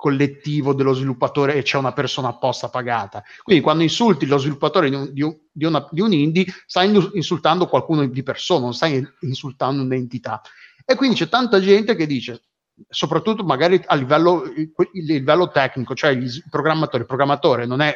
[0.00, 3.22] collettivo dello sviluppatore e c'è una persona apposta pagata.
[3.42, 6.90] Quindi quando insulti lo sviluppatore di un, di un, di una, di un indie, stai
[7.12, 10.40] insultando qualcuno di persona, non stai insultando un'entità.
[10.86, 12.44] E quindi c'è tanta gente che dice,
[12.88, 17.94] soprattutto magari a livello, il livello tecnico, cioè il programmatore, il programmatore non è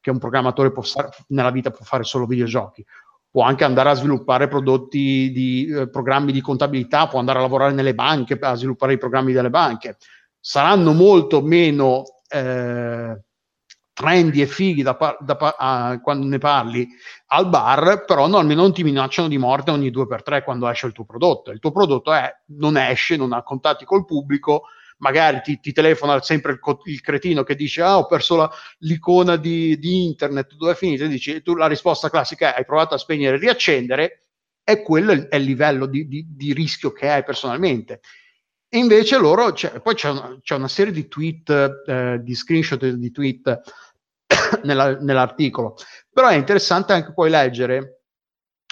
[0.00, 2.84] che un programmatore fare, nella vita può fare solo videogiochi,
[3.30, 7.72] può anche andare a sviluppare prodotti di eh, programmi di contabilità, può andare a lavorare
[7.72, 9.96] nelle banche, a sviluppare i programmi delle banche
[10.46, 13.20] saranno molto meno eh,
[13.92, 16.86] trendy e fighi da par- da par- a, quando ne parli
[17.26, 20.68] al bar, però no, almeno non ti minacciano di morte ogni due per tre quando
[20.68, 21.50] esce il tuo prodotto.
[21.50, 24.66] Il tuo prodotto è, non esce, non ha contatti col pubblico,
[24.98, 28.48] magari ti, ti telefona sempre il, co- il, cretino che dice ah ho perso la,
[28.78, 31.06] l'icona di, di, internet, dove è finita?
[31.06, 34.26] E dici, tu la risposta classica è hai provato a spegnere e riaccendere,
[34.62, 38.00] e quello è il livello di, di, di rischio che hai personalmente.
[38.68, 42.84] E invece loro, c'è, poi c'è una, c'è una, serie di tweet, eh, di screenshot
[42.84, 43.60] di tweet
[44.64, 45.76] nella, nell'articolo,
[46.10, 48.02] però è interessante anche poi leggere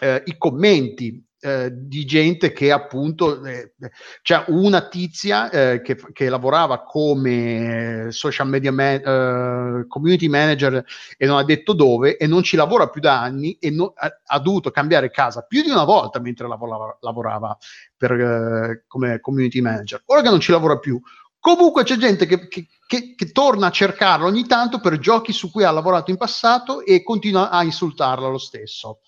[0.02, 3.74] eh, i commenti eh, di gente che appunto eh,
[4.22, 10.82] c'è una tizia eh, che, che, lavorava come social media man, eh, community manager
[11.18, 14.10] e non ha detto dove e non ci lavora più da anni e no, ha,
[14.24, 17.58] ha, dovuto cambiare casa più di una volta mentre lavorava, lavorava
[17.94, 20.02] per, eh, come community manager.
[20.06, 20.98] Ora che non ci lavora più
[21.38, 25.50] comunque c'è gente che, che, che, che torna a cercarlo ogni tanto per giochi su
[25.50, 29.00] cui ha lavorato in passato e continua a insultarla lo stesso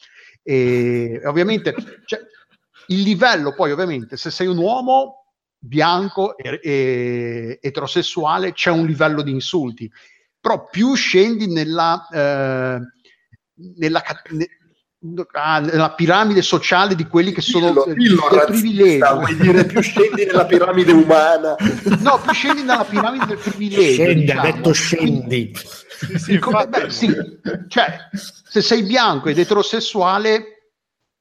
[0.48, 1.74] e ovviamente
[2.05, 2.20] cioè,
[2.86, 9.23] il livello poi ovviamente se sei un uomo bianco e, e eterosessuale c'è un livello
[9.23, 9.90] di insulti.
[10.40, 12.78] Però più scendi nella, eh,
[13.77, 14.02] nella,
[15.15, 19.15] ne, ah, nella, piramide sociale di quelli che sono dillo, del privilegio.
[19.15, 21.57] vuoi dire più scendi nella piramide umana?
[22.01, 24.41] No più scendi nella piramide del privilegio scendi, diciamo.
[24.41, 25.53] ha detto scendi.
[25.57, 26.39] sì, sì,
[26.69, 27.15] beh, sì,
[27.69, 28.09] cioè
[28.49, 30.56] se sei bianco ed eterosessuale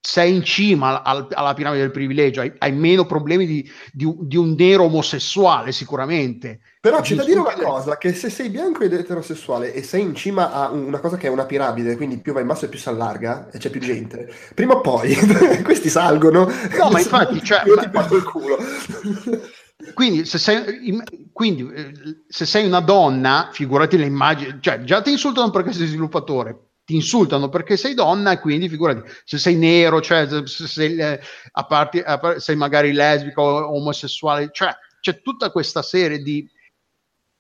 [0.06, 4.38] sei in cima al, alla piramide del privilegio, hai, hai meno problemi di, di, di,
[4.38, 6.60] un nero omosessuale sicuramente.
[6.80, 10.14] Però c'è da dire una cosa, che se sei bianco ed eterosessuale e sei in
[10.14, 12.78] cima a una cosa che è una piramide, quindi più va in basso e più
[12.78, 15.16] si allarga e c'è più gente, prima o poi
[15.66, 16.48] questi salgono.
[16.78, 18.58] No, ma infatti, cioè, io ti porto il culo.
[19.94, 21.04] Quindi se, sei,
[21.34, 21.92] quindi eh,
[22.28, 26.94] se sei una donna, figurati le immagini, cioè già ti insultano perché sei sviluppatore, ti
[26.94, 31.20] insultano perché sei donna e quindi figurati se sei nero, cioè se sei, eh,
[31.52, 34.72] a parte, a sei magari lesbico omosessuale, cioè
[35.02, 36.48] c'è tutta questa serie di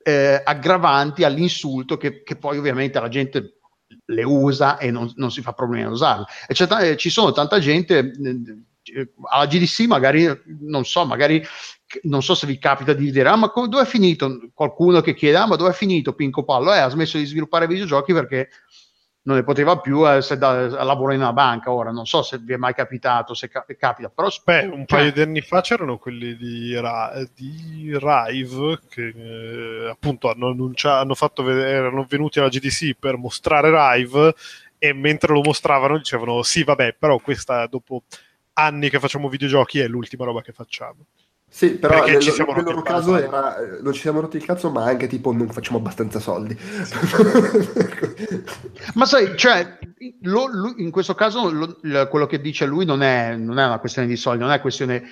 [0.03, 3.59] eh, aggravanti all'insulto che, che, poi ovviamente la gente
[4.05, 6.25] le usa e non, non si fa problemi a usarle.
[6.47, 10.27] T- ci sono tanta gente eh, alla GDC magari
[10.59, 11.43] non so, magari
[12.03, 15.37] non so se vi capita di dire ah ma dove è finito qualcuno che chiede
[15.37, 18.49] ah ma dove è finito Pinco Pallo eh ha smesso di sviluppare videogiochi perché
[19.25, 21.71] non ne poteva più essere da, lavoro in una banca.
[21.71, 24.99] Ora non so se vi è mai capitato se ca- capita però Beh, un cioè,
[24.99, 31.01] paio di anni fa c'erano quelli di, Ra- di Rive che eh, appunto hanno, annunciato,
[31.01, 34.35] hanno fatto vedere erano venuti alla GDC per mostrare Rive
[34.77, 38.03] e mentre lo mostravano dicevano sì vabbè però questa dopo
[38.53, 41.05] anni che facciamo videogiochi è l'ultima roba che facciamo
[41.55, 44.83] sì, però nel, nel loro caso era, eh, non ci siamo rotti il cazzo, ma
[44.83, 46.53] anche tipo non facciamo abbastanza soldi.
[48.95, 49.77] ma sai, cioè,
[50.23, 53.65] lo, lui, in questo caso lo, lo, quello che dice lui non è, non è,
[53.65, 55.03] una questione di soldi, non è questione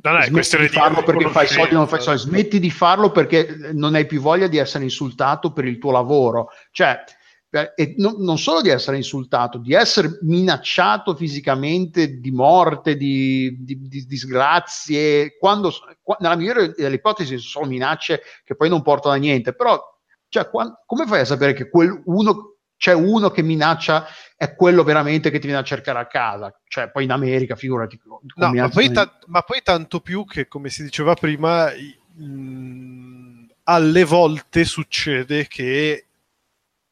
[0.00, 3.72] non è questione di farlo perché fai soldi non fai soldi, smetti di farlo perché
[3.72, 6.50] non hai più voglia di essere insultato per il tuo lavoro.
[6.70, 7.02] Cioè,
[7.50, 13.88] e non, non, solo di essere insultato, di essere minacciato fisicamente di morte, di, di,
[13.88, 15.72] di disgrazie, quando,
[16.20, 19.80] nella migliore delle ipotesi sono minacce che poi non portano a niente, però
[20.28, 24.06] cioè, quando, come fai a sapere che quel uno, c'è uno che minaccia
[24.36, 26.56] è quello veramente che ti viene a cercare a casa?
[26.68, 28.00] Cioè, poi in America, figurati.
[28.36, 31.68] No, ma poi, ta- ma poi, tanto più che, come si diceva prima,
[32.14, 36.09] mh, alle volte succede che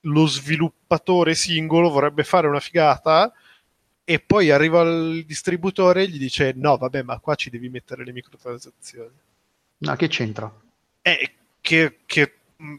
[0.03, 3.33] lo sviluppatore singolo vorrebbe fare una figata
[4.05, 8.05] e poi arriva il distributore e gli dice no vabbè ma qua ci devi mettere
[8.05, 9.17] le microtransazioni
[9.79, 10.51] no che c'entra?
[11.03, 11.31] è
[11.61, 12.77] che, che mh,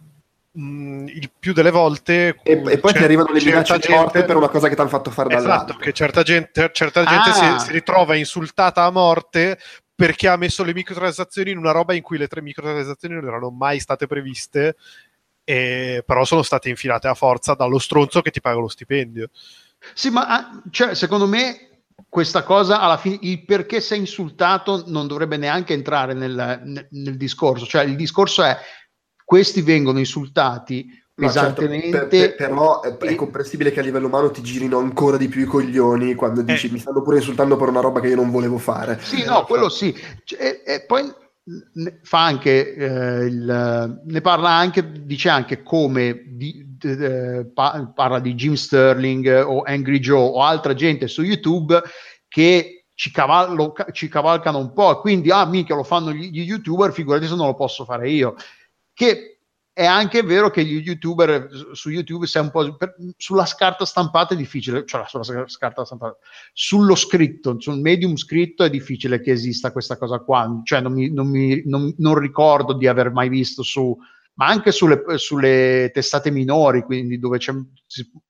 [0.59, 4.37] mm, il più delle volte e, e poi ti arrivano le minacce di morte per
[4.37, 7.59] una cosa che ti hanno fatto fare esatto, dall'altro che certa gente, certa gente ah.
[7.59, 9.59] si, si ritrova insultata a morte
[9.93, 13.49] perché ha messo le microtransazioni in una roba in cui le tre microtransazioni non erano
[13.49, 14.77] mai state previste
[15.49, 19.31] e, però sono state infilate a forza dallo stronzo che ti paga lo stipendio.
[19.95, 25.07] Sì, ma ah, cioè, secondo me questa cosa alla fine, il perché sei insultato non
[25.07, 27.65] dovrebbe neanche entrare nel, nel, nel discorso.
[27.65, 28.55] Cioè, il discorso è
[29.25, 30.85] questi vengono insultati
[31.15, 31.89] pesantemente.
[31.89, 35.29] certo, per, per, però è, è, comprensibile che a livello umano ti girino ancora di
[35.29, 36.71] più i coglioni quando dici eh.
[36.71, 38.99] mi stanno pure insultando per una roba che io non volevo fare.
[39.01, 39.95] Sì, no, quello sì.
[40.23, 41.11] Cioè, e, e poi
[42.03, 48.53] fa anche eh, il, ne parla anche dice anche come di, eh, parla di Jim
[48.53, 51.81] Sterling o Angry Joe o altra gente su YouTube
[52.27, 56.91] che ci, cavallo, ci cavalcano un po' quindi ah mica lo fanno gli, gli youtuber
[56.91, 58.35] figurati se non lo posso fare io.
[58.93, 59.38] Che
[59.73, 64.33] è anche vero che gli youtuber su YouTube sei un po' per, sulla scarta stampata
[64.33, 66.17] è difficile, cioè sulla scarta stampata,
[66.51, 71.09] sullo scritto, sul medium scritto è difficile che esista questa cosa qua, cioè non, mi,
[71.11, 73.97] non, mi, non, non ricordo di aver mai visto su,
[74.33, 77.39] ma anche sulle, sulle testate minori, quindi dove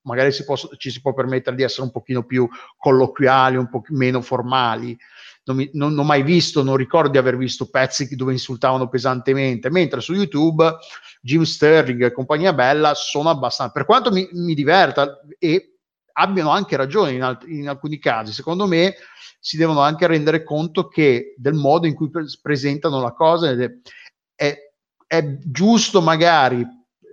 [0.01, 2.47] magari si può, ci si può permettere di essere un pochino più
[2.77, 4.97] colloquiali, un po' meno formali
[5.43, 8.87] non, mi, non, non ho mai visto, non ricordo di aver visto pezzi dove insultavano
[8.87, 10.77] pesantemente, mentre su YouTube
[11.21, 15.79] Jim Sterling e compagnia bella sono abbastanza, per quanto mi, mi diverta e
[16.13, 18.33] abbiano anche ragione in, alt- in, alcuni casi.
[18.33, 18.95] Secondo me
[19.39, 23.71] si devono anche rendere conto che del modo in cui pre- presentano la cosa è,
[24.35, 24.57] è,
[25.07, 26.65] è giusto magari,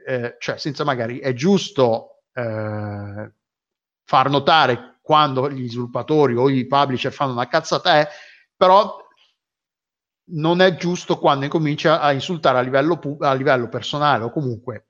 [0.06, 3.32] eh, cioè senza magari, è giusto eh,
[4.04, 8.08] far notare quando gli sviluppatori o i publisher fanno una cazzata, è,
[8.56, 8.98] però
[10.30, 14.88] non è giusto quando incomincia a insultare a livello, pu- a livello personale o comunque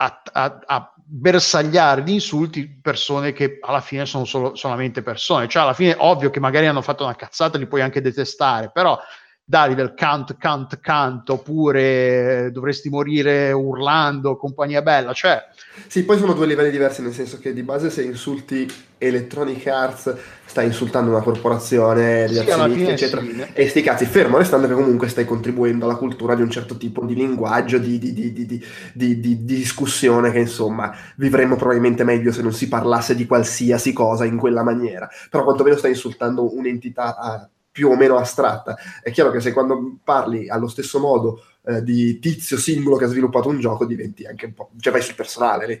[0.00, 5.48] a, a, a, bersagliare di insulti persone che alla fine sono solo, solamente persone.
[5.48, 9.00] Cioè, alla fine, ovvio che magari hanno fatto una cazzata, li puoi anche detestare, però
[9.48, 15.42] dargli del cant, cant, cant, oppure dovresti morire urlando, compagnia bella, cioè...
[15.86, 20.14] Sì, poi sono due livelli diversi, nel senso che di base se insulti Electronic Arts
[20.44, 23.46] stai insultando una corporazione, gli sì, azionisti, eccetera, sì.
[23.54, 27.06] e sti cazzi, fermo restando che comunque stai contribuendo alla cultura di un certo tipo
[27.06, 28.62] di linguaggio, di, di, di,
[28.92, 34.36] di discussione che insomma vivremmo probabilmente meglio se non si parlasse di qualsiasi cosa in
[34.36, 38.76] quella maniera, però quantomeno stai insultando un'entità più o meno astratta.
[39.00, 43.08] È chiaro che se quando parli allo stesso modo eh, di tizio singolo che ha
[43.08, 44.70] sviluppato un gioco diventi anche un po'...
[44.80, 45.80] cioè vai sul personale lì.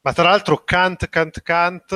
[0.00, 1.92] Ma tra l'altro Kant, Kant, Kant,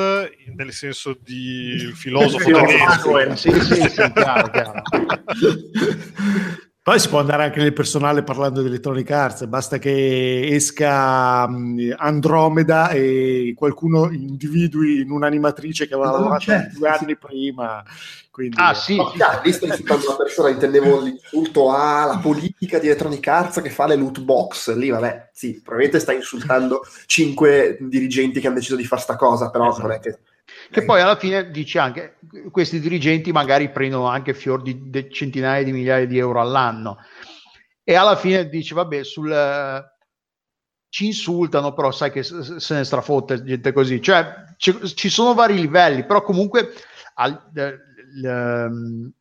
[0.55, 3.35] nel senso di filosofo tedesco.
[3.35, 4.81] Sì, sì, sì, chiaro, chiaro.
[6.83, 11.93] Poi si può andare anche nel personale parlando di Electronic Arts, basta che esca um,
[11.95, 17.83] Andromeda e qualcuno individui in un'animatrice che aveva no, lavorato certo, due anni prima.
[18.31, 22.87] Quindi, ah, sì, no, chiaro, lì sto insultando una persona, intendevo l'insulto alla politica di
[22.87, 24.73] Electronic Arts che fa le loot box.
[24.73, 29.51] Lì, vabbè, sì, probabilmente sta insultando cinque dirigenti che hanno deciso di fare sta cosa,
[29.51, 29.85] però esatto.
[29.85, 30.17] non è che
[30.69, 32.17] che poi alla fine dice anche
[32.51, 36.97] questi dirigenti magari prendono anche fior di, di centinaia di migliaia di euro all'anno.
[37.83, 39.89] E alla fine dice vabbè sul
[40.89, 44.01] ci insultano però sai che se ne strafotte gente così.
[44.01, 46.73] Cioè ci, ci sono vari livelli però comunque
[47.15, 47.61] al, l,
[48.21, 49.11] l,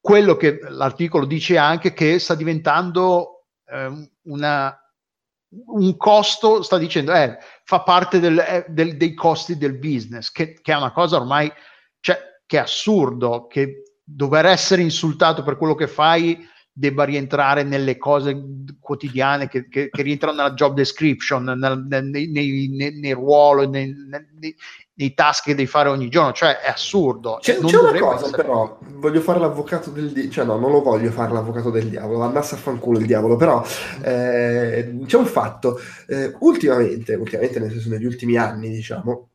[0.00, 4.78] quello che l'articolo dice anche che sta diventando eh, una
[5.50, 10.60] un costo, sta dicendo, eh, fa parte del, eh, del, dei costi del business, che,
[10.60, 11.50] che, è una cosa ormai,
[12.00, 17.96] cioè, che è assurdo, che dover essere insultato per quello che fai debba rientrare nelle
[17.96, 18.40] cose
[18.78, 23.92] quotidiane che, che, che rientrano nella job description, nel, nel, nei, nei, nel, ruolo, nei,
[24.98, 27.38] nei, task che devi fare ogni giorno, cioè è assurdo.
[27.40, 28.42] C'è, c'è una cosa essere...
[28.42, 32.22] però, voglio fare l'avvocato del diavolo, cioè no, non lo voglio fare l'avvocato del diavolo,
[32.22, 33.64] andassa a fanculo il diavolo, però
[34.02, 39.28] eh, c'è un fatto, eh, ultimamente, ultimamente nel senso negli ultimi anni diciamo,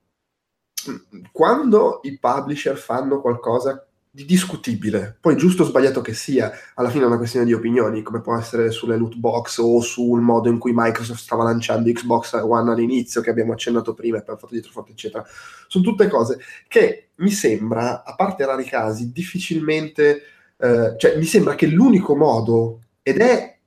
[1.31, 5.17] quando i publisher fanno qualcosa di discutibile.
[5.19, 8.37] Poi giusto o sbagliato che sia, alla fine è una questione di opinioni, come può
[8.37, 13.21] essere sulle loot box o sul modo in cui Microsoft stava lanciando Xbox One all'inizio,
[13.21, 15.25] che abbiamo accennato prima e poi fatto dietro fatto, eccetera.
[15.67, 20.21] Sono tutte cose che mi sembra, a parte rari casi, difficilmente...
[20.57, 23.57] Eh, cioè, mi sembra che l'unico modo, ed è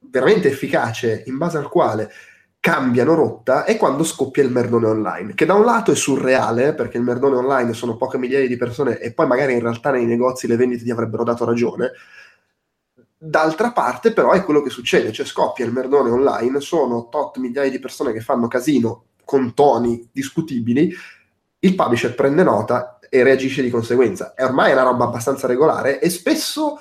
[0.00, 2.10] veramente efficace, in base al quale
[2.62, 6.96] cambiano rotta è quando scoppia il merdone online, che da un lato è surreale, perché
[6.96, 10.46] il merdone online sono poche migliaia di persone e poi magari in realtà nei negozi
[10.46, 11.90] le vendite ti avrebbero dato ragione.
[13.18, 17.68] D'altra parte però è quello che succede, cioè scoppia il merdone online, sono tot migliaia
[17.68, 20.94] di persone che fanno casino con toni discutibili,
[21.58, 24.34] il publisher prende nota e reagisce di conseguenza.
[24.34, 26.78] E ormai è una roba abbastanza regolare e spesso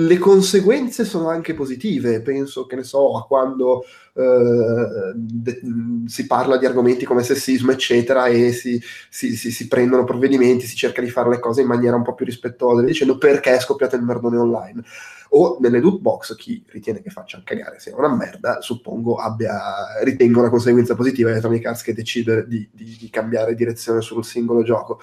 [0.00, 3.82] le conseguenze sono anche positive, penso che ne so a quando
[4.14, 5.60] eh, de-
[6.06, 10.76] si parla di argomenti come sessismo eccetera e si, si, si, si, prendono provvedimenti, si
[10.76, 13.96] cerca di fare le cose in maniera un po' più rispettosa, dicendo perché è scoppiato
[13.96, 14.82] il merdone online.
[15.30, 19.58] O nelle loot box chi ritiene che faccia cagare sia una merda, suppongo abbia,
[20.04, 24.62] ritenga una conseguenza positiva Electronic Arts che decide di, di, di cambiare direzione sul singolo
[24.62, 25.00] gioco.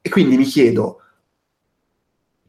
[0.00, 1.02] E quindi mi chiedo,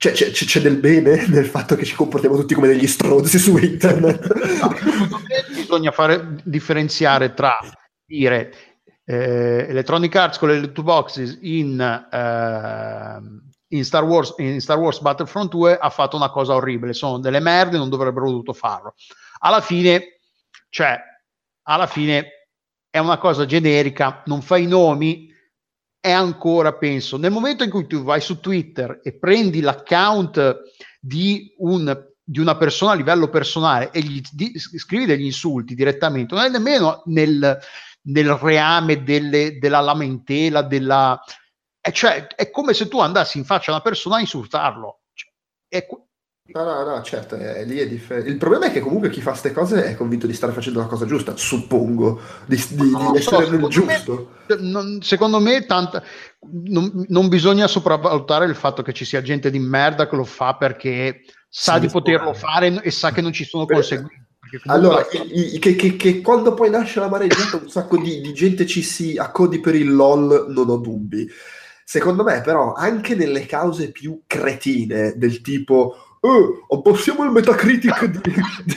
[0.01, 3.55] c'è, c'è, c'è, del bene nel fatto che ci comportiamo tutti come degli stronzi su
[3.55, 4.33] internet.
[5.53, 7.55] Bisogna fare, differenziare tra
[8.03, 8.51] dire
[9.05, 14.99] eh, Electronic Arts con le loot boxes in, eh, in, Star Wars, in Star Wars
[15.01, 18.95] Battlefront 2 ha fatto una cosa orribile, sono delle merde, non dovrebbero dovuto farlo.
[19.41, 20.19] Alla fine,
[20.69, 20.99] cioè,
[21.67, 22.47] alla fine
[22.89, 25.30] è una cosa generica, non fai i nomi,
[26.01, 30.63] è ancora, penso, nel momento in cui tu vai su Twitter e prendi l'account
[30.99, 36.33] di, un, di una persona a livello personale e gli di, scrivi degli insulti direttamente,
[36.33, 37.55] non è nemmeno nel,
[38.01, 41.21] nel reame delle, della lamentela, della...
[41.79, 45.01] È, cioè, è come se tu andassi in faccia a una persona a insultarlo.
[45.13, 45.31] Cioè,
[45.67, 45.85] è,
[46.53, 48.29] No, no, no, certo, è, lì è differente.
[48.29, 50.85] Il problema è che comunque chi fa queste cose è convinto di stare facendo la
[50.85, 54.31] cosa giusta, suppongo, di, di, no, di essere nel giusto.
[54.47, 56.03] Me, non, secondo me tanta,
[56.65, 60.55] non, non, bisogna sopravvalutare il fatto che ci sia gente di merda che lo fa
[60.55, 64.25] perché sa di poterlo fare e sa che non ci sono conseguenze.
[64.65, 68.33] Allora, i, i, che, che, che, quando poi nasce la mareggiata un sacco di, di
[68.33, 71.25] gente ci si accodi per il LOL, non ho dubbi.
[71.85, 78.21] Secondo me, però, anche nelle cause più cretine, del tipo oh, abbassiamo il Metacritic di,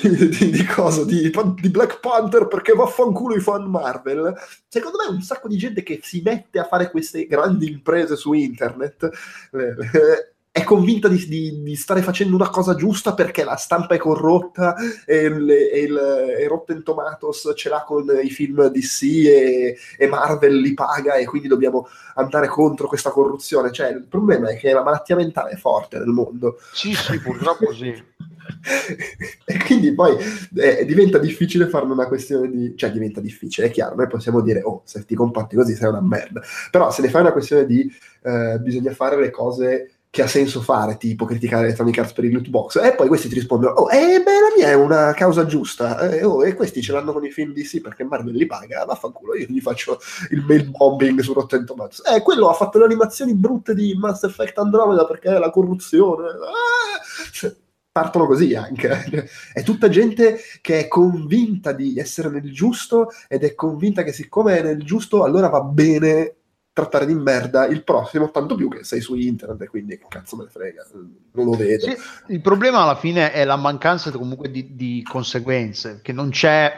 [0.09, 1.05] di, di, di cosa?
[1.05, 1.31] Di,
[1.61, 4.35] di, Black Panther perché vaffanculo i fan Marvel.
[4.69, 8.33] Secondo me un sacco di gente che si mette a fare queste grandi imprese su
[8.33, 9.11] internet
[9.53, 13.99] eh, è convinta di, di, di, stare facendo una cosa giusta perché la stampa è
[13.99, 19.77] corrotta e, il, e, il, e Rotten Tomatoes ce l'ha con i film DC e,
[19.99, 23.73] e, Marvel li paga e quindi dobbiamo andare contro questa corruzione.
[23.73, 26.61] Cioè, il problema è che la malattia mentale è forte nel mondo.
[26.73, 27.89] Sì, sì, purtroppo sì.
[29.45, 30.17] e quindi poi
[30.55, 32.77] eh, diventa difficile farne una questione di...
[32.77, 36.01] cioè diventa difficile, è chiaro, noi possiamo dire, oh, se ti comporti così sei una
[36.01, 36.41] merda.
[36.71, 40.63] Però se ne fai una questione di eh, bisogna fare le cose che ha senso
[40.63, 43.91] fare, tipo criticare Electronic Arts per il loot box, e poi questi ti rispondono, oh,
[43.91, 47.25] eh, beh, la mia è una causa giusta, eh, oh, e questi ce l'hanno con
[47.25, 49.99] i film DC perché Marvel li paga, vaffanculo, io gli faccio
[50.31, 52.03] il mail bombing su Rotten Tomatoes.
[52.07, 56.29] Eh, quello ha fatto le animazioni brutte di Mass Effect Andromeda perché è la corruzione.
[56.29, 57.53] Ah!
[57.91, 59.29] partono così anche.
[59.53, 64.59] È tutta gente che è convinta di essere nel giusto ed è convinta che siccome
[64.59, 66.35] è nel giusto allora va bene
[66.75, 70.37] trattare di merda il prossimo, tanto più che sei su internet e quindi che cazzo
[70.37, 71.87] me ne frega, non lo vedo.
[71.87, 71.97] Sì,
[72.33, 76.73] il problema alla fine è la mancanza comunque di, di, conseguenze, che non c'è,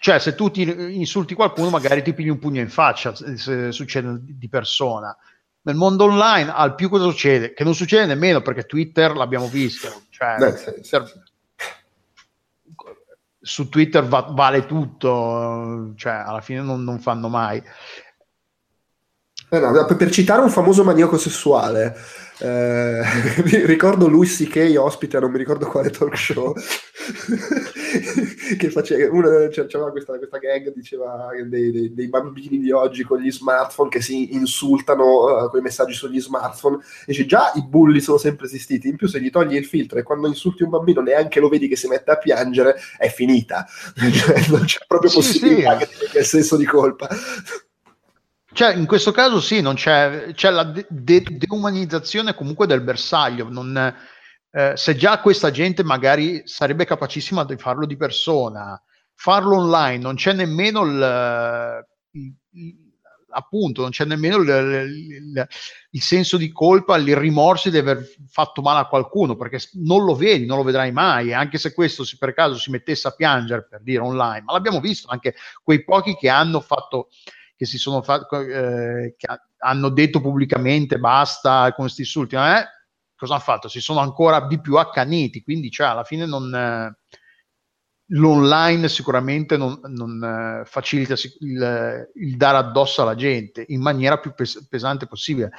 [0.00, 0.62] cioè se tu ti
[0.98, 5.16] insulti qualcuno magari ti pigli un pugno in faccia se succede di persona.
[5.62, 7.54] Nel mondo online al più cosa succede?
[7.54, 10.98] Che non succede nemmeno perché Twitter l'abbiamo visto, cioè, Beh, sì, sì.
[13.40, 17.62] su Twitter va, vale tutto, cioè alla fine non, non fanno mai.
[19.48, 21.96] Eh no, per citare un famoso maniaco sessuale,
[22.38, 23.00] eh,
[23.64, 24.74] ricordo lui C.K.
[24.76, 26.52] ospite, non mi ricordo quale talk show,
[28.58, 33.20] che faceva, una, cioè, questa, questa gag, diceva dei, dei, dei, bambini di oggi con
[33.20, 38.00] gli smartphone che si insultano uh, con i messaggi sugli smartphone, dice già i bulli
[38.00, 41.00] sono sempre esistiti, in più se gli togli il filtro e quando insulti un bambino
[41.00, 43.64] neanche lo vedi che si mette a piangere, è finita,
[44.12, 45.98] cioè, non c'è proprio possibilità sì, sì.
[45.98, 47.08] che ti il senso di colpa.
[48.52, 53.48] Cioè, in questo caso sì, c'è, c'è la de- de- deumanizzazione comunque del bersaglio.
[53.48, 53.94] Non,
[54.50, 58.80] eh, se già questa gente magari sarebbe capacissima di farlo di persona,
[59.14, 62.86] farlo online, non c'è nemmeno il, il, il
[63.36, 65.46] appunto, non c'è nemmeno il,
[65.90, 70.14] il, senso di colpa, il rimorso di aver fatto male a qualcuno, perché non lo
[70.14, 73.66] vedi, non lo vedrai mai, anche se questo si, per caso si mettesse a piangere
[73.68, 77.08] per dire online, ma l'abbiamo visto anche quei pochi che hanno fatto
[77.56, 79.26] che si sono fatti, eh, che
[79.58, 82.64] hanno detto pubblicamente basta con questi insulti, eh,
[83.16, 83.68] cosa hanno fatto?
[83.68, 86.98] Si sono ancora di più accaniti, quindi cioè, alla fine non, eh,
[88.10, 90.22] l'online sicuramente non, non
[90.62, 95.50] eh, facilita il, il, dare addosso alla gente in maniera più pes- pesante possibile.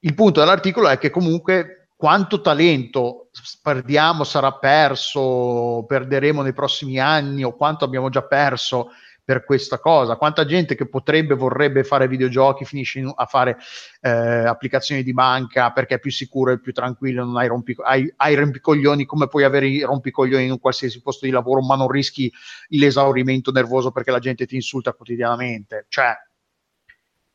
[0.00, 3.30] Il punto dell'articolo è che comunque quanto talento
[3.62, 8.90] perdiamo sarà perso, perderemo nei prossimi anni o quanto abbiamo già perso
[9.24, 10.16] per questa cosa.
[10.16, 13.56] Quanta gente che potrebbe, vorrebbe fare videogiochi finisce in, a fare
[14.00, 18.12] eh, applicazioni di banca perché è più sicuro e più tranquillo, non hai, rompic- hai,
[18.16, 21.88] hai rompicoglioni come puoi avere i rompicoglioni in un qualsiasi posto di lavoro, ma non
[21.88, 22.30] rischi
[22.68, 25.86] l'esaurimento nervoso perché la gente ti insulta quotidianamente.
[25.88, 26.14] Cioè,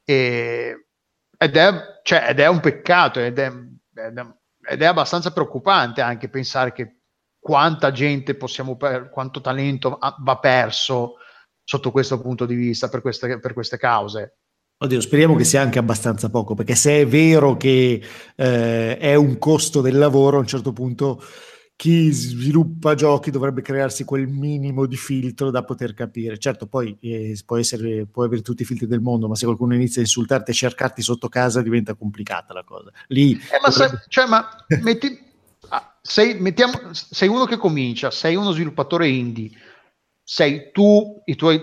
[0.03, 0.85] e,
[1.37, 6.71] ed, è, cioè, ed, è, un peccato ed è, ed è abbastanza preoccupante anche pensare
[6.71, 6.99] che
[7.39, 11.15] quanta gente possiamo per, quanto talento va perso
[11.69, 14.37] sotto questo punto di vista per queste, per queste cause.
[14.79, 18.01] Oddio, speriamo che sia anche abbastanza poco, perché se è vero che
[18.35, 21.21] eh, è un costo del lavoro, a un certo punto
[21.75, 26.39] chi sviluppa giochi dovrebbe crearsi quel minimo di filtro da poter capire.
[26.39, 29.75] Certo, poi eh, può, essere, può avere tutti i filtri del mondo, ma se qualcuno
[29.75, 32.91] inizia a insultarti e cercarti sotto casa diventa complicata la cosa.
[33.09, 33.97] Lì eh, ma, dovrebbe...
[33.97, 34.49] se, cioè, ma
[34.81, 35.19] metti,
[35.67, 39.51] ah, sei, mettiamo, sei uno che comincia, sei uno sviluppatore indie
[40.31, 41.59] sei tu, i tuoi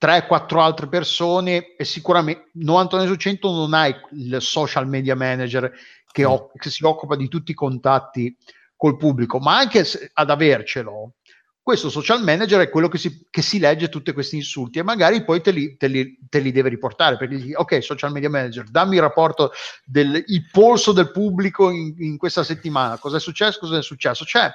[0.00, 5.70] 3-4 altre persone e sicuramente 99 su 100 non hai il social media manager
[6.10, 6.30] che, mm.
[6.30, 8.34] o- che si occupa di tutti i contatti
[8.74, 9.84] col pubblico, ma anche
[10.14, 11.16] ad avercelo,
[11.60, 15.22] questo social manager è quello che si, che si legge tutti questi insulti e magari
[15.22, 18.64] poi te li, te li, te li deve riportare perché dici ok social media manager
[18.70, 19.50] dammi il rapporto
[19.84, 22.96] del il polso del pubblico in, in questa settimana.
[22.96, 23.58] Cosa è successo?
[23.58, 24.24] Cosa è successo?
[24.24, 24.52] Cioè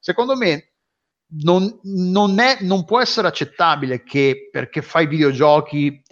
[0.00, 0.73] secondo me
[1.42, 6.02] non, non, è, non può essere accettabile che perché fai videogiochi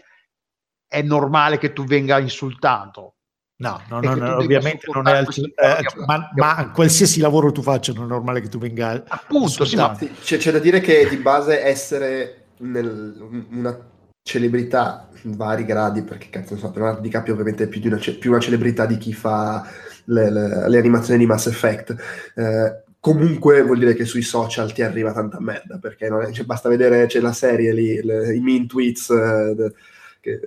[0.87, 3.17] è normale che tu venga insultato.
[3.57, 7.93] No, no, no, no ovviamente non è altri, eh, ma, ma, qualsiasi lavoro tu faccia
[7.93, 9.97] non è normale che tu venga appunto sì, ma...
[10.21, 13.79] c'è, c'è, da dire che di base essere nel, una
[14.21, 17.99] celebrità in vari gradi perché cazzo non so Leonardo DiCaprio ovviamente è più, di una,
[17.99, 19.65] più una celebrità di chi fa
[20.07, 21.95] le, le, le animazioni di Mass Effect.
[22.35, 26.69] Eh, comunque vuol dire che sui social ti arriva tanta merda perché è, cioè, basta
[26.69, 29.73] vedere c'è la serie lì le, i mean tweets eh,
[30.21, 30.41] che,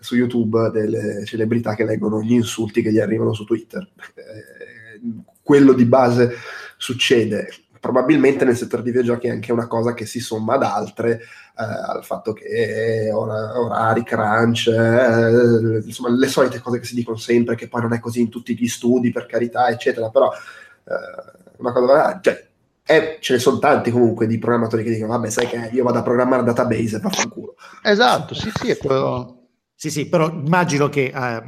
[0.00, 3.88] su YouTube delle celebrità che leggono gli insulti che gli arrivano su Twitter.
[4.14, 5.00] Eh,
[5.40, 6.34] quello di base
[6.76, 7.48] succede.
[7.78, 11.62] Probabilmente nel settore dei videogiochi è anche una cosa che si somma ad altre, eh,
[11.62, 17.54] al fatto che ora, orari, crunch, eh, insomma le solite cose che si dicono sempre,
[17.54, 21.72] che poi non è così in tutti gli studi, per carità, eccetera, però eh, una
[21.72, 22.18] cosa...
[22.20, 22.48] Cioè,
[22.84, 25.98] eh, ce ne sono tanti comunque di programmatori che dicono vabbè sai che io vado
[25.98, 27.54] a programmare database vaffanculo.
[27.82, 29.39] Esatto sì sì è quello
[29.80, 31.42] sì, sì, però immagino che eh,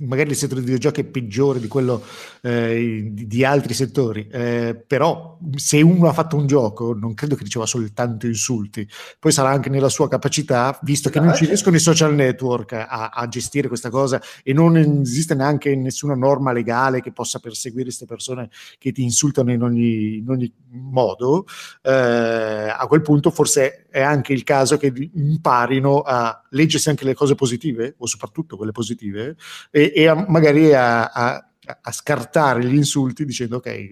[0.00, 2.02] magari il settore dei videogiochi è peggiore di quello
[2.40, 7.44] eh, di, altri settori, eh, però se uno ha fatto un gioco non credo che
[7.44, 8.88] riceva soltanto insulti,
[9.20, 13.10] poi sarà anche nella sua capacità, visto che non ci riescono i social network a,
[13.14, 18.06] a, gestire questa cosa e non esiste neanche nessuna norma legale che possa perseguire queste
[18.06, 21.46] persone che ti insultano in ogni, in ogni modo,
[21.82, 27.14] eh, a quel punto forse è anche il caso che imparino a leggersi anche le
[27.14, 29.36] cose positive, o soprattutto quelle positive,
[29.70, 31.50] e, e a, magari a, a,
[31.82, 33.88] a, scartare gli insulti dicendo ok,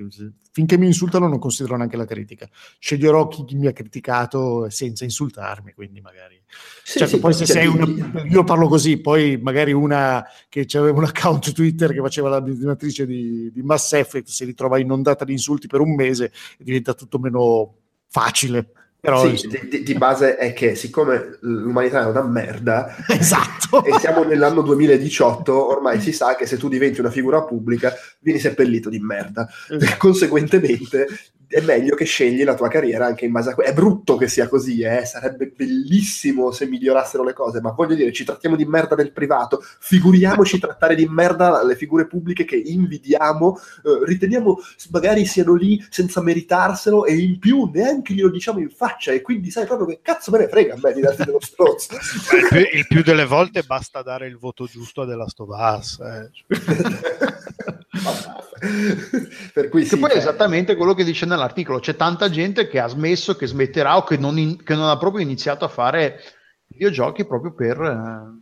[0.53, 2.49] finché mi insultano non considero neanche la critica,
[2.79, 6.41] sceglierò chi mi ha criticato senza insultarmi, quindi magari...
[6.83, 7.87] Sì, certo, sì, poi se sei una,
[8.25, 13.07] io parlo così, poi magari una che aveva un account Twitter che faceva la animatrice
[13.07, 17.19] di, di Mass Effect si ritrova inondata di insulti per un mese e diventa tutto
[17.19, 18.71] meno facile
[19.05, 23.85] però, sì, di, di, base è che siccome l'umanità è una merda esatto.
[23.85, 28.39] e siamo nell'anno 2018, ormai si sa che se tu diventi una figura pubblica vieni
[28.39, 29.47] seppellito di merda.
[29.69, 29.97] Esatto.
[30.01, 31.07] Conseguentemente
[31.55, 33.71] è meglio che scegli la tua carriera anche in base a quello.
[33.71, 35.05] È brutto che sia così, eh?
[35.05, 39.63] sarebbe bellissimo se migliorassero le cose, ma voglio dire, ci trattiamo di merda nel privato,
[39.79, 44.59] figuriamoci trattare di merda le figure pubbliche che invidiamo, eh, riteniamo
[44.91, 49.53] magari siano lì senza meritarselo e in più neanche glielo diciamo in faccia e quindi
[49.53, 51.95] sai proprio che cazzo me ne frega a me di darti dello strozzo.
[51.95, 56.01] il, più, il, più, delle volte basta dare il voto giusto a della Stovaz.
[56.01, 56.31] Eh.
[59.53, 61.79] per cui sì, poi è esattamente quello che dice nell'articolo.
[61.79, 64.97] C'è tanta gente che ha smesso che smetterà o che non, in, che non ha
[64.97, 66.21] proprio iniziato a fare
[66.67, 68.41] videogiochi proprio per, eh,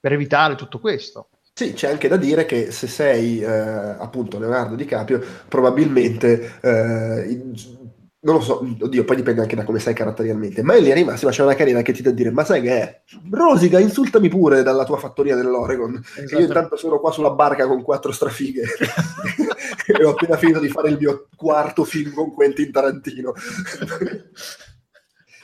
[0.00, 1.28] per evitare tutto questo.
[1.58, 7.50] Sì, c'è anche da dire che se sei eh, appunto Leonardo DiCaprio, probabilmente eh,
[8.20, 11.04] non lo so, oddio, poi dipende anche da come sei caratterialmente, ma in linea di
[11.04, 13.02] massima c'è una carriera che ti dà dire, ma sai che è?
[13.30, 16.40] Rosica, insultami pure dalla tua fattoria dell'Oregon, esatto.
[16.40, 18.62] io intanto sono qua sulla barca con quattro strafighe
[19.86, 23.34] e ho appena finito di fare il mio quarto film con Quentin Tarantino.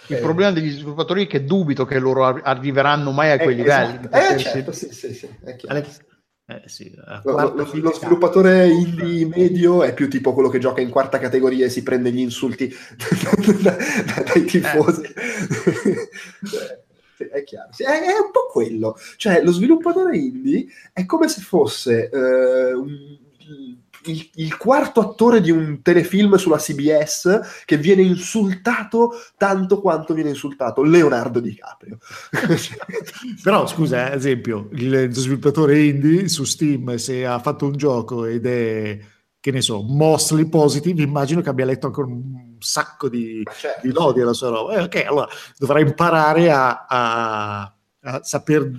[0.07, 0.21] Il eh.
[0.21, 4.09] problema degli sviluppatori è che dubito che loro arriveranno mai a quei eh, livelli.
[4.11, 4.35] Esatto.
[4.35, 5.29] Eh, certo, sì, sì, sì,
[5.67, 6.01] Alex,
[6.47, 10.91] eh, sì, lo, lo, lo sviluppatore indie medio è più tipo quello che gioca in
[10.91, 12.71] quarta categoria e si prende gli insulti
[13.63, 15.03] dai tifosi.
[17.17, 17.29] Eh.
[17.33, 18.95] è chiaro, sì, è, è, un po' quello.
[19.17, 23.19] Cioè, lo sviluppatore indie è come se fosse eh, un
[24.07, 30.31] il, il, quarto attore di un telefilm sulla CBS che viene insultato tanto quanto viene
[30.31, 31.99] insultato Leonardo DiCaprio.
[33.43, 38.47] Però scusa, ad esempio, il sviluppatore indie su Steam se ha fatto un gioco ed
[38.47, 38.99] è
[39.45, 43.87] che ne so, mostly positive, immagino che abbia letto ancora un sacco di, certo.
[43.87, 44.75] di lodi alla sua roba.
[44.77, 45.29] Eh, ok, allora
[45.59, 48.71] dovrà imparare a, a, a saper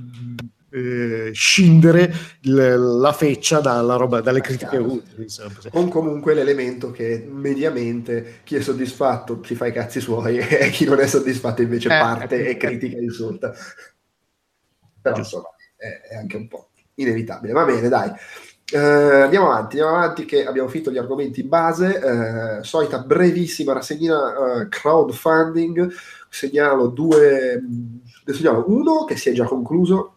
[0.75, 5.27] eh, scindere il, la feccia dalla roba, dalle critiche utili.
[5.71, 10.83] Con comunque l'elemento che mediamente chi è soddisfatto si fa i cazzi suoi e chi
[10.83, 13.53] non è soddisfatto invece eh, parte e critica e insulta.
[15.01, 17.53] Però insomma è, è, anche un po' inevitabile.
[17.53, 18.11] Va bene, dai.
[18.73, 21.85] Uh, andiamo avanti, andiamo avanti che abbiamo finito gli argomenti base,
[22.59, 25.87] uh, solita brevissima rassegnina uh, crowdfunding,
[26.27, 27.61] segnalo due,
[28.25, 30.14] ne segnalo uno che si è già concluso,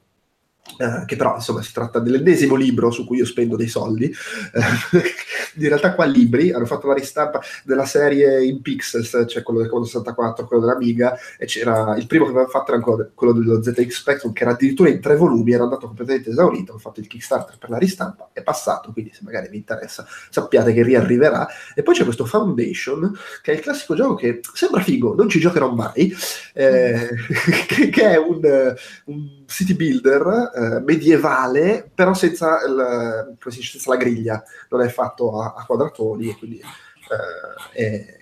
[0.79, 4.05] Uh, che però insomma si tratta dell'ennesimo libro su cui io spendo dei soldi.
[4.53, 4.99] Uh,
[5.61, 9.69] in realtà qua libri hanno fatto la ristampa della serie in pixels, cioè quello del
[9.69, 13.89] Commodore 64, quello dell'Amiga, e c'era il primo che avevano fatto era quello dello ZX
[13.89, 17.59] Spectrum, che era addirittura in tre volumi, era andato completamente esaurito, hanno fatto il Kickstarter
[17.59, 21.49] per la ristampa, è passato, quindi se magari vi interessa sappiate che riarriverà.
[21.75, 25.41] E poi c'è questo Foundation, che è il classico gioco che sembra figo, non ci
[25.41, 26.15] giocherò mai,
[26.55, 27.09] eh,
[27.67, 28.75] che, che, è un,
[29.05, 35.55] un city builder eh, medievale, però senza, il, senza, la griglia, non è fatto a,
[35.57, 38.19] a quadratoni, e quindi eh, è,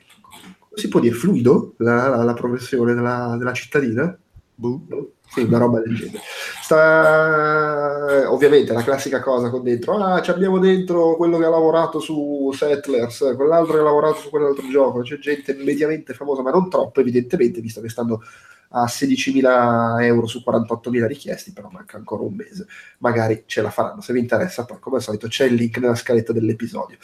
[0.72, 4.16] si può dire fluido la, la, la progressione della, della cittadina?
[4.54, 5.10] Boh.
[5.28, 6.20] Sì, una roba del genere.
[6.62, 8.30] Sta...
[8.30, 13.34] Ovviamente la classica cosa con dentro, ah, abbiamo dentro quello che ha lavorato su Settlers,
[13.34, 17.60] quell'altro che ha lavorato su quell'altro gioco, c'è gente mediamente famosa, ma non troppo evidentemente,
[17.60, 18.22] visto che stanno
[18.70, 22.66] a 16.000 euro su 48.000 richiesti, però manca ancora un mese,
[22.98, 25.94] magari ce la faranno, se vi interessa poi come al solito c'è il link nella
[25.94, 26.96] scaletta dell'episodio.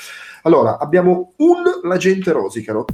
[0.42, 2.84] Allora, abbiamo un L'agente Rosicano.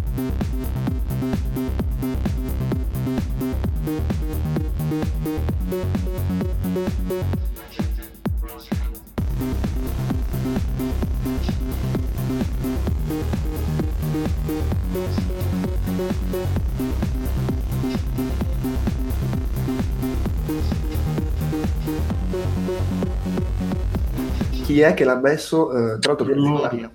[24.68, 25.70] Chi è che l'ha messo?
[25.72, 26.90] Eh, tra l'altro, l'ho,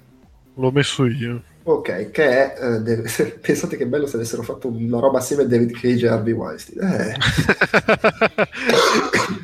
[0.53, 1.41] l'ho messo io.
[1.63, 3.09] Ok, che è, eh, deve,
[3.41, 6.81] pensate che bello se avessero fatto una roba assieme a David Cage e Harvey Weinstein.
[6.83, 7.15] Eh.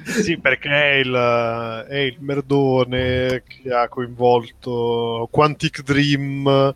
[0.21, 6.75] sì, perché è il, è il merdone che ha coinvolto Quantic Dream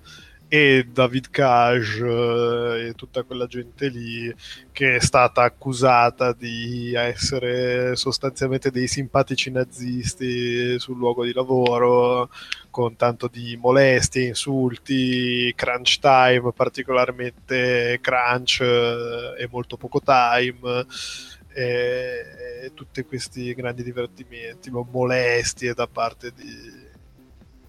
[0.54, 4.32] e David Cage eh, e tutta quella gente lì
[4.72, 12.30] che è stata accusata di essere sostanzialmente dei simpatici nazisti sul luogo di lavoro
[12.70, 20.86] con tanto di molestie, insulti, crunch time, particolarmente crunch eh, e molto poco time.
[21.52, 26.92] E, tutti questi grandi divertimenti, molestie da parte di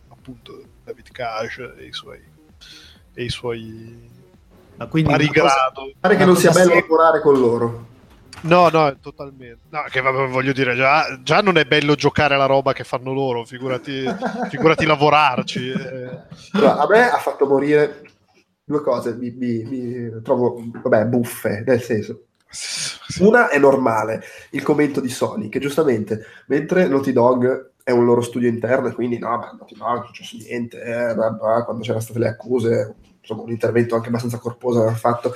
[0.09, 2.34] appunto David Cage e i suoi
[3.15, 4.11] e i suoi
[4.77, 5.93] Ma quindi pari grado.
[5.99, 7.87] Pare che non sia bello lavorare con loro.
[8.43, 9.61] No, no, totalmente.
[9.71, 13.45] No, che voglio dire, già, già, non è bello giocare alla roba che fanno loro,
[13.45, 14.05] figurati,
[14.51, 15.71] figurati lavorarci.
[15.71, 16.19] Eh.
[16.53, 18.03] Allora, a me ha fatto morire
[18.65, 22.25] due cose, mi, mi, mi trovo, vabbè, buffe, nel senso.
[23.21, 28.23] Una è normale, il commento di Sony, che giustamente, mentre Naughty Dog è un loro
[28.23, 32.19] studio interno e quindi no, ma Naughty Dog non c'è niente, eh, quando c'erano state
[32.19, 35.35] le accuse, insomma un intervento anche abbastanza corposo aveva fatto,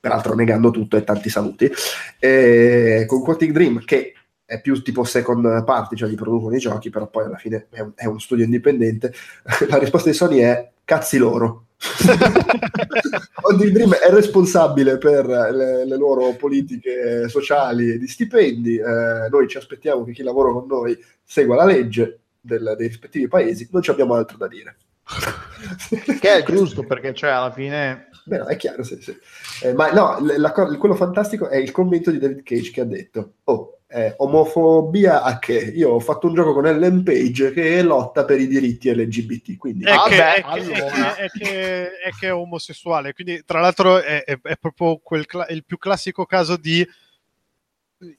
[0.00, 1.70] peraltro negando tutto e tanti saluti.
[2.18, 4.14] E con Quantic Dream, che
[4.52, 7.80] è più tipo second party, cioè gli producono i giochi, però poi alla fine è,
[7.80, 9.14] un, è uno studio indipendente,
[9.68, 11.68] la risposta di Sony è cazzi loro.
[13.40, 19.48] Quantic Dream è responsabile per le, le, loro politiche sociali e di stipendi, eh, noi
[19.48, 23.80] ci aspettiamo che chi lavora con noi segua la legge del, dei rispettivi paesi, non
[23.80, 24.76] ci abbiamo altro da dire.
[26.20, 29.16] che è giusto perché cioè alla fine Beh, no, è chiaro, sì, sì.
[29.62, 33.34] Eh, ma no, la, quello fantastico è il commento di David Cage che ha detto:
[33.44, 35.72] Oh, eh, omofobia a che?
[35.74, 39.56] Io ho fatto un gioco con Ellen Page che lotta per i diritti LGBT.
[39.56, 39.84] Quindi...
[39.84, 41.16] È, che, è, allora.
[41.16, 43.12] è, che, è, che, è omosessuale.
[43.12, 44.24] Quindi, tra l'altro, è,
[44.58, 46.86] proprio quel, il più classico caso di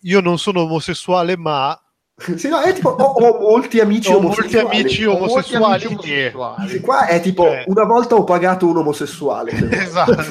[0.01, 1.77] io non sono omosessuale, ma
[2.15, 4.63] sì, no, è tipo ho, ho molti amici ho omosessuali.
[4.63, 5.63] Molti amici omosessuali.
[5.63, 6.67] Molti amici omosessuali.
[6.67, 6.79] Che...
[6.81, 7.63] qua è tipo eh.
[7.67, 9.51] una volta ho pagato un omosessuale.
[9.71, 10.23] esatto.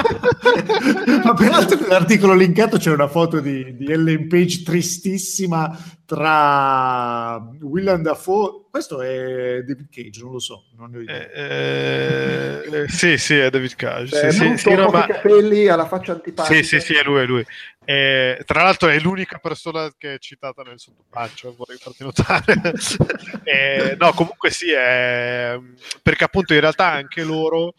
[1.24, 8.66] Ma peraltro nell'articolo linkato c'è una foto di, di Ellen Page tristissima tra William Dafoe.
[8.70, 10.64] Questo è David Cage, non lo so.
[10.76, 14.20] Non eh, eh, sì, sì, è David Cage.
[14.20, 15.06] Beh, sì, sì, sì, no, ma...
[15.06, 16.54] capelli alla faccia antipatica.
[16.54, 17.44] Sì, sì, sì, è lui, è lui.
[17.84, 22.60] Eh, tra l'altro è l'unica persona che è citata nel sottopancio, vorrei farti notare.
[23.44, 25.58] eh, no, comunque sì, è...
[26.02, 27.74] perché appunto in realtà anche loro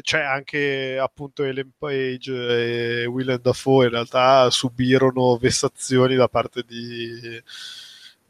[0.00, 7.40] cioè, anche appunto Ellen Page e Willem Dafoe in realtà subirono vessazioni da parte di,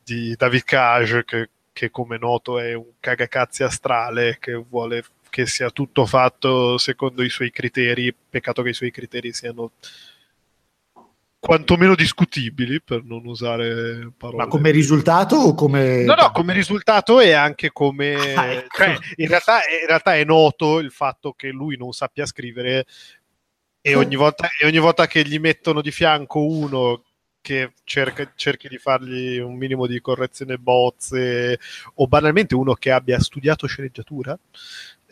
[0.03, 5.71] di David Cage che, che, come noto è un cagacazzi astrale che vuole che sia
[5.71, 8.15] tutto fatto secondo i suoi criteri.
[8.15, 9.73] Peccato che i suoi criteri siano
[11.43, 14.45] quantomeno discutibili per non usare parole.
[14.45, 16.05] Ma come risultato o come...
[16.05, 18.15] No, no, come risultato e anche come...
[18.35, 18.77] Ah, ecco.
[18.77, 22.87] cioè, in, realtà, in, realtà, è noto il fatto che lui non sappia scrivere
[23.81, 27.03] e ogni volta, e ogni volta che gli mettono di fianco uno
[27.41, 31.59] che cerca, cerchi di fargli un minimo di correzione bozze
[31.95, 34.39] o banalmente uno che abbia studiato sceneggiatura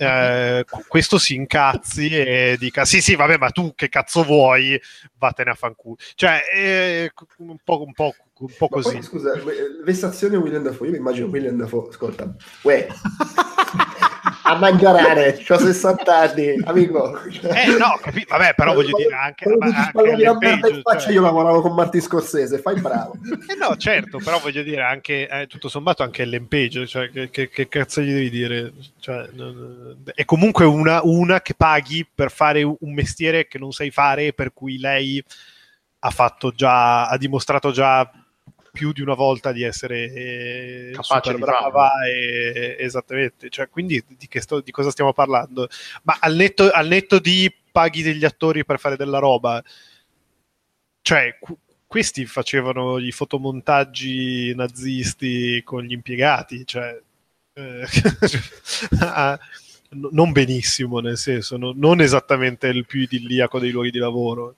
[0.01, 4.81] eh, questo si incazzi e dica sì sì vabbè ma tu che cazzo vuoi
[5.19, 5.97] vattene a fanculo.
[6.15, 9.33] Cioè eh, un, po', un, po', un po' così poi, scusa
[9.85, 12.89] vessazione William Dafoe io mi immagino William Dafoe ascolta uè
[14.43, 17.21] a mangiare, ho 60 anni, amico.
[17.23, 19.47] Eh no, capi- vabbè, però voglio dire anche...
[19.57, 21.13] Ma, anche in faccia, cioè...
[21.13, 23.15] io lavoravo con Martin Scorsese, fai bravo.
[23.49, 27.49] Eh no, certo, però voglio dire anche, eh, tutto sommato anche l'empeggio, cioè che, che,
[27.49, 28.73] che, cazzo gli devi dire?
[28.99, 29.29] Cioè,
[30.15, 34.53] è comunque una, una che paghi per fare un mestiere che non sai fare, per
[34.53, 35.23] cui lei
[36.03, 38.11] ha fatto già, ha dimostrato già
[38.81, 44.27] più di una volta di essere eh, capace super brava e, esattamente cioè, quindi di,
[44.41, 45.69] sto, di, cosa stiamo parlando?
[46.05, 49.63] Ma al netto, al netto, di paghi degli attori per fare della roba
[51.03, 56.99] cioè qu- questi facevano i fotomontaggi nazisti con gli impiegati cioè
[57.53, 57.87] eh,
[60.11, 64.55] non benissimo nel senso no, non esattamente il più idilliaco dei luoghi di lavoro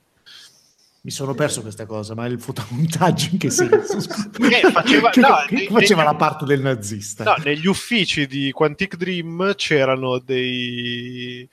[1.05, 3.97] mi sono perso questa cosa, ma il fotomontaggio in che senso?
[3.97, 7.25] Eh, faceva, cioè, no, che, faceva la parte del nazista?
[7.25, 11.49] No, negli uffici di Quantic Dream c'erano dei...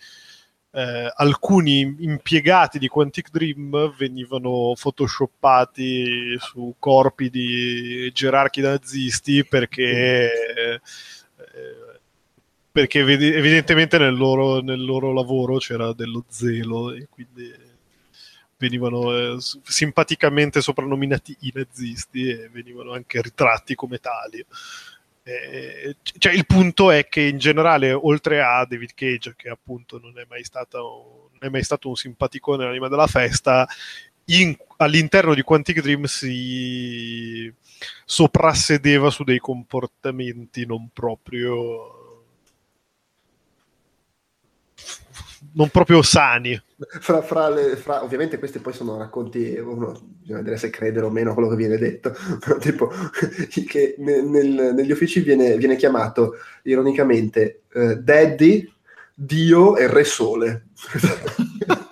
[0.71, 10.31] Eh, alcuni impiegati di Quantic Dream venivano photoshoppati su corpi di gerarchi nazisti perché...
[10.31, 10.81] Eh,
[12.71, 17.51] perché evidentemente nel loro, nel loro lavoro c'era dello zelo e quindi
[18.59, 24.45] venivano eh, simpaticamente soprannominati i nazisti e venivano anche ritratti come tali.
[26.17, 30.25] Cioè, il punto è che in generale, oltre a David Cage, che appunto non è
[30.27, 33.67] mai, stato, non è mai stato un simpaticone nell'anima della festa,
[34.25, 37.51] in, all'interno di Quantic Dream si
[38.05, 41.99] soprassedeva su dei comportamenti non proprio
[45.53, 46.59] non proprio sani.
[47.01, 51.09] Fra, fra le, fra, ovviamente questi poi sono racconti, uno, bisogna vedere se credere o
[51.09, 52.89] meno a quello che viene detto, però tipo
[53.67, 58.71] che nel, nel, negli uffici viene, viene chiamato ironicamente eh, Daddy,
[59.13, 60.67] Dio e Re Sole.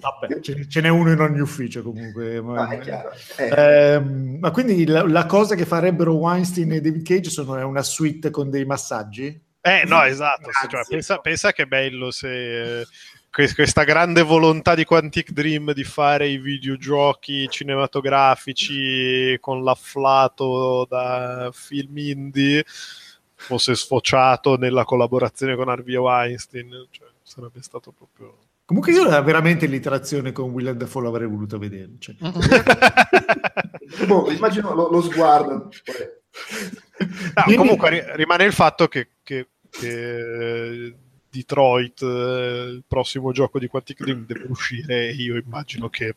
[0.00, 2.40] Vabbè, ce, n'è uno in ogni ufficio comunque.
[2.40, 3.94] Ma, ah, eh.
[3.94, 7.82] Eh, ma quindi la, la, cosa che farebbero Weinstein e David Cage sono, è una
[7.82, 9.40] suite con dei massaggi?
[9.68, 12.86] Eh no, esatto, cioè, pensa, pensa, che bello se eh,
[13.30, 21.98] questa grande volontà di Quantic Dream di fare i videogiochi cinematografici con l'afflato da film
[21.98, 22.64] indie
[23.38, 28.36] fosse sfociato nella collaborazione con Harvey Weinstein, cioè, sarebbe stato proprio...
[28.64, 31.92] Comunque io veramente l'interazione con Willem Dafoe l'avrei voluto vedere.
[31.98, 32.16] Cioè.
[34.06, 35.70] boh, immagino lo, lo sguardo.
[37.46, 40.94] No, comunque rimane il fatto che, che che
[41.30, 46.14] Detroit, eh, il prossimo gioco di Quantic Dream deve uscire e io immagino che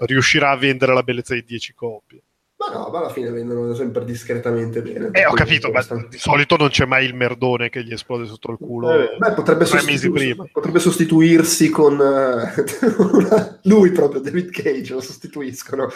[0.00, 2.22] riuscirà a vendere la bellezza di 10 copie.
[2.68, 5.10] Ma no, ma alla fine vendono sempre discretamente bene.
[5.12, 8.50] Eh, ho capito, ma di solito non c'è mai il merdone che gli esplode sotto
[8.50, 8.92] il culo.
[8.92, 15.88] Eh, beh, potrebbe, sostitu- potrebbe, sostituirsi con uh, lui proprio, David Cage, lo sostituiscono.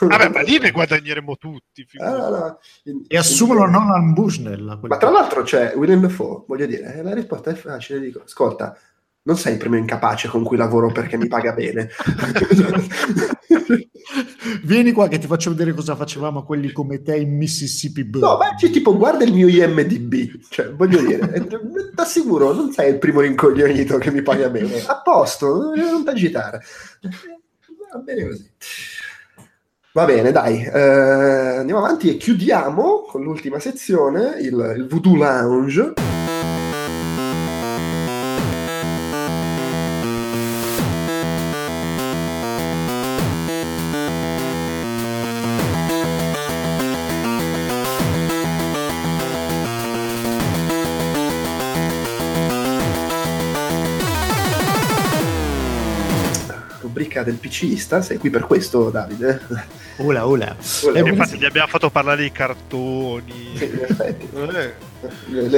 [0.00, 1.86] Vabbè, ma lì ne guadagneremo tutti.
[1.98, 2.58] Ah, no.
[3.06, 4.80] e assumono Nolan Bushnell.
[4.82, 8.76] Ma tra l'altro c'è William Dafoe, voglio dire, la risposta è facile, dico, ascolta,
[9.22, 11.88] non sei il primo incapace con cui lavoro perché mi paga bene.
[14.62, 18.24] Vieni qua che ti faccio vedere cosa facevamo a quelli come te in Mississippi Bird.
[18.24, 21.58] No, ma cioè, tipo guarda il mio IMDB, cioè voglio dire, eh, ti
[21.96, 24.82] assicuro, non sei il primo rincoglionito che mi paga bene.
[24.86, 26.60] A posto, non ti agitare.
[27.92, 28.50] Va bene così.
[29.92, 35.92] Va bene, dai, eh, andiamo avanti e chiudiamo con l'ultima sezione, il, il Voodoo Lounge.
[57.14, 59.40] Rubrica del PCista, sei qui per questo Davide.
[59.98, 60.56] Ula, ula.
[60.82, 60.98] ula.
[60.98, 63.52] Eh, infatti gli abbiamo fatto parlare di cartoni.
[63.54, 64.28] Sì, in effetti.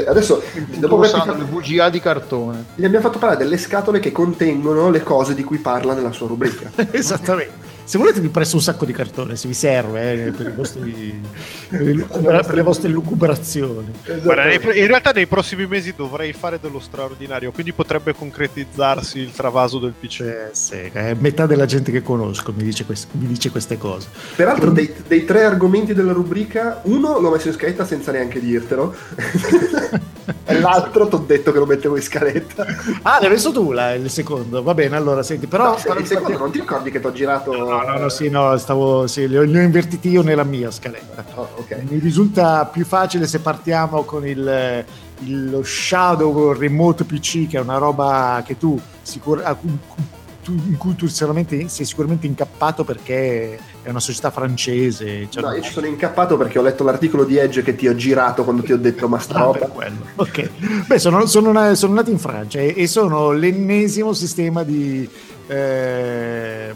[0.06, 0.42] Adesso
[0.76, 1.34] dopo aver fatto...
[1.34, 2.64] le VGA di cartone.
[2.74, 6.26] Gli abbiamo fatto parlare delle scatole che contengono le cose di cui parla nella sua
[6.26, 6.70] rubrica.
[6.90, 7.75] Esattamente.
[7.86, 11.22] Se volete vi presto un sacco di cartone, se vi serve eh, per, vostri,
[11.68, 13.92] per, le vostre lucubrazioni.
[14.24, 19.78] Guarda, in realtà nei prossimi mesi dovrei fare dello straordinario, quindi potrebbe concretizzarsi il travaso
[19.78, 20.20] del PC.
[20.20, 20.90] Eh, sì,
[21.20, 24.08] metà della gente che conosco mi dice, quest- mi dice queste cose.
[24.34, 28.96] Peraltro dei, dei, tre argomenti della rubrica, uno l'ho messo in scaletta senza neanche dirtelo.
[30.44, 32.66] e l'altro ti ho detto che lo mettevo in scaletta.
[33.02, 35.76] Ah, l'hai messo tu la, il secondo, va bene, allora senti, però...
[35.86, 37.52] No, il secondo non ti ricordi che ti ho girato...
[37.52, 40.70] No, no, no, sì, no, stavo, sì, li ho, li ho invertiti io nella mia
[40.70, 41.24] scaletta.
[41.34, 41.82] Oh, okay.
[41.88, 44.84] Mi risulta più facile se partiamo con il,
[45.20, 50.04] il, lo Shadow Remote PC, che è una roba che tu sicuramente
[50.52, 55.28] in cui tu sei sicuramente incappato perché è una società francese.
[55.28, 57.94] Cioè no, io ci sono incappato perché ho letto l'articolo di Edge che ti ho
[57.94, 59.68] girato quando ti ho detto ma sta roba.
[60.16, 60.50] Ok,
[60.86, 65.08] beh, sono, sono, sono, nato in Francia e, e sono l'ennesimo sistema di
[65.48, 66.74] eh,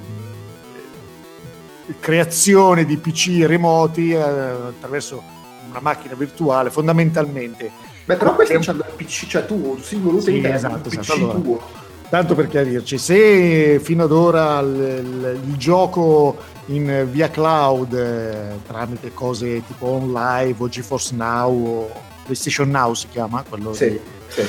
[1.98, 5.22] creazione di PC remoti eh, attraverso
[5.68, 7.70] una macchina virtuale, fondamentalmente.
[8.04, 11.30] Beh, però questi hanno il PC, cioè tu, singolo utente, sì, esatto, PC esatto.
[11.30, 11.64] Allora,
[12.08, 16.36] tanto per chiarirci, se fino ad ora il, il, gioco
[16.66, 21.90] in via cloud eh, tramite cose tipo OnLive o GeForce Now o
[22.24, 24.00] PlayStation Now si chiama quello sì, di,
[24.30, 24.42] sì.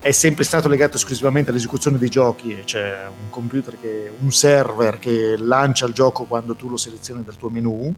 [0.00, 5.36] è sempre stato legato esclusivamente all'esecuzione dei giochi c'è un computer che un server che
[5.38, 7.94] lancia il gioco quando tu lo selezioni dal tuo menu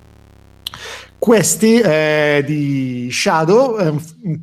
[1.18, 3.94] questi eh, di Shadow eh,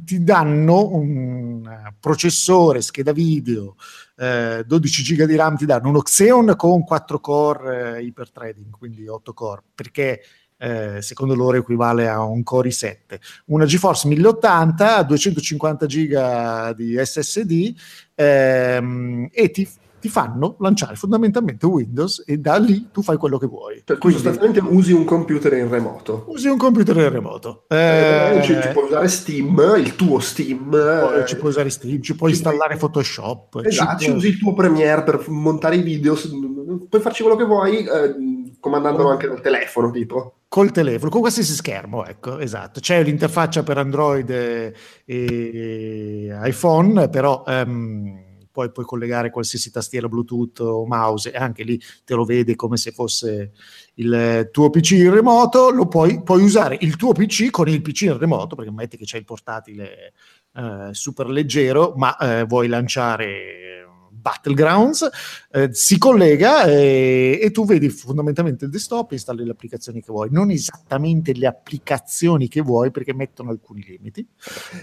[0.03, 3.75] ti danno un processore, scheda video,
[4.17, 9.07] eh, 12 giga di RAM, ti danno uno Xeon con 4 core eh, iperthreading, quindi
[9.07, 10.21] 8 core, perché
[10.57, 12.95] eh, secondo loro equivale a un Core i7,
[13.45, 17.73] una GeForce 1080, 250 giga di SSD
[18.15, 19.67] ehm, e ti
[20.05, 23.81] ti fanno lanciare fondamentalmente Windows e da lì tu fai quello che vuoi.
[23.83, 26.25] Cioè, Quindi, sostanzialmente usi un computer in remoto.
[26.27, 27.63] Usi un computer in remoto.
[27.67, 30.71] Eh, eh, ci, ci, puoi usare Steam, il tuo Steam.
[30.75, 32.79] Eh, ci puoi usare Steam, ci puoi ci installare puoi...
[32.91, 33.61] Photoshop.
[33.63, 34.17] Esatto, ci, puoi...
[34.17, 36.15] usi il tuo Premiere per montare i video,
[36.87, 38.15] puoi farci quello che vuoi eh,
[38.65, 42.79] comandandolo anche dal telefono, tipo col telefono, con qualsiasi schermo, ecco, esatto.
[42.79, 44.73] C'è l'interfaccia per Android e,
[45.05, 51.79] e iPhone, però um, poi puoi collegare qualsiasi tastiera Bluetooth o mouse e anche lì
[52.03, 53.51] te lo vede come se fosse
[53.95, 58.01] il tuo PC in remoto, lo puoi, puoi usare il tuo PC con il PC
[58.03, 60.13] in remoto, perché metti che c'è il portatile
[60.55, 63.65] eh, super leggero, ma eh, vuoi lanciare
[64.25, 65.07] Battlegrounds,
[65.55, 70.11] eh, si collega e, e, tu vedi fondamentalmente il desktop e installi le applicazioni che
[70.11, 74.27] vuoi, non esattamente le applicazioni che vuoi perché mettono alcuni limiti.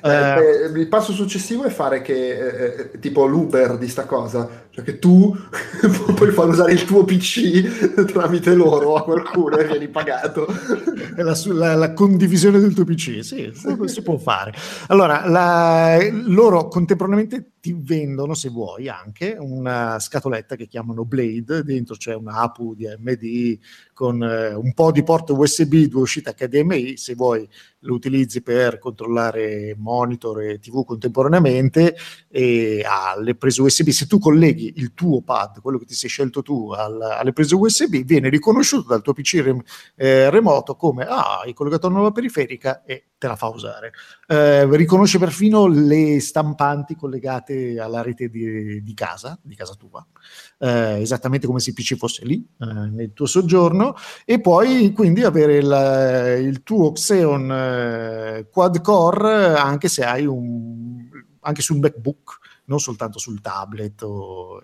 [0.02, 4.66] Eh, eh, il passo successivo è fare che, eh, eh, tipo l'Uber di sta cosa,
[4.70, 5.36] cioè che tu
[6.16, 10.46] puoi far usare il tuo PC tramite loro a qualcuno e vieni pagato.
[11.14, 13.52] La, la, la, condivisione del tuo PC, sì,
[13.84, 14.54] si può fare.
[14.86, 21.96] Allora, la, loro contemporaneamente ti vendono, se vuoi, anche una scatoletta che chiamano Blade, dentro
[21.96, 23.58] c'è una APU di AMD
[24.02, 27.48] con eh, un po' di porte USB, due uscite HDMI, se vuoi
[27.84, 31.96] lo utilizzi per controllare monitor e TV contemporaneamente
[32.28, 36.42] e alle prese USB, se tu colleghi il tuo pad, quello che ti sei scelto
[36.42, 39.62] tu, al, alle prese USB, viene riconosciuto dal tuo PC rem,
[39.94, 43.92] eh, remoto come ah, hai collegato una nuova periferica e te la fa usare.
[44.26, 50.04] Eh, riconosce perfino le stampanti collegate alla rete di, di casa, di casa tua,
[50.58, 53.91] eh, esattamente come se il PC fosse lì eh, nel tuo soggiorno
[54.24, 61.08] e poi quindi avere il, il tuo Xeon eh, quad core anche se hai un
[61.40, 64.60] anche sul MacBook non soltanto sul tablet o,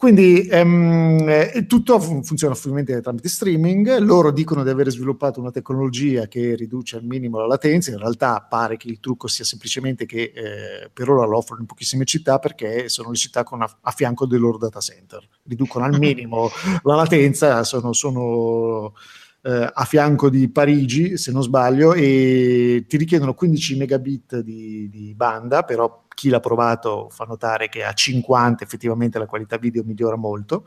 [0.00, 3.98] quindi ehm, tutto funziona ovviamente tramite streaming.
[3.98, 7.90] Loro dicono di aver sviluppato una tecnologia che riduce al minimo la latenza.
[7.90, 11.66] In realtà pare che il trucco sia semplicemente che eh, per ora lo offrono in
[11.66, 15.22] pochissime città perché sono le città con a, a fianco dei loro data center.
[15.42, 16.48] Riducono al minimo
[16.84, 18.94] la latenza, sono, sono
[19.42, 25.12] eh, a fianco di Parigi, se non sbaglio, e ti richiedono 15 megabit di, di
[25.14, 30.16] banda, però chi l'ha provato fa notare che a 50 effettivamente la qualità video migliora
[30.16, 30.66] molto.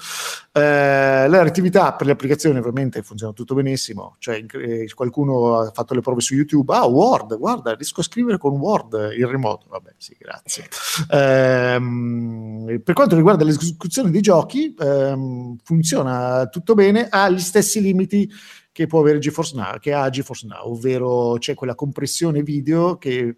[0.52, 5.94] Eh, la reattività per le applicazioni ovviamente funziona tutto benissimo, cioè eh, qualcuno ha fatto
[5.94, 9.94] le prove su YouTube, ah Word, guarda, riesco a scrivere con Word in remoto, vabbè
[9.96, 10.68] sì, grazie.
[11.12, 18.28] Eh, per quanto riguarda l'esecuzione dei giochi, ehm, funziona tutto bene, ha gli stessi limiti
[18.72, 23.38] che può avere GeForce Now, che ha GeForce Now, ovvero c'è quella compressione video che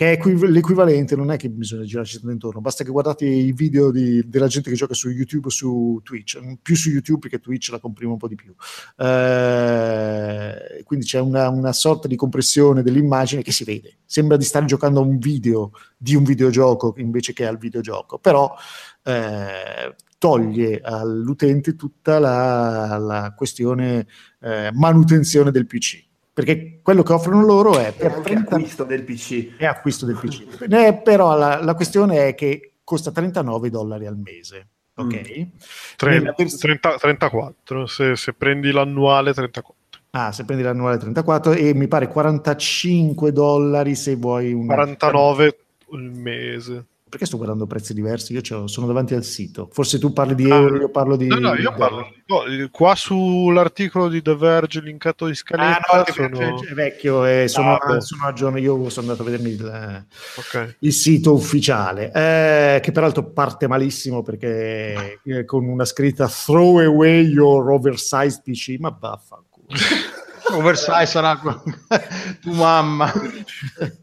[0.00, 3.52] che è equiv- l'equivalente, non è che bisogna girarci tanto intorno, basta che guardate i
[3.52, 7.38] video di, della gente che gioca su YouTube o su Twitch, più su YouTube perché
[7.38, 8.54] Twitch la comprime un po' di più.
[8.96, 14.64] Eh, quindi c'è una, una sorta di compressione dell'immagine che si vede, sembra di stare
[14.64, 18.56] giocando a un video di un videogioco invece che al videogioco, però
[19.02, 24.06] eh, toglie all'utente tutta la, la questione
[24.40, 26.08] eh, manutenzione del PC
[26.44, 28.54] perché quello che offrono loro è per è 30...
[28.54, 29.56] acquisto del PC.
[29.56, 30.66] È acquisto del PC.
[30.70, 34.68] eh, però la, la, questione è che costa 39 dollari al mese.
[34.94, 35.38] Ok?
[35.38, 35.42] Mm.
[35.96, 39.74] 30, vers- 30, 34, se, se prendi l'annuale 34.
[40.12, 45.58] Ah, se prendi l'annuale 34 e mi pare 45 dollari se vuoi un 49
[45.92, 48.32] il mese perché sto guardando prezzi diversi?
[48.32, 49.68] Io sono davanti al sito.
[49.70, 51.26] Forse tu parli di ah, euro, io parlo di.
[51.26, 52.08] No, no, io parlo.
[52.26, 55.90] No, qua sull'articolo di The Verge linkato di scaletta.
[55.90, 56.62] Ah, no, sono...
[56.62, 58.58] è vecchio e sono, ah, sono aggiorno.
[58.58, 60.06] Io sono andato a vedermi il,
[60.36, 60.76] okay.
[60.78, 67.26] il sito ufficiale, eh, che peraltro parte malissimo perché eh, con una scritta Throw away
[67.26, 68.76] your oversized PC.
[68.78, 69.66] Ma vaffanculo.
[70.54, 71.36] oversize sarà
[72.40, 73.12] tu mamma.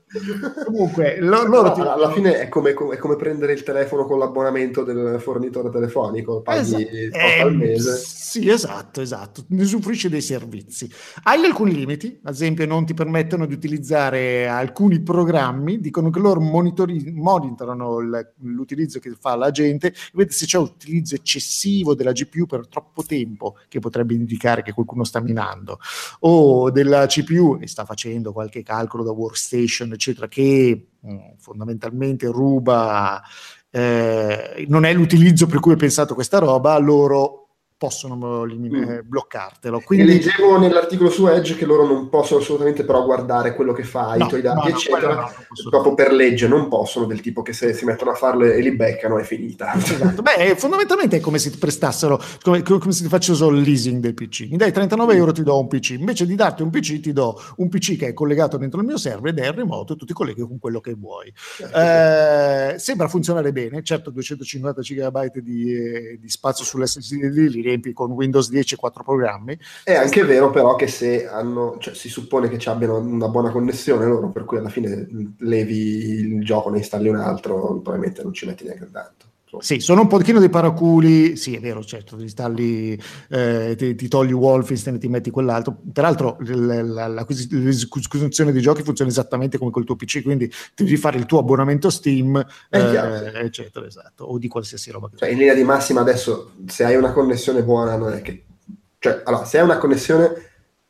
[0.66, 1.82] Comunque, lo, loro ti...
[1.82, 6.88] alla fine è come, è come, prendere il telefono con l'abbonamento del fornitore telefonico, paghi
[6.88, 7.18] esatto.
[7.18, 7.98] eh, al mese.
[7.98, 9.44] Sì, esatto, esatto.
[9.50, 10.90] Ne usufruisce dei servizi.
[11.24, 16.40] Hai alcuni limiti, ad esempio non ti permettono di utilizzare alcuni programmi, dicono che loro
[16.40, 18.00] monitori- monitorano
[18.42, 23.58] l'utilizzo che fa la gente, vede se c'è utilizzo eccessivo della GPU per troppo tempo,
[23.68, 25.80] che potrebbe indicare che qualcuno sta minando,
[26.22, 33.22] o della CPU e sta facendo qualche calcolo da workstation, eccetera, che mm, fondamentalmente ruba,
[33.70, 37.47] eh, non è l'utilizzo per cui è pensato questa roba, loro
[37.78, 39.08] possono elimin- mm.
[39.08, 39.82] bloccartelo.
[39.82, 40.06] Quindi...
[40.06, 44.18] E leggevo nell'articolo su Edge che loro non possono assolutamente però guardare quello che fai,
[44.18, 45.32] no, i tuoi dati, no, eccetera, no,
[45.70, 48.76] proprio per legge non possono, del tipo che se si mettono a farlo e li
[48.76, 49.74] beccano è finita.
[49.76, 50.22] Esatto.
[50.22, 54.14] Beh, fondamentalmente è come se ti prestassero, come, come se ti facessero il leasing del
[54.14, 54.48] PC.
[54.50, 55.92] Mi dai 39 euro, ti do un PC.
[55.92, 58.98] Invece di darti un PC, ti do un PC che è collegato dentro il mio
[58.98, 61.28] server ed è remoto e tu ti colleghi con quello che vuoi.
[61.28, 68.12] Eh, sembra funzionare bene, certo 250 GB di, eh, di spazio sull'SSD li riempi con
[68.12, 69.58] Windows 10 e 4 programmi.
[69.84, 73.52] È anche vero però che se hanno, cioè, si suppone che ci abbiano una buona
[73.52, 75.08] connessione loro, per cui alla fine
[75.40, 75.76] levi
[76.36, 79.26] il gioco, ne installi un altro, probabilmente non ci metti neanche tanto.
[79.60, 83.00] Sì, sono un pochino dei paraculi, sì è vero, certo, ti, installi,
[83.30, 85.78] eh, ti, ti togli Wolfenstein e ti metti quell'altro.
[85.94, 91.40] Peraltro l'esecuzione dei giochi funziona esattamente come col tuo PC, quindi devi fare il tuo
[91.40, 95.10] abbonamento Steam, eh, eccetera, esatto, o di qualsiasi roba.
[95.16, 98.44] Cioè, in linea di massima adesso, se hai una connessione buona, non è che...
[99.00, 100.48] Cioè, allora, se hai una connessione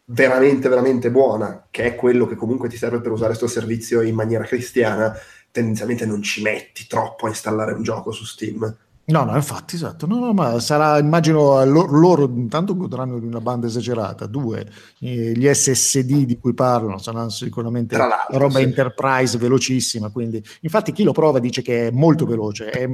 [0.10, 4.16] veramente, veramente buona, che è quello che comunque ti serve per usare questo servizio in
[4.16, 5.14] maniera cristiana,
[5.52, 8.76] tendenzialmente non ci metti troppo a installare un gioco su Steam.
[9.10, 10.06] No, no, infatti, esatto.
[10.06, 14.26] No, no, ma sarà, immagino, loro, loro intanto godranno di una banda esagerata.
[14.26, 14.70] Due,
[15.00, 18.64] eh, gli SSD di cui parlano saranno sicuramente roba sì.
[18.64, 20.10] enterprise velocissima.
[20.10, 22.70] Quindi, infatti, chi lo prova dice che è molto veloce.
[22.70, 22.86] È,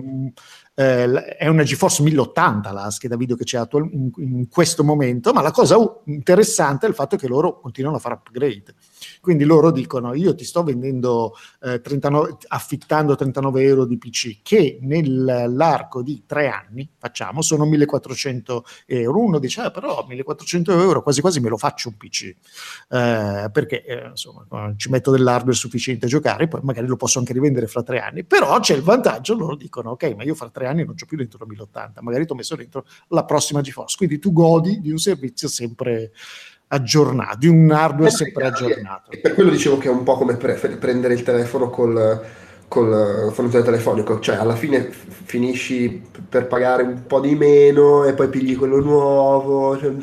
[0.75, 5.31] eh, è una GeForce 1080 la scheda video che c'è attual- in, in, questo momento,
[5.31, 8.73] ma la cosa interessante è il fatto che loro continuano a fare upgrade.
[9.21, 14.79] Quindi loro dicono: Io ti sto vendendo eh, 39, affittando 39 euro di PC, che
[14.81, 19.19] nell'arco di tre anni facciamo sono 1400 euro.
[19.19, 22.35] Uno dice: ah, però 1400 euro quasi quasi me lo faccio un PC
[22.89, 27.33] eh, perché eh, insomma ci metto dell'hardware sufficiente a giocare, poi magari lo posso anche
[27.33, 28.23] rivendere fra tre anni.
[28.23, 31.05] Però c'è il vantaggio: loro dicono: Ok, ma io fra tre tre anni non c'ho
[31.05, 33.97] più dentro la 1080, magari ti ho messo dentro la prossima GeForce.
[33.97, 36.11] Quindi tu godi di un servizio sempre
[36.67, 39.11] aggiornato, di un hardware eh, sempre aggiornato.
[39.11, 42.25] E per quello dicevo che è un po' come pre- prendere il telefono col,
[42.67, 48.29] col fornitore telefonico, cioè alla fine finisci per pagare un po' di meno e poi
[48.29, 49.77] pigli quello nuovo.
[49.77, 49.93] Cioè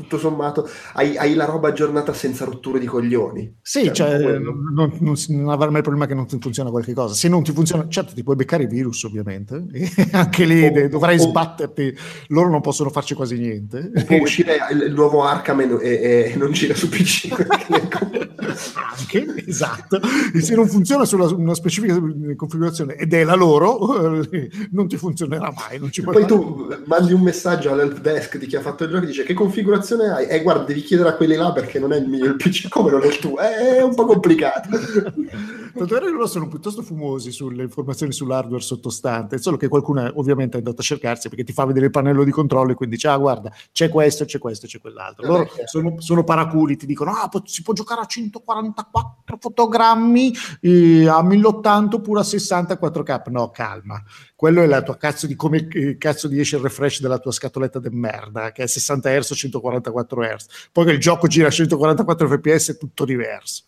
[0.00, 3.58] tutto sommato hai, hai, la roba aggiornata senza rotture di coglioni.
[3.60, 6.70] Sì, cioè, cioè non, non, non, non, avrà mai il problema che non ti funziona
[6.70, 7.14] qualche cosa.
[7.14, 10.88] Se non ti funziona, certo ti puoi beccare i virus ovviamente, e anche lì o,
[10.88, 11.96] dovrai o, sbatterti,
[12.28, 13.90] loro non possono farci quasi niente.
[14.06, 17.28] Può uscire il, nuovo Arkham e, e, non gira su PC.
[18.98, 20.00] anche, esatto.
[20.34, 21.98] E se non funziona su una specifica
[22.36, 24.22] configurazione ed è la loro,
[24.70, 25.78] non ti funzionerà mai.
[25.78, 29.04] Non ci poi tu mandi un messaggio all'help desk di chi ha fatto il gioco
[29.04, 30.26] e dice che configurazione configurazione hai?
[30.26, 32.90] Eh, guarda, devi chiedere a quelli là perché non è il mio il PC come
[32.90, 33.38] non è il tuo.
[33.38, 34.68] È un po' complicato.
[35.72, 40.56] Tanto vero che loro sono piuttosto fumosi sulle informazioni sull'hardware sottostante, solo che qualcuno ovviamente
[40.56, 43.08] è andato a cercarsi perché ti fa vedere il pannello di controllo e quindi dice,
[43.08, 45.26] ah guarda, c'è questo, c'è questo, c'è quell'altro.
[45.26, 51.22] Loro sono, sono paraculi, ti dicono, ah, si può giocare a 144 fotogrammi, eh, a
[51.22, 53.30] 1080 oppure a 60 4K.
[53.30, 54.02] No, calma.
[54.40, 57.30] Quello è la tua cazzo di come eh, cazzo di esce il refresh della tua
[57.30, 60.46] scatoletta de merda, che è 60 Hz o 144 Hz.
[60.72, 63.64] Poi che il gioco gira a 144 fps è tutto diverso.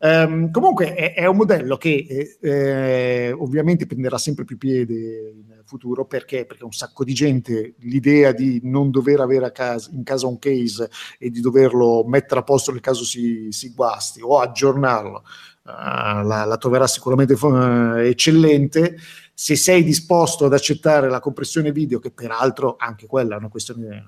[0.00, 4.94] Um, comunque è, è, un modello che eh, eh, ovviamente prenderà sempre più piede
[5.34, 6.44] in futuro perché?
[6.44, 10.90] perché un sacco di gente l'idea di non dover avere casa, in casa un case
[11.18, 15.22] e di doverlo mettere a posto nel caso si, si guasti o aggiornarlo
[15.64, 18.96] uh, la, la, troverà sicuramente uh, eccellente
[19.32, 24.04] se sei disposto ad accettare la compressione video che peraltro anche quella è una questione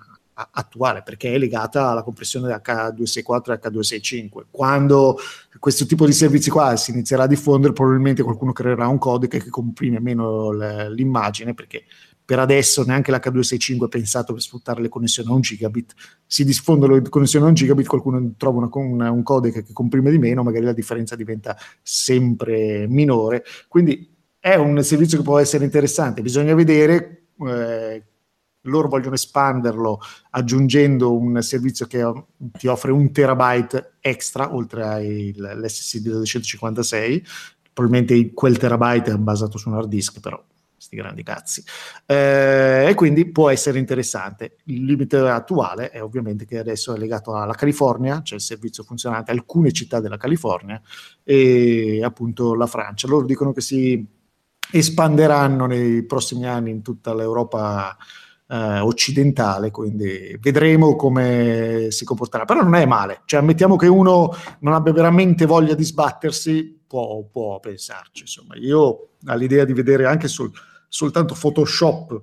[0.50, 4.42] attuale perché è legata alla compressione H264 e H265.
[4.50, 5.18] Quando
[5.58, 9.50] questo tipo di servizi qua si inizierà a diffondere, probabilmente qualcuno creerà un codice che
[9.50, 10.50] comprime meno
[10.88, 11.84] l'immagine perché
[12.30, 15.94] per adesso neanche l'H265 è pensato per sfruttare le connessioni a un gigabit.
[16.24, 20.18] Si diffondono le connessioni a un gigabit, qualcuno trova una, un codec che comprime di
[20.18, 23.42] meno, magari la differenza diventa sempre minore.
[23.66, 28.04] Quindi è un servizio che può essere interessante, bisogna vedere eh,
[28.62, 30.00] loro vogliono espanderlo
[30.30, 32.04] aggiungendo un servizio che
[32.36, 37.24] ti offre un terabyte extra oltre all'SSD da 256
[37.72, 40.42] probabilmente quel terabyte è basato su un hard disk però
[40.80, 41.62] questi grandi cazzi.
[42.06, 44.56] Eh, e quindi può essere interessante.
[44.64, 49.30] Il limite attuale è ovviamente che adesso è legato alla California c'è il servizio funzionante
[49.30, 50.80] alcune città della California
[51.22, 53.06] e appunto la Francia.
[53.08, 54.06] Loro dicono che si
[54.72, 57.94] espanderanno nei prossimi anni in tutta l'Europa
[58.50, 62.44] eh, occidentale, quindi vedremo come si comporterà.
[62.44, 67.22] Però non è male, cioè ammettiamo che uno non abbia veramente voglia di sbattersi, può,
[67.30, 68.22] può pensarci.
[68.22, 70.50] Insomma, io all'idea di vedere anche sul,
[70.88, 72.22] soltanto Photoshop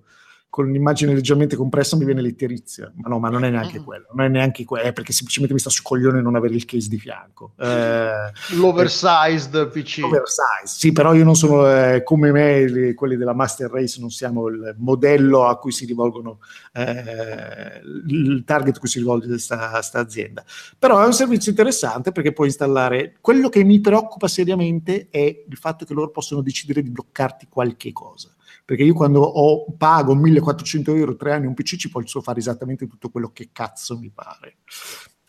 [0.58, 2.92] con un'immagine leggermente compressa mi viene l'itterizia.
[2.96, 3.84] Ma no, ma non è neanche mm.
[3.84, 6.66] quello, non è neanche quello, è perché semplicemente mi sta su coglione non avere il
[6.66, 7.52] case di fianco.
[7.60, 10.00] Eh, L'oversized PC.
[10.00, 14.10] L'oversized, sì, però io non sono eh, come me, le, quelli della Master Race, non
[14.10, 16.40] siamo il modello a cui si rivolgono,
[16.74, 20.44] eh, il target a cui si rivolge questa azienda.
[20.80, 25.58] Però è un servizio interessante perché puoi installare, quello che mi preoccupa seriamente è il
[25.58, 28.32] fatto che loro possono decidere di bloccarti qualche cosa
[28.68, 32.86] perché io quando ho, pago 1400 euro tre anni un PC ci posso fare esattamente
[32.86, 34.58] tutto quello che cazzo mi pare.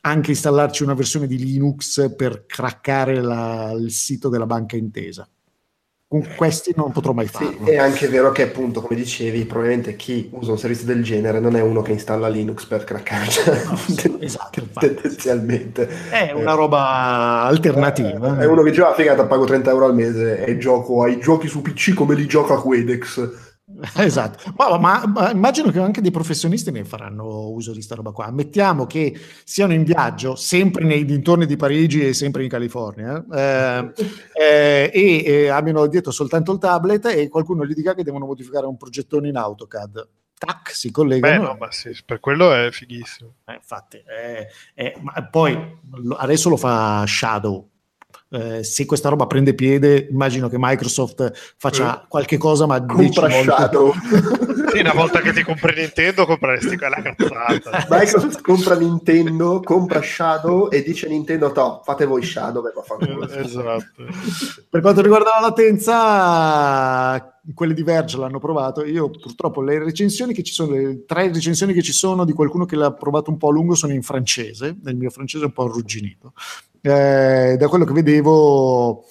[0.00, 5.28] Anche installarci una versione di Linux per craccare la, il sito della banca intesa
[6.10, 7.66] con questi non potrò mai farlo.
[7.66, 11.38] Sì, è anche vero che appunto, come dicevi, probabilmente chi usa un servizio del genere
[11.38, 15.86] non è uno che installa Linux per craccare, cioè, no, sì, esatto, tendenzialmente.
[16.08, 18.38] È una roba alternativa.
[18.38, 21.46] È uno che dice, ah figata, pago 30 euro al mese e gioco ai giochi
[21.46, 23.47] su PC come li gioco a Quedex
[23.98, 28.12] Esatto, ma, ma, ma, immagino che anche dei professionisti ne faranno uso di sta roba
[28.12, 28.30] qua.
[28.30, 29.14] Mettiamo che
[29.44, 33.92] siano in viaggio, sempre nei dintorni di Parigi e sempre in California, eh,
[34.32, 38.66] eh, e eh, abbiano dietro soltanto il tablet e qualcuno gli dica che devono modificare
[38.66, 40.08] un progettone in AutoCAD.
[40.38, 41.40] Tac, si collegano.
[41.40, 43.34] Beh, no, ma sì, per quello è fighissimo.
[43.44, 44.00] Eh, infatti,
[45.00, 45.78] ma poi
[46.16, 47.68] adesso lo fa Shadow,
[48.30, 52.06] eh, se questa roba prende piede, immagino che Microsoft faccia eh.
[52.08, 53.92] qualche cosa, ma compra Shadow.
[54.70, 57.86] sì, una volta che ti compri Nintendo, compreresti quella cazzata.
[57.88, 62.62] Microsoft compra Nintendo, compra Shadow e dice a Nintendo: to, fate voi Shadow.
[62.66, 63.84] Eh, esatto.
[64.68, 68.84] per quanto riguarda la latenza, quelli di Verge l'hanno provato.
[68.84, 72.66] Io purtroppo le recensioni che ci sono, le tre recensioni che ci sono di qualcuno
[72.66, 74.76] che l'ha provato un po' a lungo sono in francese.
[74.84, 76.34] Il mio francese è un po' arrugginito.
[76.80, 79.04] Eh, da quello che vedevo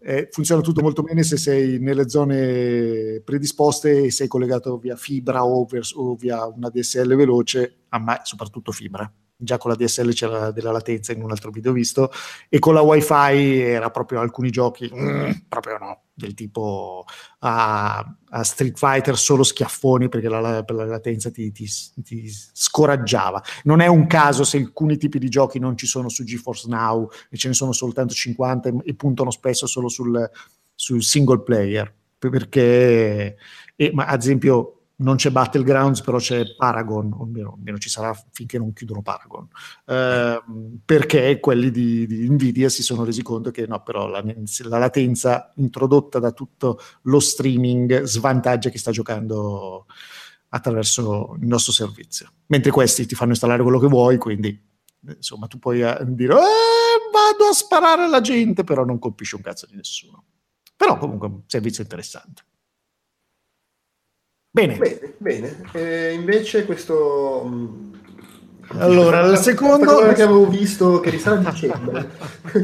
[0.00, 5.44] eh, funziona tutto molto bene se sei nelle zone predisposte e sei collegato via fibra
[5.46, 9.10] o, vers- o via una DSL veloce, a me soprattutto fibra.
[9.36, 12.10] Già con la DSL c'era della latenza in un altro video visto
[12.48, 17.04] e con la wifi era proprio alcuni giochi mm, proprio no del tipo
[17.40, 21.68] a, a, Street Fighter solo schiaffoni perché la, la, la latenza ti, ti,
[22.02, 23.42] ti, scoraggiava.
[23.64, 27.08] Non è un caso se alcuni tipi di giochi non ci sono su GeForce Now
[27.28, 30.30] e ce ne sono soltanto 50 e, e puntano spesso solo sul,
[30.74, 33.36] sul single player perché
[33.76, 38.58] e, ma ad esempio non c'è Battlegrounds, però c'è Paragon, almeno, almeno ci sarà finché
[38.58, 39.46] non chiudono Paragon,
[39.86, 40.42] eh,
[40.84, 45.52] perché quelli di, di, Nvidia si sono resi conto che no, però la, la, latenza
[45.56, 49.86] introdotta da tutto lo streaming svantaggia chi sta giocando
[50.48, 54.72] attraverso il nostro servizio, mentre questi ti fanno installare quello che vuoi, quindi
[55.06, 59.42] insomma tu puoi eh, dire eh, vado a sparare alla gente, però non colpisci un
[59.42, 60.24] cazzo di nessuno.
[60.76, 62.42] Però comunque è un servizio interessante.
[64.54, 64.76] Bene.
[64.76, 66.12] Bene, bene.
[66.12, 67.92] Invece questo...
[68.78, 70.12] Allora, il secondo...
[70.12, 72.10] che avevo visto che risale a dicembre,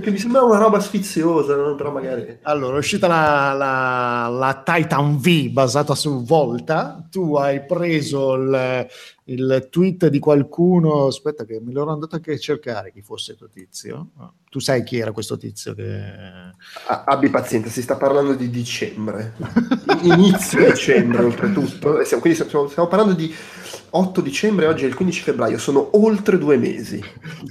[0.00, 1.74] che mi sembrava una roba sfiziosa, no?
[1.74, 2.38] però magari...
[2.42, 8.86] Allora, è uscita la, la, la, Titan V basata su Volta, tu hai preso il,
[9.24, 13.48] il tweet di qualcuno, aspetta che me l'ero andato anche a cercare chi fosse questo
[13.48, 14.08] tizio.
[14.50, 16.02] Tu sai chi era questo tizio che...
[16.86, 19.34] Abbi pazienza, si sta parlando di dicembre,
[20.02, 23.32] inizio dicembre oltretutto, siamo, quindi stiamo, stiamo parlando di
[23.90, 27.02] 8 dicembre, oggi è il 15 febbraio, sono oltre due mesi.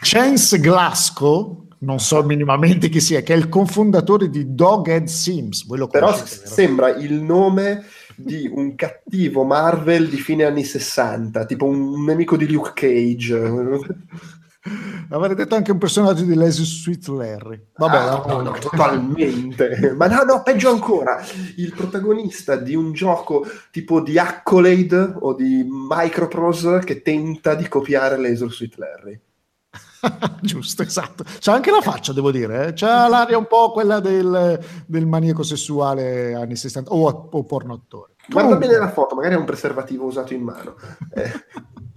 [0.02, 5.66] Chance Glasgow, non so minimamente chi sia, che è il cofondatore di Doghead Sims.
[5.66, 7.86] Però sembra il nome
[8.16, 13.40] di un cattivo Marvel di fine anni 60, tipo un nemico di Luke Cage.
[15.10, 17.66] Avrei detto anche un personaggio di Leslie Sweet Larry.
[17.76, 19.94] Vabbè, ah, no, no, totalmente.
[19.98, 21.24] Ma no, no, peggio ancora.
[21.56, 28.18] Il protagonista di un gioco tipo di Accolade o di Microprose che tenta di copiare
[28.18, 29.22] Leslie Sweet Larry.
[30.42, 31.24] Giusto, esatto.
[31.40, 32.68] C'ha anche la faccia, devo dire.
[32.68, 32.74] Eh?
[32.74, 38.14] C'ha l'aria un po' quella del, del maniaco sessuale anni 60 o, o porno attore.
[38.28, 40.76] Guarda bene la foto, magari è un preservativo usato in mano.
[41.14, 41.32] Eh.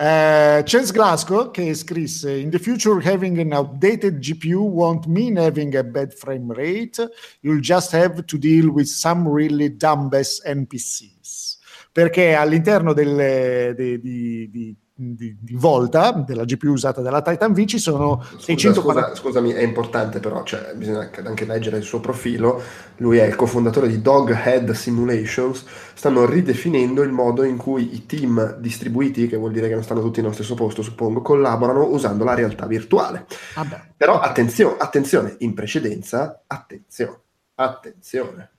[0.00, 5.76] Uh, Chance Glasgow che scrisse In the future having an outdated GPU won't mean having
[5.76, 7.06] a bad frame rate.
[7.42, 11.58] You'll just have to deal with some really dumbass NPCs
[11.92, 17.64] perché all'interno delle, de, di, di di, di, volta della GPU usata dalla Titan V
[17.64, 22.00] ci sono scusa, 640 scusa, scusami è importante però cioè, bisogna anche leggere il suo
[22.00, 22.62] profilo.
[22.98, 25.64] Lui è il cofondatore di Doghead Simulations.
[25.94, 30.02] Stanno ridefinendo il modo in cui i team distribuiti che vuol dire che non stanno
[30.02, 33.26] tutti nello stesso posto suppongo collaborano usando la realtà virtuale.
[33.54, 37.20] Ah però attenzione, attenzione in precedenza attenzione
[37.64, 38.50] attenzione.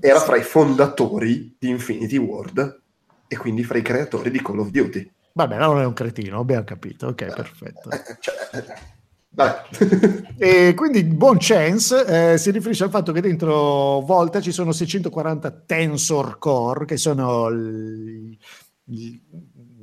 [0.00, 2.82] Era fra i fondatori di Infinity World
[3.26, 6.64] e quindi fra i creatori di Call of Duty Vabbè, non è un cretino, abbiamo
[6.64, 7.08] capito.
[7.08, 7.88] Ok, perfetto.
[9.36, 14.52] Eh, cioè, e quindi buon chance eh, si riferisce al fatto che dentro Volta ci
[14.52, 18.38] sono 640 tensor core che sono i,
[18.84, 19.22] i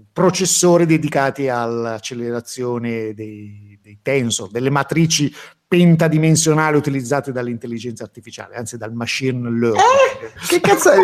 [0.09, 5.29] processori dedicati all'accelerazione dei, dei tensor, delle matrici
[5.71, 9.79] pentadimensionale utilizzate dall'intelligenza artificiale, anzi dal machine learning.
[9.79, 10.99] Eh, che cazzo è?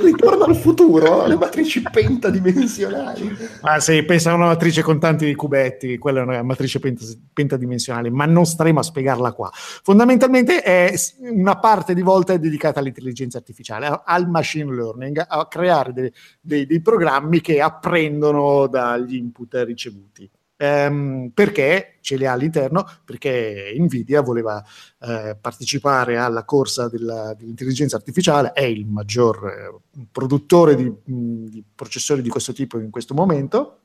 [0.00, 1.26] ritorno al futuro?
[1.26, 3.36] Le matrici pentadimensionali?
[3.62, 8.08] Ah sì, pensa a una matrice con tanti cubetti, quella è una matrice pent- pentadimensionale,
[8.08, 9.50] ma non staremo a spiegarla qua.
[9.52, 10.94] Fondamentalmente è
[11.32, 16.66] una parte di volta è dedicata all'intelligenza artificiale, al machine learning, a creare dei, dei,
[16.66, 20.30] dei programmi che apprendono dagli input ricevuti.
[20.60, 22.84] Ehm, perché ce li ha all'interno?
[23.04, 24.62] Perché Nvidia voleva
[25.00, 32.22] eh, partecipare alla corsa della, dell'intelligenza artificiale, è il maggior eh, produttore di, di processori
[32.22, 33.78] di questo tipo in questo momento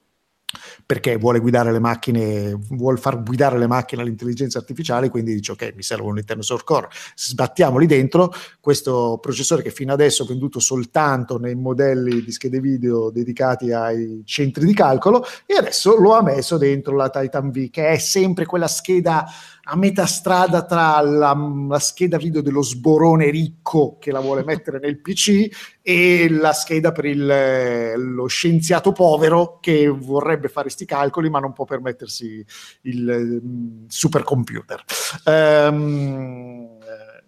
[0.85, 5.73] perché vuole guidare le macchine, vuole far guidare le macchine all'intelligenza artificiale, quindi dice ok,
[5.75, 11.39] mi serve un tensor core, sbattiamoli dentro, questo processore che fino adesso ho venduto soltanto
[11.39, 16.57] nei modelli di schede video dedicati ai centri di calcolo e adesso lo ha messo
[16.57, 19.25] dentro la Titan V, che è sempre quella scheda
[19.65, 21.33] a metà strada tra la,
[21.69, 26.93] la, scheda video dello sborone ricco che la vuole mettere nel PC e la scheda
[26.93, 32.43] per il, lo scienziato povero che vorrebbe fare questi calcoli ma non può permettersi
[32.83, 34.83] il um, supercomputer.
[35.25, 36.79] Um,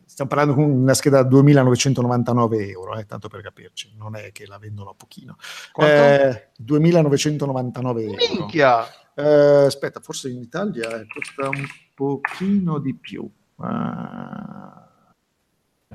[0.05, 4.45] stiamo parlando di una scheda da 2.999 euro, eh, tanto per capirci, non è che
[4.47, 5.35] la vendono a pochino.
[5.75, 8.17] Eh, 2.999 euro.
[8.31, 8.85] Minchia!
[9.13, 13.29] Eh, aspetta, forse in Italia costa un pochino di più.
[13.55, 14.84] Uh,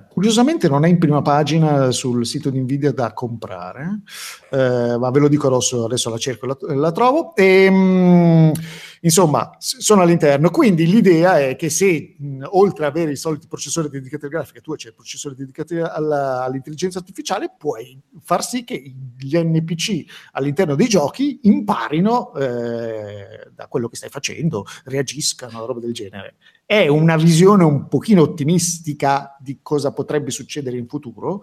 [0.09, 4.03] curiosamente non è in prima pagina sul sito di Nvidia da comprare,
[4.51, 7.35] eh, ma ve lo dico adesso, adesso la cerco e la, la trovo.
[7.35, 8.53] E, ehm, mh,
[9.01, 10.51] insomma, sono all'interno.
[10.51, 14.61] Quindi l'idea è che se mh, oltre ad avere i soliti processori dedicati alla grafica,
[14.61, 20.75] tu c'è il processore dedicato alla, all'intelligenza artificiale, puoi far sì che gli NPC all'interno
[20.75, 26.37] dei giochi imparino eh, da quello che stai facendo, reagiscano, roba del genere.
[26.71, 31.43] È una visione un pochino ottimistica di cosa potrebbe succedere in futuro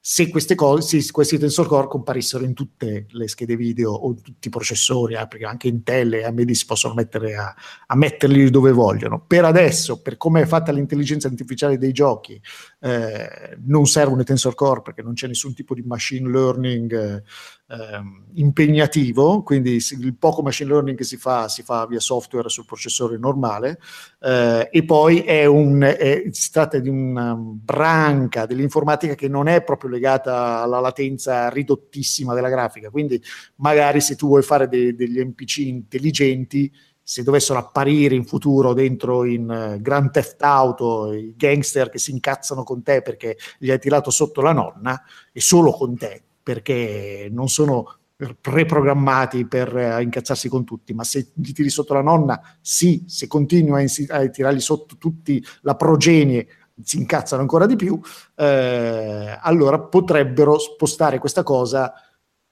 [0.00, 4.46] se cose, se questi tensor core comparissero in tutte le schede video o in tutti
[4.46, 7.54] i processori, eh, perché anche Intel e AMD si possono mettere a,
[7.88, 9.22] a, metterli dove vogliono.
[9.26, 12.40] Per adesso, per come è fatta l'intelligenza artificiale dei giochi,
[12.80, 17.22] eh, non servono i tensor core perché non c'è nessun tipo di machine learning
[17.68, 22.64] ehm, impegnativo, quindi il poco machine learning che si fa si fa via software sul
[22.64, 23.78] processore normale
[24.20, 29.62] eh, e poi è un, è, si tratta di una branca dell'informatica che non è
[29.62, 33.22] proprio legata alla latenza ridottissima della grafica, quindi
[33.56, 36.72] magari se tu vuoi fare de, degli MPC intelligenti
[37.02, 42.10] se dovessero apparire in futuro dentro in uh, Grand Theft Auto i gangster che si
[42.10, 47.28] incazzano con te perché gli hai tirato sotto la nonna e solo con te perché
[47.30, 47.96] non sono
[48.40, 53.26] preprogrammati per uh, incazzarsi con tutti, ma se gli tiri sotto la nonna, sì, se
[53.26, 56.46] continui a, insi- a tirargli sotto tutti la progenie
[56.82, 58.00] si incazzano ancora di più,
[58.34, 61.92] eh, allora potrebbero spostare questa cosa,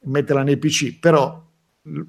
[0.01, 1.43] metterla nei PC, però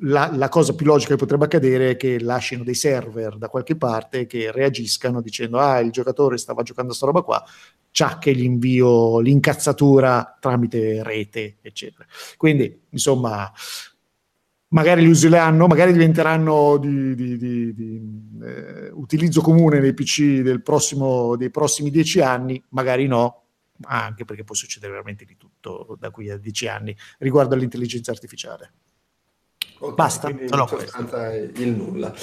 [0.02, 3.76] la, la, cosa più logica che potrebbe accadere è che lasciano dei server da qualche
[3.76, 7.44] parte che reagiscano dicendo ah il giocatore stava giocando a sta roba qua
[7.98, 12.06] cià che gli invio l'incazzatura tramite rete eccetera.
[12.38, 13.52] Quindi insomma
[14.68, 18.02] magari li useranno magari diventeranno di, di, di, di
[18.44, 23.46] eh, utilizzo comune nei PC del prossimo, dei prossimi dieci anni magari no
[23.86, 28.74] anche perché può succedere veramente di tutto da qui a dieci anni riguardo all'intelligenza artificiale.
[29.80, 32.14] Okay, Basta, in solo sostanza il nulla.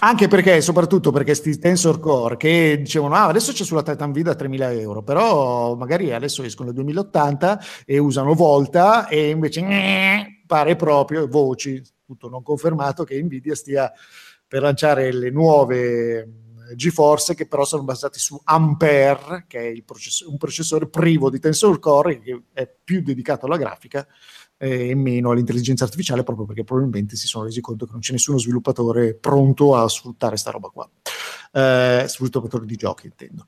[0.00, 4.20] Anche perché, soprattutto perché questi tensor core che dicevano ah, adesso c'è sulla Titan V
[4.20, 10.42] da 3000 euro, però magari adesso escono le 2080 e usano Volta e invece eh,
[10.46, 13.92] pare proprio voci, tutto non confermato, che Nvidia stia
[14.46, 16.28] per lanciare le nuove
[16.74, 21.78] GeForce che però sono basati su Ampere, che è process- un processore privo di tensor
[21.78, 24.06] core che è più dedicato alla grafica
[24.58, 28.38] e meno all'intelligenza artificiale proprio perché probabilmente si sono resi conto che non c'è nessuno
[28.38, 30.88] sviluppatore pronto a sfruttare sta roba qua.
[31.52, 33.46] Eh, sviluppatore di giochi intendo.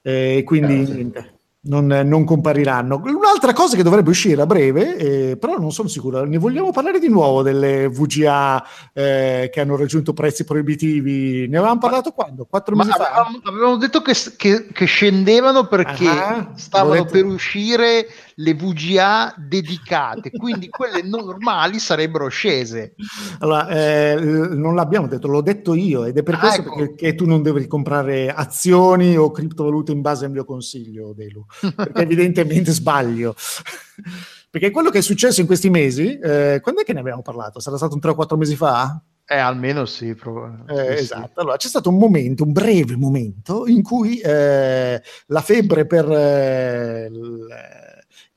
[0.00, 3.00] E quindi eh, niente, non, non, compariranno.
[3.04, 6.98] Un'altra cosa che dovrebbe uscire a breve, eh, però non sono sicuro, ne vogliamo parlare
[6.98, 11.48] di nuovo delle VGA eh, che hanno raggiunto prezzi proibitivi.
[11.48, 12.46] Ne avevamo parlato quando?
[12.46, 13.10] Quattro mesi fa?
[13.10, 16.48] Avevamo, avevamo detto che, che, che, scendevano perché uh-huh.
[16.54, 17.10] stavano volete...
[17.10, 18.06] per uscire
[18.38, 22.94] le VGA dedicate, quindi quelle normali sarebbero scese.
[23.38, 26.94] Allora, eh, non l'abbiamo detto, l'ho detto io ed è per ah, questo ecco.
[26.94, 31.44] che tu non devi comprare azioni o criptovalute in base al mio consiglio, Delu,
[31.74, 33.34] perché evidentemente sbaglio.
[34.50, 37.60] perché quello che è successo in questi mesi, eh, quando è che ne abbiamo parlato?
[37.60, 39.00] Sarà stato un 3 o 4 mesi fa?
[39.28, 41.40] Eh, almeno sì, eh, esatto.
[41.40, 47.10] Allora, c'è stato un momento, un breve momento, in cui eh, la febbre per eh,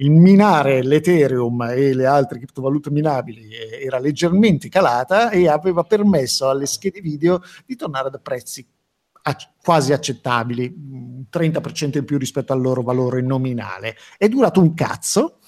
[0.02, 6.50] il minare l'Ethereum e le altre criptovalute minabili eh, era leggermente calata e aveva permesso
[6.50, 8.66] alle schede video di tornare a prezzi
[9.62, 13.96] quasi accettabili, 30% in più rispetto al loro valore nominale.
[14.18, 15.40] È durato un cazzo,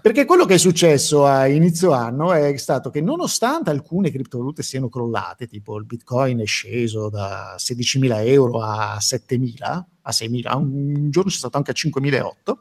[0.00, 4.88] perché quello che è successo a inizio anno è stato che nonostante alcune criptovalute siano
[4.88, 11.30] crollate, tipo il Bitcoin è sceso da 16.000 euro a 7.000, a 6.000, un giorno
[11.30, 12.54] c'è stato anche a 5.008,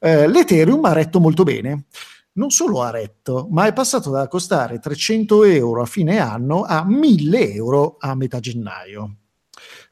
[0.00, 1.86] eh, l'Ethereum ha retto molto bene
[2.34, 6.84] non solo ha retto, ma è passato da costare 300 euro a fine anno a
[6.84, 9.18] 1000 euro a metà gennaio.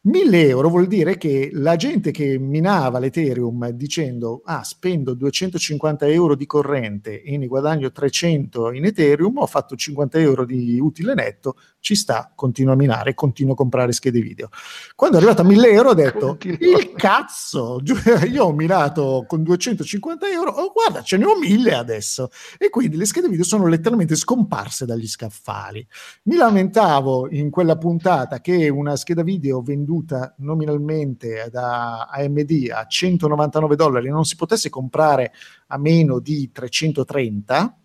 [0.04, 6.34] 1000 euro vuol dire che la gente che minava l'Ethereum dicendo ah spendo 250 euro
[6.34, 11.54] di corrente e ne guadagno 300 in Ethereum, ho fatto 50 euro di utile netto,
[11.78, 14.48] ci sta, continuo a minare, continuo a comprare schede video.
[14.96, 16.78] Quando è arrivato a 1000 euro ho detto continuo.
[16.78, 17.80] il cazzo,
[18.28, 22.96] io ho minato con 250 euro, oh, guarda ce ne ho 1000 adesso e quindi
[22.96, 25.86] le schede video sono letteralmente scomparse dagli scaffali.
[26.24, 32.86] Mi lamentavo in quella puntata che una scheda video venduta venduta nominalmente da AMD a
[32.86, 35.32] 199 dollari non si potesse comprare
[35.69, 37.78] a meno di 330,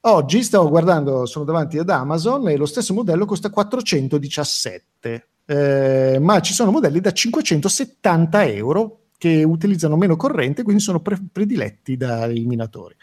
[0.00, 6.40] oggi stavo guardando, sono davanti ad Amazon e lo stesso modello costa 417, eh, ma
[6.40, 12.44] ci sono modelli da 570 euro che utilizzano meno corrente, quindi sono pre- prediletti dai
[12.44, 12.94] minatori.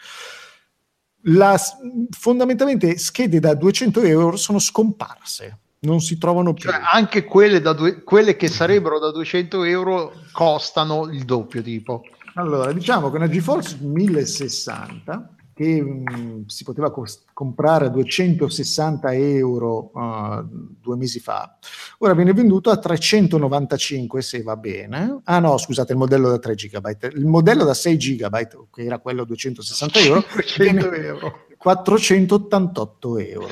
[1.28, 1.58] La,
[2.10, 6.70] fondamentalmente schede da 200 euro sono scomparse non si trovano più.
[6.70, 12.04] Cioè, anche quelle, due, quelle, che sarebbero da 200 euro costano il doppio tipo.
[12.34, 19.90] Allora, diciamo che una GeForce 1060 che mh, si poteva cost- comprare a 260 euro
[19.94, 20.44] uh,
[20.80, 21.56] due mesi fa,
[21.98, 25.20] ora viene venduto a 395 se va bene.
[25.24, 27.14] Ah no, scusate, il modello da 3 GB.
[27.14, 31.43] Il modello da 6 GB, che era quello a 260 euro, 500 euro.
[31.64, 33.48] 488 euro.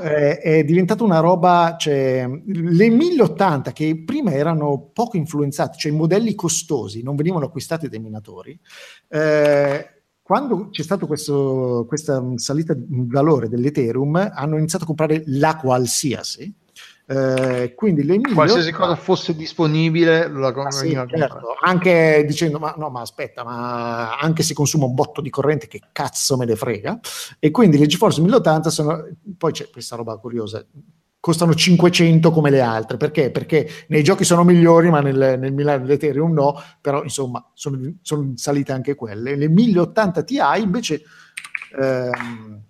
[0.00, 5.94] è, è diventata una roba, cioè, le 1080 che prima erano poco influenzate, cioè i
[5.94, 8.58] modelli costosi non venivano acquistati dai minatori,
[9.08, 9.90] eh,
[10.22, 16.52] quando c'è stata questa salita di valore dell'Ethereum, hanno iniziato a comprare la qualsiasi.
[17.08, 21.54] Eh, quindi le qualsiasi cosa fosse disponibile la ah, sì, certo.
[21.62, 25.82] anche dicendo ma no ma aspetta ma anche se consuma un botto di corrente che
[25.92, 26.98] cazzo me ne frega
[27.38, 29.06] e quindi le GeForce 1080 sono
[29.38, 30.66] poi c'è questa roba curiosa
[31.26, 32.96] costano 500 come le altre.
[32.96, 33.32] Perché?
[33.32, 38.34] Perché nei giochi sono migliori, ma nel, nel Milano dell'Ethereum no, però insomma sono, sono,
[38.36, 39.34] salite anche quelle.
[39.34, 41.02] Le 1080 Ti invece,
[41.80, 42.62] ehm,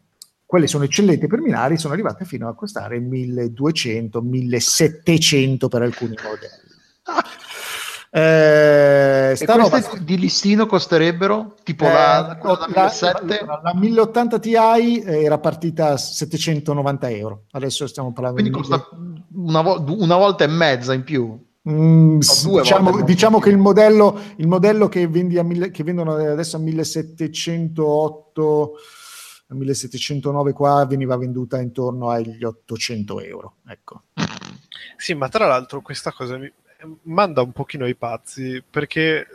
[0.57, 6.65] quelle sono eccellenti per minare, sono arrivate fino a costare 1200, 1700 per alcuni modelli.
[8.09, 9.83] Eh, sta roba...
[10.01, 13.45] di listino costerebbero tipo eh, la, la, la, 1007?
[13.45, 17.43] La, la 1080 Ti era partita a 790 euro.
[17.51, 18.89] Adesso stiamo parlando Quindi di costa
[19.35, 21.39] una, vo- una, volta e mezza in più.
[21.69, 26.61] Mm, no, diciamo, diciamo che il modello, il modello che, mille, che, vendono adesso a
[26.61, 28.73] 1708
[29.49, 34.03] 1709 qua veniva venduta intorno agli 800 euro ecco.
[34.97, 36.51] sì ma tra l'altro questa cosa mi,
[37.03, 39.27] manda un pochino ai pazzi perché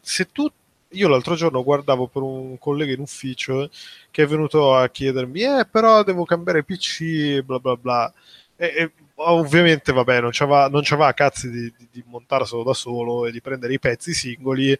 [0.00, 0.50] se tu
[0.92, 3.68] io l'altro giorno guardavo per un collega in ufficio
[4.10, 8.12] che è venuto a chiedermi eh però devo cambiare PC bla bla bla
[8.56, 13.26] e, e ovviamente vabbè non c'aveva, non c'aveva cazzi di, di, di montarselo da solo
[13.26, 14.76] e di prendere i pezzi singoli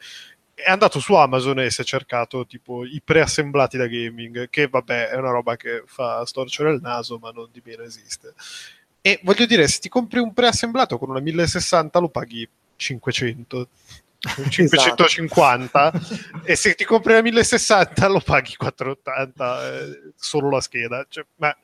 [0.65, 5.09] è andato su Amazon e si è cercato tipo i preassemblati da gaming che vabbè
[5.09, 8.35] è una roba che fa storcere il naso ma non di meno esiste
[9.01, 13.69] e voglio dire, se ti compri un preassemblato con una 1060 lo paghi 500.
[14.51, 16.41] 550 esatto.
[16.43, 21.57] e se ti compri la 1060 lo paghi 480 eh, solo la scheda cioè, ma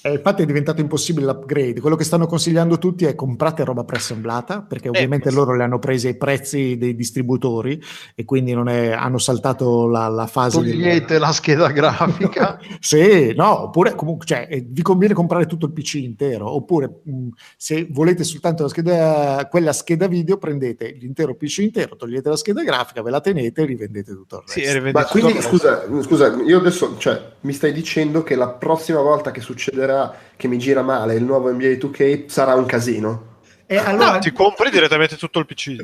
[0.00, 1.80] eh, infatti è diventato impossibile l'upgrade.
[1.80, 5.64] Quello che stanno consigliando tutti è comprate roba preassemblata, perché eh, ovviamente eh, loro le
[5.64, 7.82] hanno prese ai prezzi dei distributori
[8.14, 10.58] e quindi è, hanno saltato la, la fase.
[10.58, 11.20] Togliete del...
[11.20, 12.60] la scheda grafica.
[12.78, 17.10] sì, no, oppure comunque cioè, eh, vi conviene comprare tutto il PC intero, oppure mh,
[17.10, 22.36] mm, se volete soltanto la scheda, quella scheda video, prendete l'intero PC intero, togliete la
[22.36, 24.60] scheda grafica, ve la tenete e rivendete tutto il resto.
[24.60, 29.32] Sì, Ma quindi, scusa, scusa, io adesso, cioè, mi stai dicendo che la prossima volta
[29.32, 33.26] che succederà succederà che mi gira male il nuovo NBA 2K sarà un casino.
[33.70, 35.76] E allora no, ti compri direttamente tutto il PC.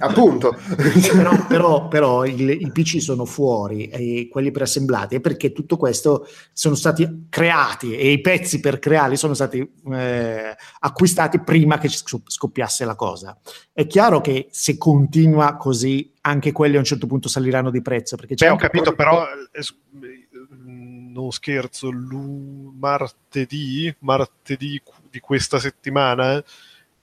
[0.00, 0.54] Appunto.
[0.76, 6.28] però, però, però il, i PC sono fuori e quelli preassemblati è perché tutto questo
[6.52, 12.84] sono stati creati e i pezzi per crearli sono stati eh, acquistati prima che scoppiasse
[12.84, 13.34] la cosa.
[13.72, 18.16] È chiaro che se continua così anche quelli a un certo punto saliranno di prezzo.
[18.16, 19.24] Perché c'è Beh, ho capito, però...
[21.12, 21.90] Non scherzo,
[22.78, 24.80] martedì, martedì
[25.10, 26.42] di questa settimana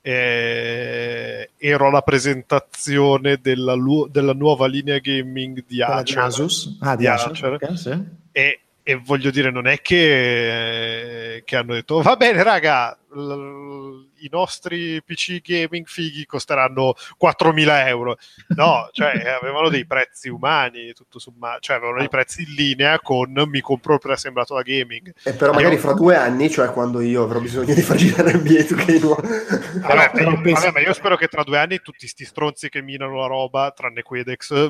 [0.07, 3.75] eh, ero alla presentazione della,
[4.09, 6.77] della, nuova linea gaming di Acer, Asus?
[6.79, 7.53] Ah, di, di Acer, Acer.
[7.55, 8.03] Okay, sì.
[8.31, 14.29] e, e, voglio dire non è che, che hanno detto va bene raga l- i
[14.31, 18.17] nostri PC gaming fighi costeranno 4.000 euro.
[18.49, 23.31] No, cioè avevano dei prezzi umani, tutto sommato, cioè avevano dei prezzi in linea con
[23.47, 25.13] mi compro il preassemblato da gaming.
[25.23, 25.81] E però magari io...
[25.81, 29.21] fra due anni, cioè quando io avrò bisogno di far girare NBA 2K nuovo.
[29.21, 30.61] Vabbè, però, io, penso...
[30.61, 33.71] vabbè, ma io spero che tra due anni tutti sti stronzi che minano la roba,
[33.75, 34.69] tranne Quedex,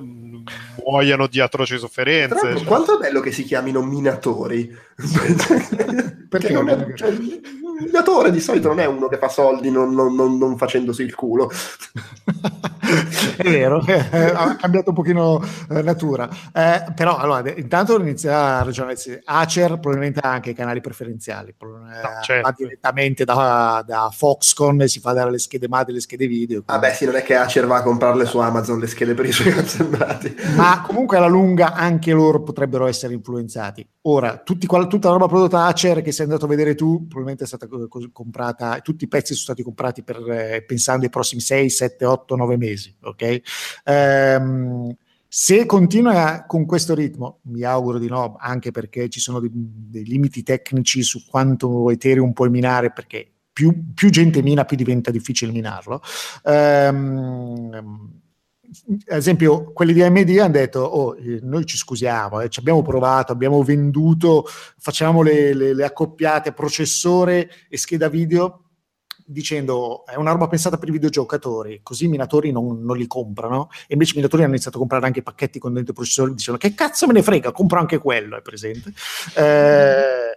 [0.83, 2.57] muoiano di atroci sofferenze.
[2.57, 2.63] Cioè.
[2.63, 4.86] Quanto è bello che si chiamino minatori?
[6.29, 6.93] Perché non è...
[6.93, 7.15] Cioè,
[7.79, 11.13] minatore di solito non è uno che fa soldi non, non, non, non facendosi il
[11.15, 11.49] culo.
[13.37, 16.27] è vero, ha cambiato un pochino eh, natura.
[16.53, 18.95] Eh, però allora, intanto inizia a ragionare.
[19.25, 21.87] Acer probabilmente ha anche i canali preferenziali, no,
[22.23, 22.47] certo.
[22.47, 26.27] va direttamente da, da, Foxconn e si fa dare le schede madri e le schede
[26.27, 26.63] video.
[26.63, 26.85] Quindi...
[26.85, 29.25] Ah beh sì, non è che Acer va a comprarle su Amazon le schede per
[29.25, 30.35] i suoi assemblati.
[30.55, 33.87] Ma comunque alla lunga anche loro potrebbero essere influenzati.
[34.09, 37.47] Ora, tutti, tutta la roba prodotta Acer che sei andato a vedere tu, probabilmente è
[37.47, 37.67] stata
[38.13, 42.35] comprata, tutti i pezzi sono stati comprati per, eh, pensando ai prossimi 6, 7, 8,
[42.37, 43.41] 9 mesi, ok?
[44.39, 44.95] Um,
[45.27, 50.05] se continua con questo ritmo, mi auguro di no, anche perché ci sono dei, dei
[50.05, 55.51] limiti tecnici su quanto Ethereum puoi minare, perché più, più gente mina, più diventa difficile
[55.51, 56.01] minarlo.
[56.43, 58.21] Um,
[59.07, 62.81] ad esempio, quelli di AMD hanno detto: Oh, eh, noi ci scusiamo, eh, ci abbiamo
[62.81, 64.45] provato, abbiamo venduto,
[64.77, 68.63] facciamo le, le, le, accoppiate processore e scheda video
[69.29, 73.69] dicendo è una roba pensata per i videogiocatori, così i minatori non, non, li comprano.
[73.87, 76.73] E invece i minatori hanno iniziato a comprare anche pacchetti con dentro processori, dicendo che
[76.73, 78.93] cazzo me ne frega, compro anche quello, è presente.
[79.35, 80.35] Eh,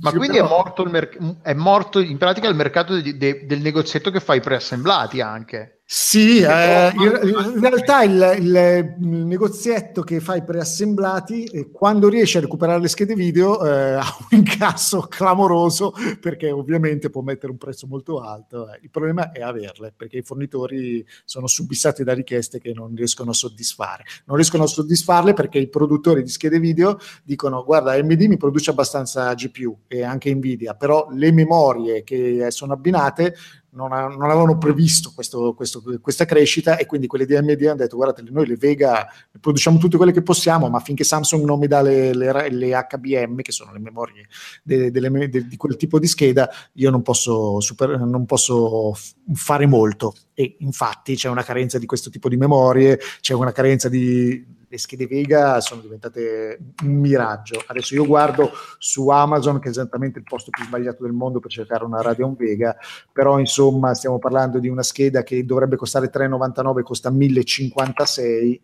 [0.00, 0.46] ma quindi però...
[0.46, 4.20] è, morto il merc- è morto in pratica il mercato de- de- del negozietto che
[4.20, 11.44] fa i preassemblati anche Sì, eh, in, realtà il, il, negozietto che fa i preassemblati,
[11.44, 17.08] eh, quando riesce a recuperare le schede video, eh, ha un incasso clamoroso perché ovviamente
[17.08, 18.70] può mettere un prezzo molto alto.
[18.70, 18.80] Eh.
[18.82, 23.34] Il problema è averle perché i fornitori sono subissati da richieste che non riescono a
[23.34, 24.04] soddisfare.
[24.26, 28.72] Non riescono a soddisfarle perché i produttori di schede video dicono guarda AMD mi produce
[28.72, 33.34] abbastanza GPU e anche Nvidia, però le memorie che sono abbinate
[33.70, 37.74] non, ha, non avevano previsto questo, questo, questa crescita e quindi quelli di AMD hanno
[37.76, 41.58] detto guardate noi le Vega le produciamo tutte quelle che possiamo ma finché Samsung non
[41.58, 44.26] mi dà le, le, le HBM che sono le memorie
[44.62, 48.94] de, de, de, di quel tipo di scheda io non posso, super, non posso
[49.34, 50.14] fare molto.
[50.34, 54.78] E infatti c'è una carenza di questo tipo di memorie c'è una carenza di le
[54.78, 57.62] schede Vega sono diventate un miraggio.
[57.66, 61.50] Adesso io guardo su Amazon, che è esattamente il posto più sbagliato del mondo per
[61.50, 62.76] cercare una Radeon Vega,
[63.12, 68.60] però insomma stiamo parlando di una scheda che dovrebbe costare 3,99, costa 1056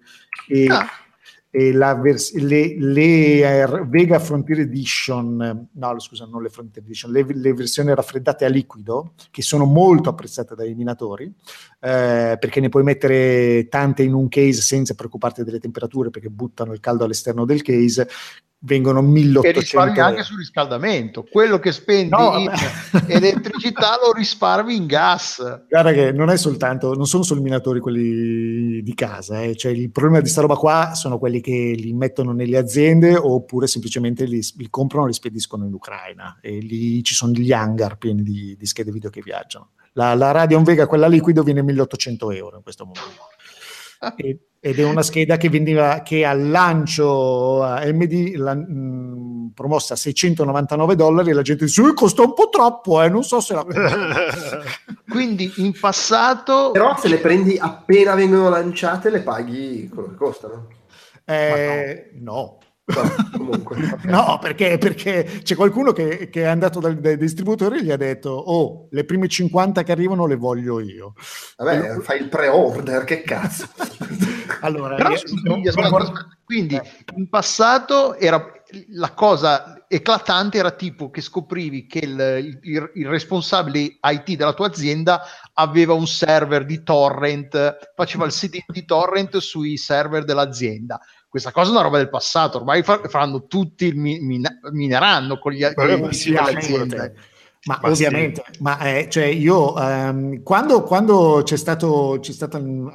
[0.49, 0.67] e...
[0.69, 0.87] Ah
[1.55, 7.55] vers- le, le uh, Vega Frontier Edition, no scusa, non le Frontier Edition, le, le,
[7.55, 11.33] versioni raffreddate a liquido, che sono molto apprezzate dai minatori,
[11.81, 16.73] eh, perché ne puoi mettere tante in un case senza preoccuparti delle temperature, perché buttano
[16.73, 18.09] il caldo all'esterno del case,
[18.65, 21.27] vengono 1800 e risparmi anche sul riscaldamento.
[21.31, 22.51] Quello che spendi no, in
[23.09, 25.65] elettricità lo risparmi in gas.
[25.69, 29.55] Guarda che non è soltanto non sono solo i minatori quelli di casa eh.
[29.55, 33.67] cioè, il problema di sta roba qua sono quelli che li mettono nelle aziende oppure
[33.67, 36.39] semplicemente li, li comprano e li spediscono in Ucraina.
[36.41, 39.71] E lì ci sono gli hangar pieni di, di schede video che viaggiano.
[39.93, 43.33] La, la Radeon Vega quella liquido viene 1800 euro in questo momento.
[44.17, 49.97] E, ed è una scheda che veniva che al lancio AMD la, mh, promossa a
[49.99, 53.63] 699 dollari e la gente dice costa un po' troppo eh, non so se la
[55.07, 60.69] quindi in passato però se le prendi appena vengono lanciate le paghi quello che costano
[61.27, 62.33] eh, no.
[62.33, 62.59] no.
[64.05, 67.97] no, perché, perché, c'è qualcuno che, che è andato dai, dai, distributori e gli ha
[67.97, 71.15] detto: Oh, le prime 50 che arrivano le voglio io.
[71.57, 73.69] Vabbè, fai il pre-order, che cazzo.
[74.61, 76.83] allora, Però, io, io, guarda, quindi eh.
[77.17, 78.53] in passato era
[78.91, 84.67] la cosa eclatante era tipo che scoprivi che il, il, il, responsabile IT della tua
[84.67, 85.23] azienda
[85.53, 90.99] aveva un server di torrent, faceva il sito di torrent sui server dell'azienda
[91.35, 95.89] questa cosa è una roba del passato, ormai faranno tutti, min- mineranno con gli, con
[95.89, 97.15] gli aziende.
[97.65, 98.63] Ma, ma ovviamente, sì.
[98.63, 102.93] ma eh, cioè io um, quando, quando, c'è stato, c'è stato uh,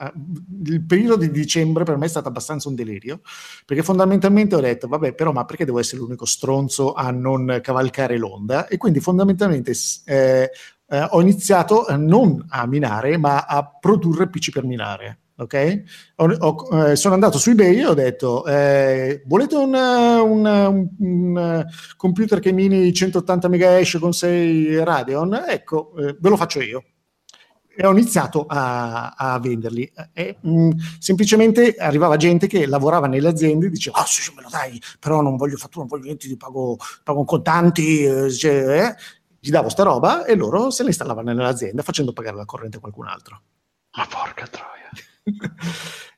[0.64, 3.20] il periodo di dicembre per me è stato abbastanza un delirio,
[3.66, 8.18] perché fondamentalmente ho detto, vabbè, però ma perché devo essere l'unico stronzo a non cavalcare
[8.18, 8.68] l'onda?
[8.68, 9.74] E quindi fondamentalmente
[10.06, 10.50] eh,
[10.88, 15.84] eh, ho iniziato non a minare, ma a produrre PC per minare ok?
[16.18, 20.96] Ho, ho, eh, sono andato su eBay e ho detto, eh, volete un, un, un,
[20.98, 25.46] un, computer che mini 180 MHz con 6 Radeon?
[25.48, 26.84] Ecco, eh, ve lo faccio io.
[27.76, 29.90] E ho iniziato a, a venderli.
[30.12, 34.42] E, mh, mm, semplicemente arrivava gente che lavorava nelle aziende e diceva, oh, sì, me
[34.42, 38.86] lo dai, però non voglio fattura, non voglio niente, ti pago, pago contanti, eh, cioè,
[38.86, 38.96] eh.
[39.40, 42.80] gli davo sta roba e loro se la installavano nell'azienda facendo pagare la corrente a
[42.82, 43.42] qualcun altro.
[43.96, 44.79] Ma porca troia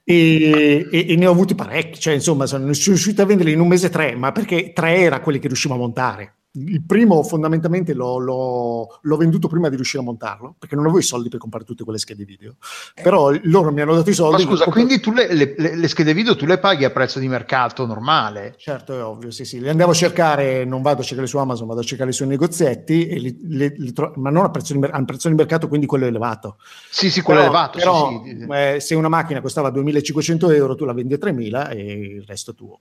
[0.04, 3.68] e, e, e, ne ho avuti parecchi, cioè insomma sono riuscito a venderli in un
[3.68, 8.18] mese tre, ma perché tre era quelli che riuscivo a montare il primo fondamentalmente l'ho,
[8.18, 11.64] l'ho, l'ho, venduto prima di riuscire a montarlo perché non avevo i soldi per comprare
[11.64, 12.56] tutte quelle schede video.
[13.02, 16.14] Però loro mi hanno dato i soldi ma scusa quindi tu le, le, le, schede
[16.14, 18.56] video tu le paghi a prezzo di mercato normale?
[18.58, 21.68] Certo è ovvio sì sì le andavo a cercare non vado a cercare su Amazon
[21.68, 25.06] vado a cercare sui negozietti li, li, li tro- ma non a prezzo, di, a
[25.06, 26.58] prezzo di mercato quindi quello elevato.
[26.90, 28.46] Sì sì quello però, elevato però sì, sì.
[28.50, 32.52] Eh, se una macchina costava 2500 euro tu la vendi a 3000 e il resto
[32.52, 32.80] è tuo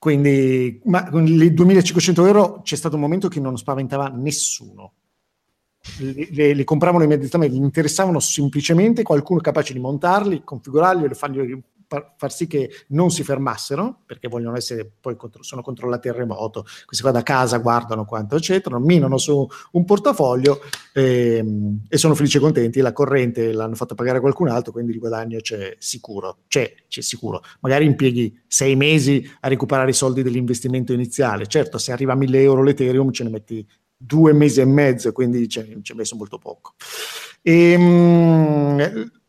[0.00, 4.94] quindi, ma con i 2500 euro c'è stato un momento che non spaventava nessuno.
[5.98, 11.62] Le, le, le compravano immediatamente, gli interessavano semplicemente qualcuno capace di montarli, configurarli e fargli
[12.16, 16.64] far sì che non si fermassero, perché vogliono essere poi contro, sono controllati in remoto,
[16.84, 20.60] questi qua da casa guardano quanto eccetera, minano su un portafoglio
[20.94, 24.70] e, ehm, e sono felici e contenti, la corrente l'hanno fatta pagare a qualcun altro,
[24.70, 27.42] quindi il guadagno c'è sicuro, c'è, c'è sicuro.
[27.60, 32.40] Magari impieghi sei mesi a recuperare i soldi dell'investimento iniziale, certo se arriva a 1000
[32.40, 36.74] euro l'Ethereum ce ne metti due mesi e mezzo, quindi ci è messo molto poco.
[37.42, 39.19] E, ehm,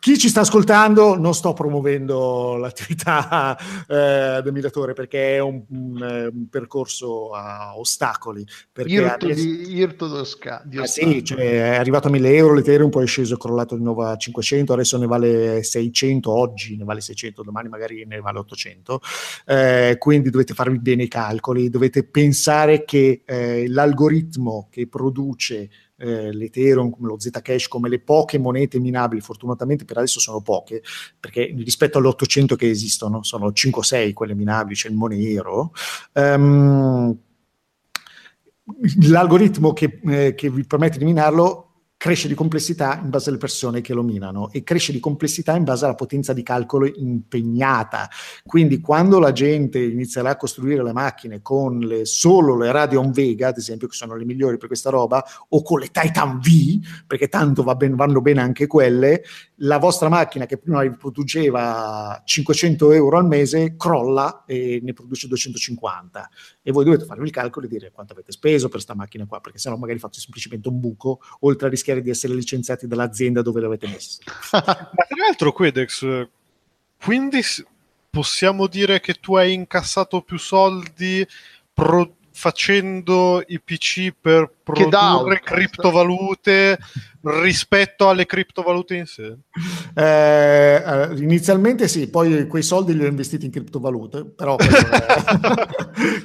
[0.00, 6.02] chi ci sta ascoltando non sto promuovendo l'attività eh, del miratore perché è un, un,
[6.02, 8.44] eh, un percorso a ostacoli
[8.84, 9.44] Irto, adesso...
[9.44, 13.06] di, Irto d'osca, di eh sì, cioè, è arrivato a 1000 euro l'Ethereum poi è
[13.06, 17.44] sceso è crollato di nuovo a 500 adesso ne vale 600 oggi ne vale 600
[17.44, 19.00] domani magari ne vale 800
[19.46, 25.68] eh, quindi dovete farvi bene i calcoli dovete pensare che eh, l'algoritmo che produce
[26.02, 30.82] eh, l'Ethereum, come lo Zcash, come le poche monete minabili, fortunatamente per adesso sono poche,
[31.18, 35.72] perché rispetto alle 800 che esistono, sono 5-6 quelle minabili, c'è il Monero.
[36.14, 37.16] Um,
[39.08, 41.71] l'algoritmo che, eh, che vi permette di minarlo
[42.02, 45.62] cresce di complessità in base alle persone che lo minano e cresce di complessità in
[45.62, 48.10] base alla potenza di calcolo impegnata.
[48.44, 53.46] Quindi quando la gente inizierà a costruire le macchine con le, solo le Radeon Vega,
[53.46, 57.28] ad esempio, che sono le migliori per questa roba, o con le Titan V, perché
[57.28, 59.22] tanto va ben, vanno bene anche quelle,
[59.58, 65.28] la vostra macchina che prima vi produceva 500 euro al mese crolla e ne produce
[65.28, 66.28] 250
[66.62, 69.40] e voi dovete farvi il calcolo e dire quanto avete speso per questa macchina qua
[69.40, 73.60] perché sennò magari fate semplicemente un buco oltre a rischiare di essere licenziati dall'azienda dove
[73.60, 74.18] l'avete messa
[74.52, 76.28] ma tra l'altro Quedex
[77.02, 77.40] quindi
[78.08, 81.26] possiamo dire che tu hai incassato più soldi
[81.72, 86.78] pro- facendo i PC per produrre criptovalute
[87.22, 89.36] rispetto alle criptovalute in sé?
[89.94, 94.74] Eh, inizialmente sì, poi quei soldi li ho investiti in criptovalute, però quello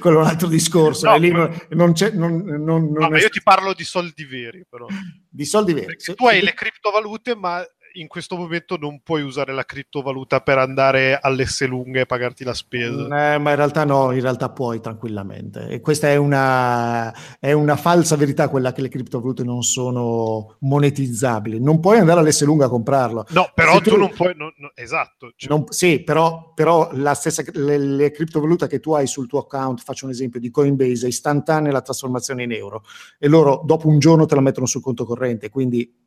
[0.02, 1.06] è un altro discorso.
[1.06, 4.86] No, non, non c'è, non, non, no, ma io ti parlo di soldi veri, però.
[5.28, 5.86] Di soldi veri.
[5.86, 7.64] Perché tu hai le criptovalute, ma
[8.00, 12.54] in questo momento non puoi usare la criptovaluta per andare all'S lunghe e pagarti la
[12.54, 13.34] spesa.
[13.34, 15.68] Eh, ma in realtà no, in realtà puoi tranquillamente.
[15.68, 21.60] E questa è una, è una falsa verità, quella che le criptovalute non sono monetizzabili.
[21.60, 23.26] Non puoi andare all'S lunga a comprarlo.
[23.30, 24.34] No, però tu, tu, non puoi...
[24.36, 25.32] No, no, esatto.
[25.34, 25.50] Cioè...
[25.50, 29.82] Non, sì, però, però la stessa, le, le criptovalute che tu hai sul tuo account,
[29.82, 32.84] faccio un esempio di Coinbase, è istantanea la trasformazione in euro.
[33.18, 36.06] E loro dopo un giorno te la mettono sul conto corrente, quindi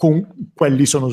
[0.00, 1.10] con quelli sono,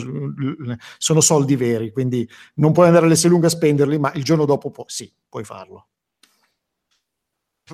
[0.98, 2.26] sono, soldi veri, quindi
[2.56, 5.88] non puoi andare all'S lunga a spenderli, ma il giorno dopo pu- sì, puoi farlo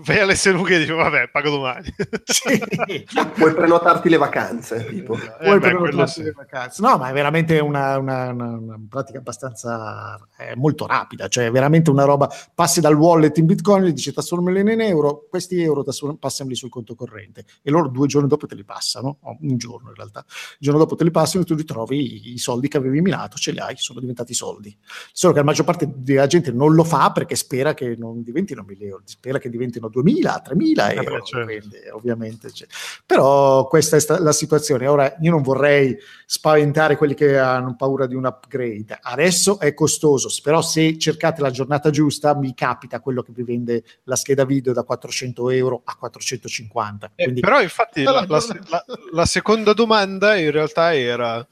[0.02, 1.94] vai alle lunghe e dici vabbè pago domani.
[2.24, 2.64] Sì.
[3.36, 5.16] puoi prenotarti le vacanze tipo.
[5.16, 6.82] Eh, puoi beh, prenotarti le vacanze?
[6.82, 12.06] No ma è veramente una, una, una, pratica abbastanza eh, molto rapida cioè veramente una
[12.06, 15.84] roba passi dal wallet in bitcoin gli dici trasformali in euro questi euro
[16.20, 17.46] passameli sul conto corrente.
[17.62, 20.26] E loro due giorni dopo te li passano oh, un giorno in realtà.
[20.28, 23.38] Il giorno dopo te li passano e tu ritrovi i, i soldi che avevi minato
[23.38, 24.76] ce li hai sono diventati soldi.
[25.12, 28.64] Solo che la maggior parte della gente non lo fa perché spera che non diventino
[28.64, 31.46] 1000 euro spera che diventino diventino 2.000, 3.000 eh euro, certo.
[31.46, 32.52] quindi, ovviamente.
[32.52, 32.68] Cioè.
[33.06, 34.88] Però questa è sta- la situazione.
[34.88, 38.98] Ora, io non vorrei spaventare quelli che hanno paura di un upgrade.
[39.02, 43.84] Adesso è costoso, però se cercate la giornata giusta, mi capita quello che vi vende
[44.04, 47.12] la scheda video da 400 euro a 450.
[47.16, 47.42] Eh, quindi...
[47.42, 51.46] però infatti la, la, la, la seconda domanda in realtà era,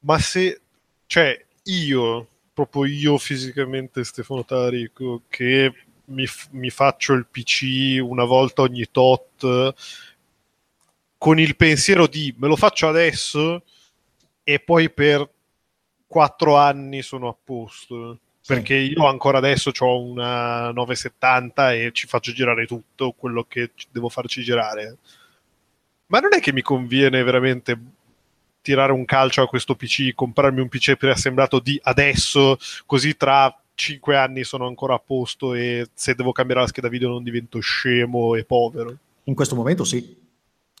[0.00, 0.60] ma se,
[1.06, 2.26] cioè io
[2.58, 5.72] proprio io fisicamente Stefano Tarico che
[6.08, 9.74] mi, mi faccio il PC una volta ogni tot
[11.18, 13.64] con il pensiero di me lo faccio adesso?
[14.44, 15.28] E poi per
[16.06, 18.18] quattro anni sono a posto.
[18.48, 24.08] Perché io ancora adesso ho una 970 e ci faccio girare tutto quello che devo
[24.08, 24.96] farci girare.
[26.06, 27.78] Ma non è che mi conviene veramente
[28.62, 34.16] tirare un calcio a questo PC comprarmi un PC preassemblato di adesso così tra 5
[34.16, 38.34] anni sono ancora a posto e se devo cambiare la scheda video non divento scemo
[38.34, 38.92] e povero.
[39.24, 40.26] In questo momento sì.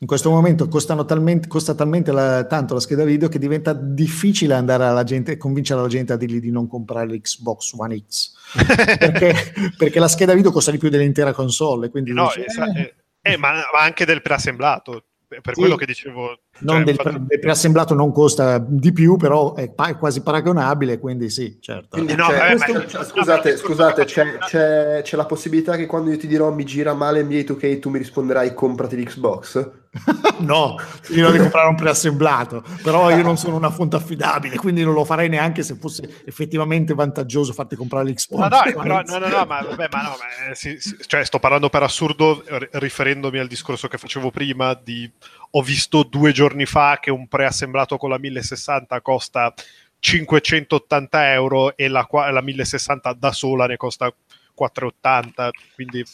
[0.00, 0.68] In questo momento
[1.04, 5.36] talmente, costa talmente la, tanto la scheda video che diventa difficile andare alla gente e
[5.36, 8.32] convincere la gente a dirgli di non comprare l'Xbox One X.
[8.98, 9.34] perché,
[9.76, 11.90] perché, la scheda video costa di più dell'intera console.
[11.90, 16.40] Quindi no, dice, eh, eh, ma, ma, anche del preassemblato per sì, quello che dicevo.
[16.60, 17.18] Non cioè, del, fatto...
[17.18, 21.88] del, preassemblato non costa di più, però è, pa- è quasi paragonabile, quindi sì, certo.
[21.90, 22.86] Quindi no, cioè, questo, ma...
[22.86, 26.94] cioè, scusate, scusate c'è, c'è, c'è, la possibilità che quando io ti dirò mi gira
[26.94, 29.70] male NBA 2K tu mi risponderai comprati l'Xbox?
[30.40, 30.76] no,
[31.08, 35.04] io devo comprare un preassemblato, però io non sono una fonte affidabile, quindi non lo
[35.04, 38.38] farei neanche se fosse effettivamente vantaggioso farti comprare l'Xbox.
[38.38, 41.24] Ma no, però, no, no, no, ma, vabbè, ma no, ma, eh, sì, sì, cioè,
[41.24, 45.10] sto parlando per assurdo riferendomi al discorso che facevo prima di
[45.52, 49.54] ho visto due giorni fa che un preassemblato con la 1060 costa
[50.00, 54.12] 580 euro e la, la 1060 da sola ne costa
[54.54, 56.04] 480, quindi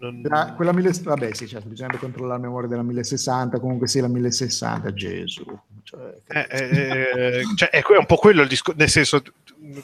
[0.00, 0.22] Non...
[0.22, 4.08] La, quella 1000, vabbè, sì, certo, bisogna controllare la memoria della 1060, comunque sì, la
[4.08, 5.44] 1060, Gesù.
[5.82, 9.22] Cioè, eh, eh, cioè, è un po' quello il discorso, nel senso,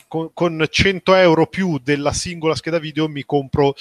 [0.08, 3.74] con, con 100 euro più della singola scheda video mi compro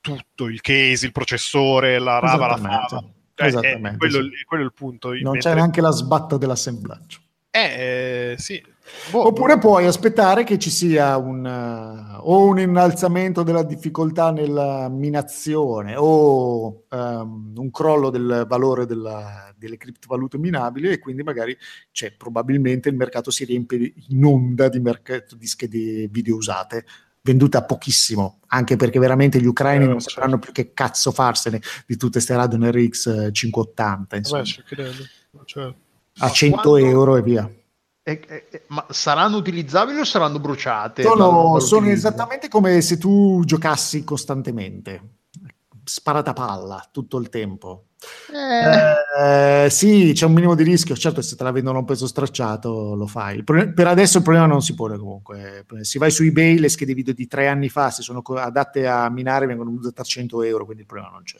[0.00, 3.04] tutto, il case, il processore, la rava, la fava.
[3.34, 4.44] Cioè, Esattamente, è, quello, sì.
[4.44, 5.08] quello, è il punto.
[5.08, 5.40] Non mentre...
[5.40, 7.18] c'è neanche la sbatta dell'assemblaggio.
[7.50, 8.72] Eh, sì.
[9.10, 9.60] Boh, Oppure boh.
[9.60, 16.84] puoi aspettare che ci sia un, uh, o un innalzamento della difficoltà nella minazione o
[16.90, 21.56] um, un crollo del valore della, delle criptovalute minabili e quindi magari
[21.92, 26.84] cioè, probabilmente il mercato si riempie in onda di, mercato, di schede video usate
[27.24, 30.10] vendute a pochissimo, anche perché veramente gli ucraini eh, non certo.
[30.10, 34.42] sapranno più che cazzo farsene di tutte queste Radeon RX 580 insomma.
[34.42, 35.76] Beh, certo.
[36.18, 36.76] a 100 quando...
[36.76, 37.50] euro e via.
[38.06, 41.02] E, e, ma saranno utilizzabili o saranno bruciate?
[41.02, 45.00] Sono, sono esattamente come se tu giocassi costantemente,
[45.84, 47.86] sparata palla tutto il tempo.
[48.30, 49.64] Eh.
[49.64, 50.94] Eh, sì, c'è un minimo di rischio.
[50.94, 53.42] Certo, se te la vendono a un peso stracciato, lo fai.
[53.42, 55.64] Per adesso il problema non si pone comunque.
[55.80, 59.08] Se vai su eBay, le schede video di tre anni fa, se sono adatte a
[59.08, 61.38] minare, vengono usate a 100 euro, quindi il problema non c'è.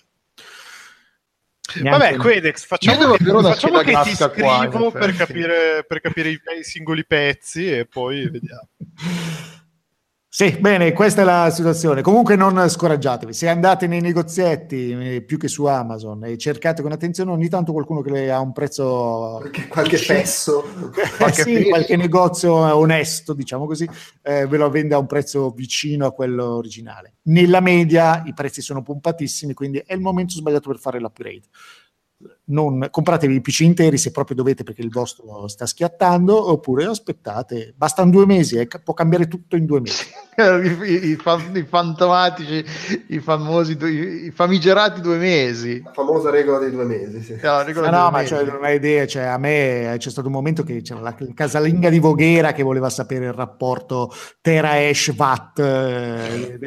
[1.83, 6.63] Vabbè, Quedex, facciamo, che, facciamo che ti scrivo qua, per, capire, per capire i, i
[6.63, 8.69] singoli pezzi e poi vediamo.
[10.37, 12.03] Sì, bene, questa è la situazione.
[12.03, 16.91] Comunque non scoraggiatevi, se andate nei negozietti eh, più che su Amazon e cercate con
[16.91, 19.37] attenzione ogni tanto qualcuno che ha un prezzo...
[19.39, 20.65] Qualche, qualche pesso.
[21.19, 23.89] qualche, sì, qualche negozio onesto, diciamo così,
[24.23, 27.19] eh, ve lo vende a un prezzo vicino a quello originale.
[27.27, 31.47] Nella media i prezzi sono pompatissimi, quindi è il momento sbagliato per fare l'upgrade
[32.47, 37.73] non compratevi i PC interi se proprio dovete perché il vostro sta schiattando oppure aspettate
[37.75, 40.05] bastano due mesi eh, può cambiare tutto in due mesi.
[40.37, 42.65] I, i, fan, i, fantomatici
[43.09, 45.81] i famosi i, i, famigerati due mesi.
[45.81, 47.39] La famosa regola dei due mesi sì.
[47.41, 50.65] no, no, no ma cioè, non hai idea cioè, a me c'è stato un momento
[50.65, 56.59] che c'era la casalinga di Voghera che voleva sapere il rapporto tera hash watt eh,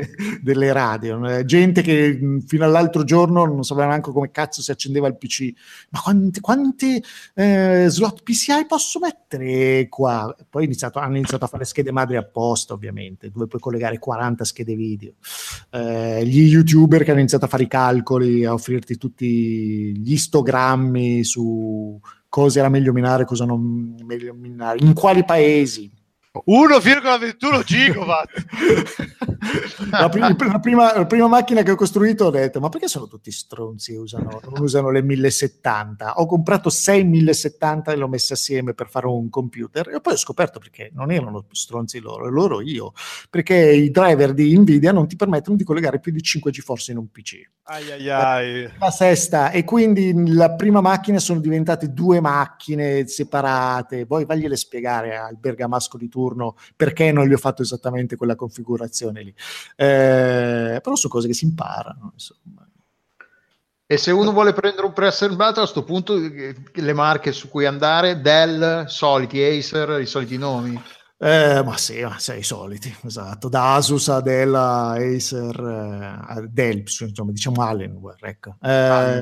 [0.42, 5.18] delle radio gente che fino all'altro giorno non sapeva neanche come cazzo si accendeva il
[5.18, 5.54] PC
[5.90, 7.04] ma quanti, quanti
[7.36, 10.36] eh, slot PCI posso mettere qua?
[10.50, 14.76] Poi iniziato, hanno iniziato a fare schede madri apposta, ovviamente, dove puoi collegare 40 schede
[14.76, 15.14] video.
[15.70, 21.24] Eh, gli youtuber che hanno iniziato a fare i calcoli, a offrirti tutti gli istogrammi
[21.24, 25.92] su cosa era meglio minare, cosa non meglio minare, in quali paesi
[26.46, 28.30] 1,21 gigawatt.
[29.92, 33.08] la, prima, la, prima, la, prima, macchina che ho costruito ho detto ma perché sono
[33.08, 38.74] tutti stronzi usano, non usano le 1070 ho comprato 6 1070 e l'ho messa assieme
[38.74, 42.94] per fare un computer e poi ho scoperto perché non erano stronzi loro loro io
[43.30, 46.98] perché i driver di Nvidia non ti permettono di collegare più di 5 GeForce in
[46.98, 48.72] un PC ai ai ai.
[48.80, 55.18] la sesta e quindi la prima macchina sono diventate due macchine separate poi vagliele spiegare
[55.18, 56.27] al bergamasco di turno
[56.76, 59.34] perché non gli ho fatto esattamente quella configurazione lì.
[59.76, 62.68] Eh, però sono cose che si imparano insomma.
[63.90, 68.20] E se uno vuole prendere un preassemblato a questo punto le marche su cui andare
[68.20, 70.78] Dell, soliti Acer, i soliti nomi
[71.20, 76.34] eh, ma sì, ma sei i soliti, esatto, da Asus a Dell a Acer, eh,
[76.34, 78.56] a Dell, insomma, diciamo Alienware, ecco.
[78.62, 79.22] Eh,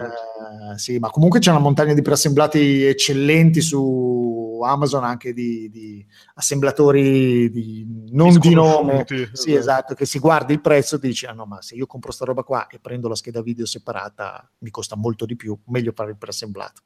[0.75, 7.49] sì, ma comunque c'è una montagna di preassemblati eccellenti su Amazon, anche di, di assemblatori
[7.49, 9.49] di, non di nome, sì, esatto.
[9.51, 12.25] esatto, che si guardi il prezzo e dici, ah no, ma se io compro sta
[12.25, 16.11] roba qua e prendo la scheda video separata, mi costa molto di più, meglio fare
[16.11, 16.81] il preassemblato.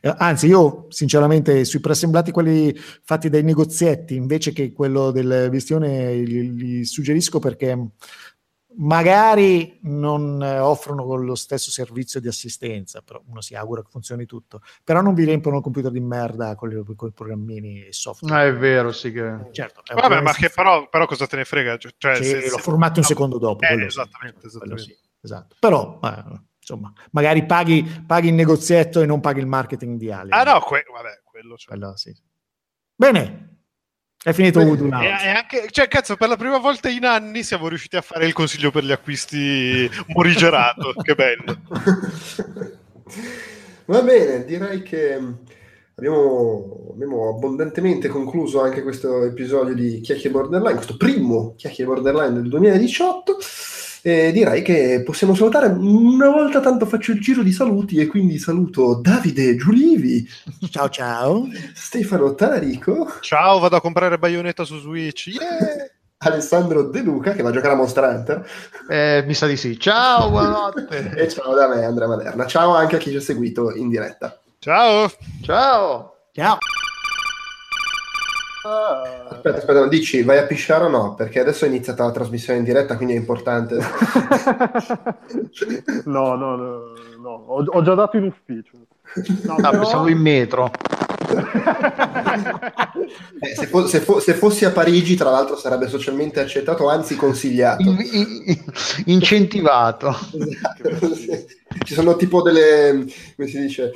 [0.00, 6.14] Eh, anzi, io sinceramente sui preassemblati, quelli fatti dai negozietti, invece che quello del bestione,
[6.14, 7.90] li, li suggerisco perché
[8.76, 14.62] magari non offrono lo stesso servizio di assistenza, però uno si augura che funzioni tutto,
[14.84, 18.34] però non vi riempiono il computer di merda con, i programmini e software.
[18.34, 19.50] Ah, è vero, sì che...
[19.50, 21.76] Certo, Vabbè, ma che però, però, cosa te ne frega?
[21.76, 22.62] Cioè, sì, se, l'ho se...
[22.62, 23.64] formato un secondo dopo.
[23.64, 24.82] Eh, esattamente, sì, esattamente.
[24.82, 25.56] Sì, esatto.
[25.58, 26.00] Però...
[26.02, 30.30] Eh, insomma, magari paghi, paghi, il negozietto e non paghi il marketing di Ale.
[30.30, 31.76] Ah no, que- vabbè, quello, cioè.
[31.76, 32.14] quello sì.
[32.94, 33.56] Bene,
[34.22, 37.66] è finito Voodoo e, e anche, cioè, cazzo, per la prima volta in anni siamo
[37.66, 40.94] riusciti a fare il consiglio per gli acquisti morigerato.
[41.02, 41.58] che bello.
[43.86, 45.20] Va bene, direi che
[45.96, 52.48] abbiamo, abbiamo, abbondantemente concluso anche questo episodio di Chiacchiere Borderline, questo primo Chiacchiere Borderline del
[52.48, 53.38] 2018.
[54.04, 58.38] E direi che possiamo salutare una volta tanto faccio il giro di saluti e quindi
[58.38, 60.28] saluto Davide Giulivi.
[60.70, 61.48] Ciao ciao.
[61.72, 63.18] Stefano Talarico.
[63.20, 65.28] Ciao, vado a comprare Bayonetta su Switch.
[65.28, 65.90] Yeah!
[66.24, 68.48] Alessandro De Luca che va a giocare a Monster Hunter.
[68.88, 69.78] Eh, mi sa di sì.
[69.78, 71.14] Ciao, buonanotte.
[71.16, 72.46] e ciao da me, Andrea Maderna.
[72.46, 74.40] Ciao anche a chi ci ha seguito in diretta.
[74.58, 75.10] Ciao.
[75.42, 76.14] Ciao.
[76.32, 76.58] Ciao.
[78.64, 81.14] Aspetta, aspetta, dici vai a pisciare o no?
[81.16, 83.74] Perché adesso è iniziata la trasmissione in diretta, quindi è importante.
[86.06, 87.30] no, no, no, no.
[87.30, 88.78] Ho, ho, già dato in ufficio.
[89.42, 89.70] No, ah, però...
[89.80, 90.70] pensavo in metro.
[93.40, 97.16] eh, se, fo- se, fo- se, fossi a Parigi, tra l'altro, sarebbe socialmente accettato, anzi
[97.16, 97.82] consigliato.
[97.82, 98.64] In- in-
[99.06, 100.16] incentivato.
[100.38, 101.60] esatto, sì.
[101.84, 103.92] Ci sono tipo delle, come si dice?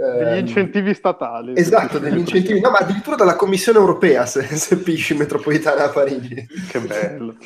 [0.00, 1.52] Degli ehm, incentivi statali.
[1.56, 6.46] Esatto, degli incentivi, no, ma addirittura dalla Commissione europea se, se pisci metropolitana a Parigi.
[6.68, 7.36] Che bello.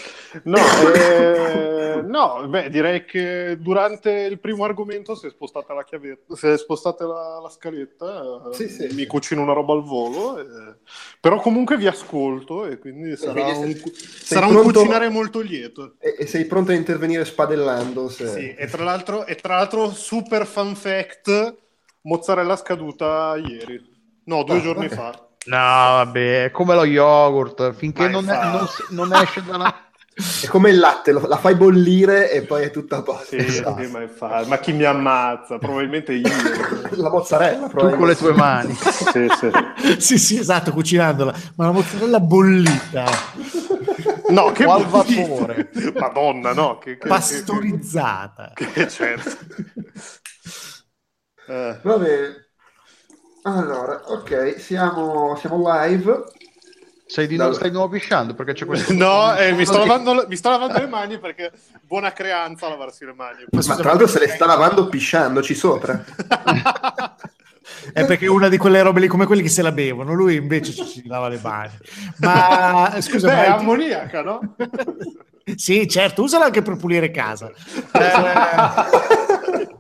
[0.45, 0.59] No,
[0.95, 6.47] eh, no beh, direi che durante il primo argomento si è spostata la chiavetta, si
[6.47, 9.07] è spostata la, la scaletta, sì, sì, mi sì.
[9.07, 10.75] cucino una roba al volo, eh,
[11.21, 15.95] però comunque vi ascolto e quindi sarà, quindi un, sarà un cucinare molto lieto.
[15.99, 18.09] E, e, sei pronto a intervenire spadellando?
[18.09, 18.29] Se...
[18.29, 21.63] Sì, e tra l'altro, e tra l'altro super fun fact
[22.03, 23.81] mozzarella scaduta ieri.
[24.25, 24.95] No, due ah, giorni vabbè.
[24.95, 25.29] fa.
[25.47, 29.75] No, vabbè, è come lo yogurt, finché non, è, non, non, esce dalla...
[30.15, 33.31] È come il latte, lo, la fai bollire e poi è tutta a posto.
[33.31, 33.83] Sì, esatto.
[33.91, 35.59] ma, ma, chi mi ammazza?
[35.59, 36.29] Probabilmente io.
[36.95, 38.73] la mozzarella, tu con le tue mani.
[38.75, 39.51] sì, sì.
[39.99, 41.35] sì, sì, esatto, cucinandola.
[41.57, 43.05] Ma la mozzarella bollita.
[44.31, 45.71] No, che al vapore.
[45.95, 46.79] Madonna, no.
[46.79, 48.53] Che, che, Pastorizzata.
[48.55, 49.31] Che, che certo.
[51.47, 51.79] Eh.
[51.83, 52.45] Va bene.
[53.43, 56.25] Allora, ok, siamo, siamo live.
[57.05, 58.95] Sei di nuovo, stai di nuovo pisciando perché c'è questo.
[58.95, 63.13] no, eh, mi, sto lavando, mi, sto lavando, le mani perché buona creanza lavarsi le
[63.13, 63.45] mani.
[63.51, 66.03] Ma tra l'altro se le sta lavando pisciandoci sopra.
[67.93, 70.73] è perché una di quelle robe lì come quelli che se la bevono, lui invece
[70.73, 71.73] ci si lava le mani.
[72.19, 74.55] Ma scusa, Beh, ma è ammoniaca, no?
[75.57, 77.51] sì, certo, usala anche per pulire casa.
[77.93, 79.73] Eh...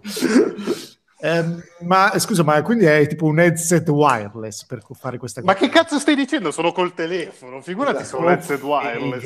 [1.25, 1.43] Eh,
[1.81, 5.51] ma scusa, ma quindi è tipo un headset wireless per fare questa cosa?
[5.51, 6.51] Ma che cazzo stai dicendo?
[6.51, 8.19] Sono col telefono, figurati esatto.
[8.19, 9.25] sono headset wireless.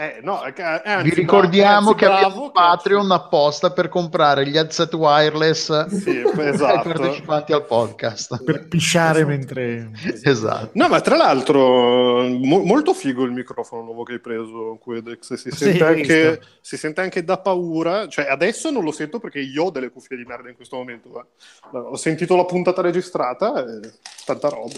[0.00, 4.94] Eh, no, eh, anzi, Vi ricordiamo che abbiamo un Patreon apposta per comprare gli headset
[4.94, 6.88] wireless sì, esatto.
[6.88, 8.44] ai partecipanti al podcast.
[8.44, 9.90] Per pisciare mentre...
[10.22, 10.70] Esatto.
[10.74, 15.34] No, ma tra l'altro mo- molto figo il microfono nuovo che hai preso, Quedex.
[15.34, 18.06] Si sente, sì, anche, si sente anche da paura.
[18.06, 21.08] Cioè, adesso non lo sento perché io ho delle cuffie di merda in questo momento.
[21.18, 21.76] Eh.
[21.76, 23.94] Ho sentito la puntata registrata e
[24.24, 24.74] tanta roba.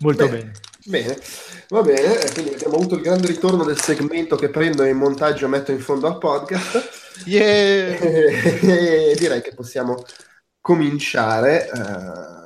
[0.00, 0.38] Molto bene.
[0.38, 0.52] bene.
[0.84, 1.16] Bene,
[1.68, 5.48] va bene, quindi abbiamo avuto il grande ritorno del segmento che prendo in montaggio e
[5.48, 7.00] metto in fondo al podcast.
[7.24, 7.98] Yeah!
[8.00, 10.02] e direi che possiamo
[10.60, 11.68] cominciare.
[11.72, 12.42] Uh,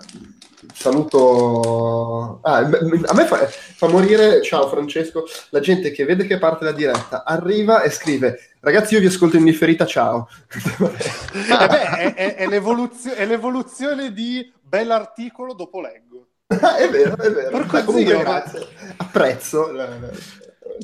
[0.75, 2.41] saluto.
[2.43, 6.73] Ah, a me fa, fa, morire, ciao Francesco, la gente che vede che parte la
[6.73, 10.29] diretta, arriva e scrive: Ragazzi, io vi ascolto in differita, ciao.
[10.53, 16.06] eh beh, è, è, è, l'evoluzio- è l'evoluzione di bell'articolo dopo leggo.
[16.79, 17.51] è vero, è vero.
[17.51, 18.67] Porco comunque, grazie.
[18.97, 19.71] Apprezzo.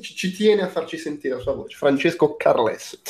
[0.00, 1.76] Ci, ci, tiene a farci sentire la sua voce.
[1.76, 3.00] Francesco Carles.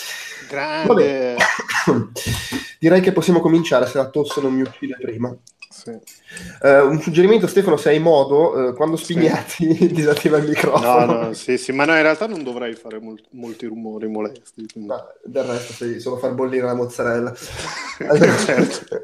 [0.49, 1.37] Grande.
[2.79, 5.35] Direi che possiamo cominciare se la tosse non mi uccide prima.
[5.73, 5.91] Sì.
[5.91, 9.87] Uh, un suggerimento, Stefano, se hai modo, uh, quando spigliati, sì.
[9.87, 11.05] disattiva il microfono.
[11.07, 14.67] No, no, sì, sì, ma no, in realtà non dovrei fare molt- molti rumori molesti.
[14.71, 14.91] Quindi...
[14.91, 17.33] No, del resto, sei solo far bollire la mozzarella.
[18.45, 19.03] certo.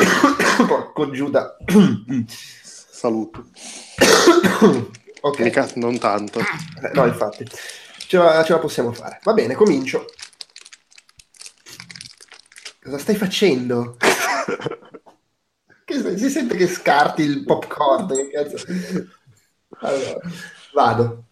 [0.66, 1.56] Porco Giuda.
[2.26, 3.46] Saluto.
[5.20, 5.38] ok.
[5.40, 6.40] Mica non tanto.
[6.40, 7.46] Eh, no, infatti.
[8.06, 9.20] Ce la, ce la possiamo fare.
[9.22, 10.04] Va bene, comincio.
[12.82, 13.96] Cosa stai facendo?
[15.84, 18.08] che, si sente che scarti il popcorn.
[18.08, 18.56] Che cazzo?
[19.80, 20.20] Allora,
[20.72, 21.24] vado.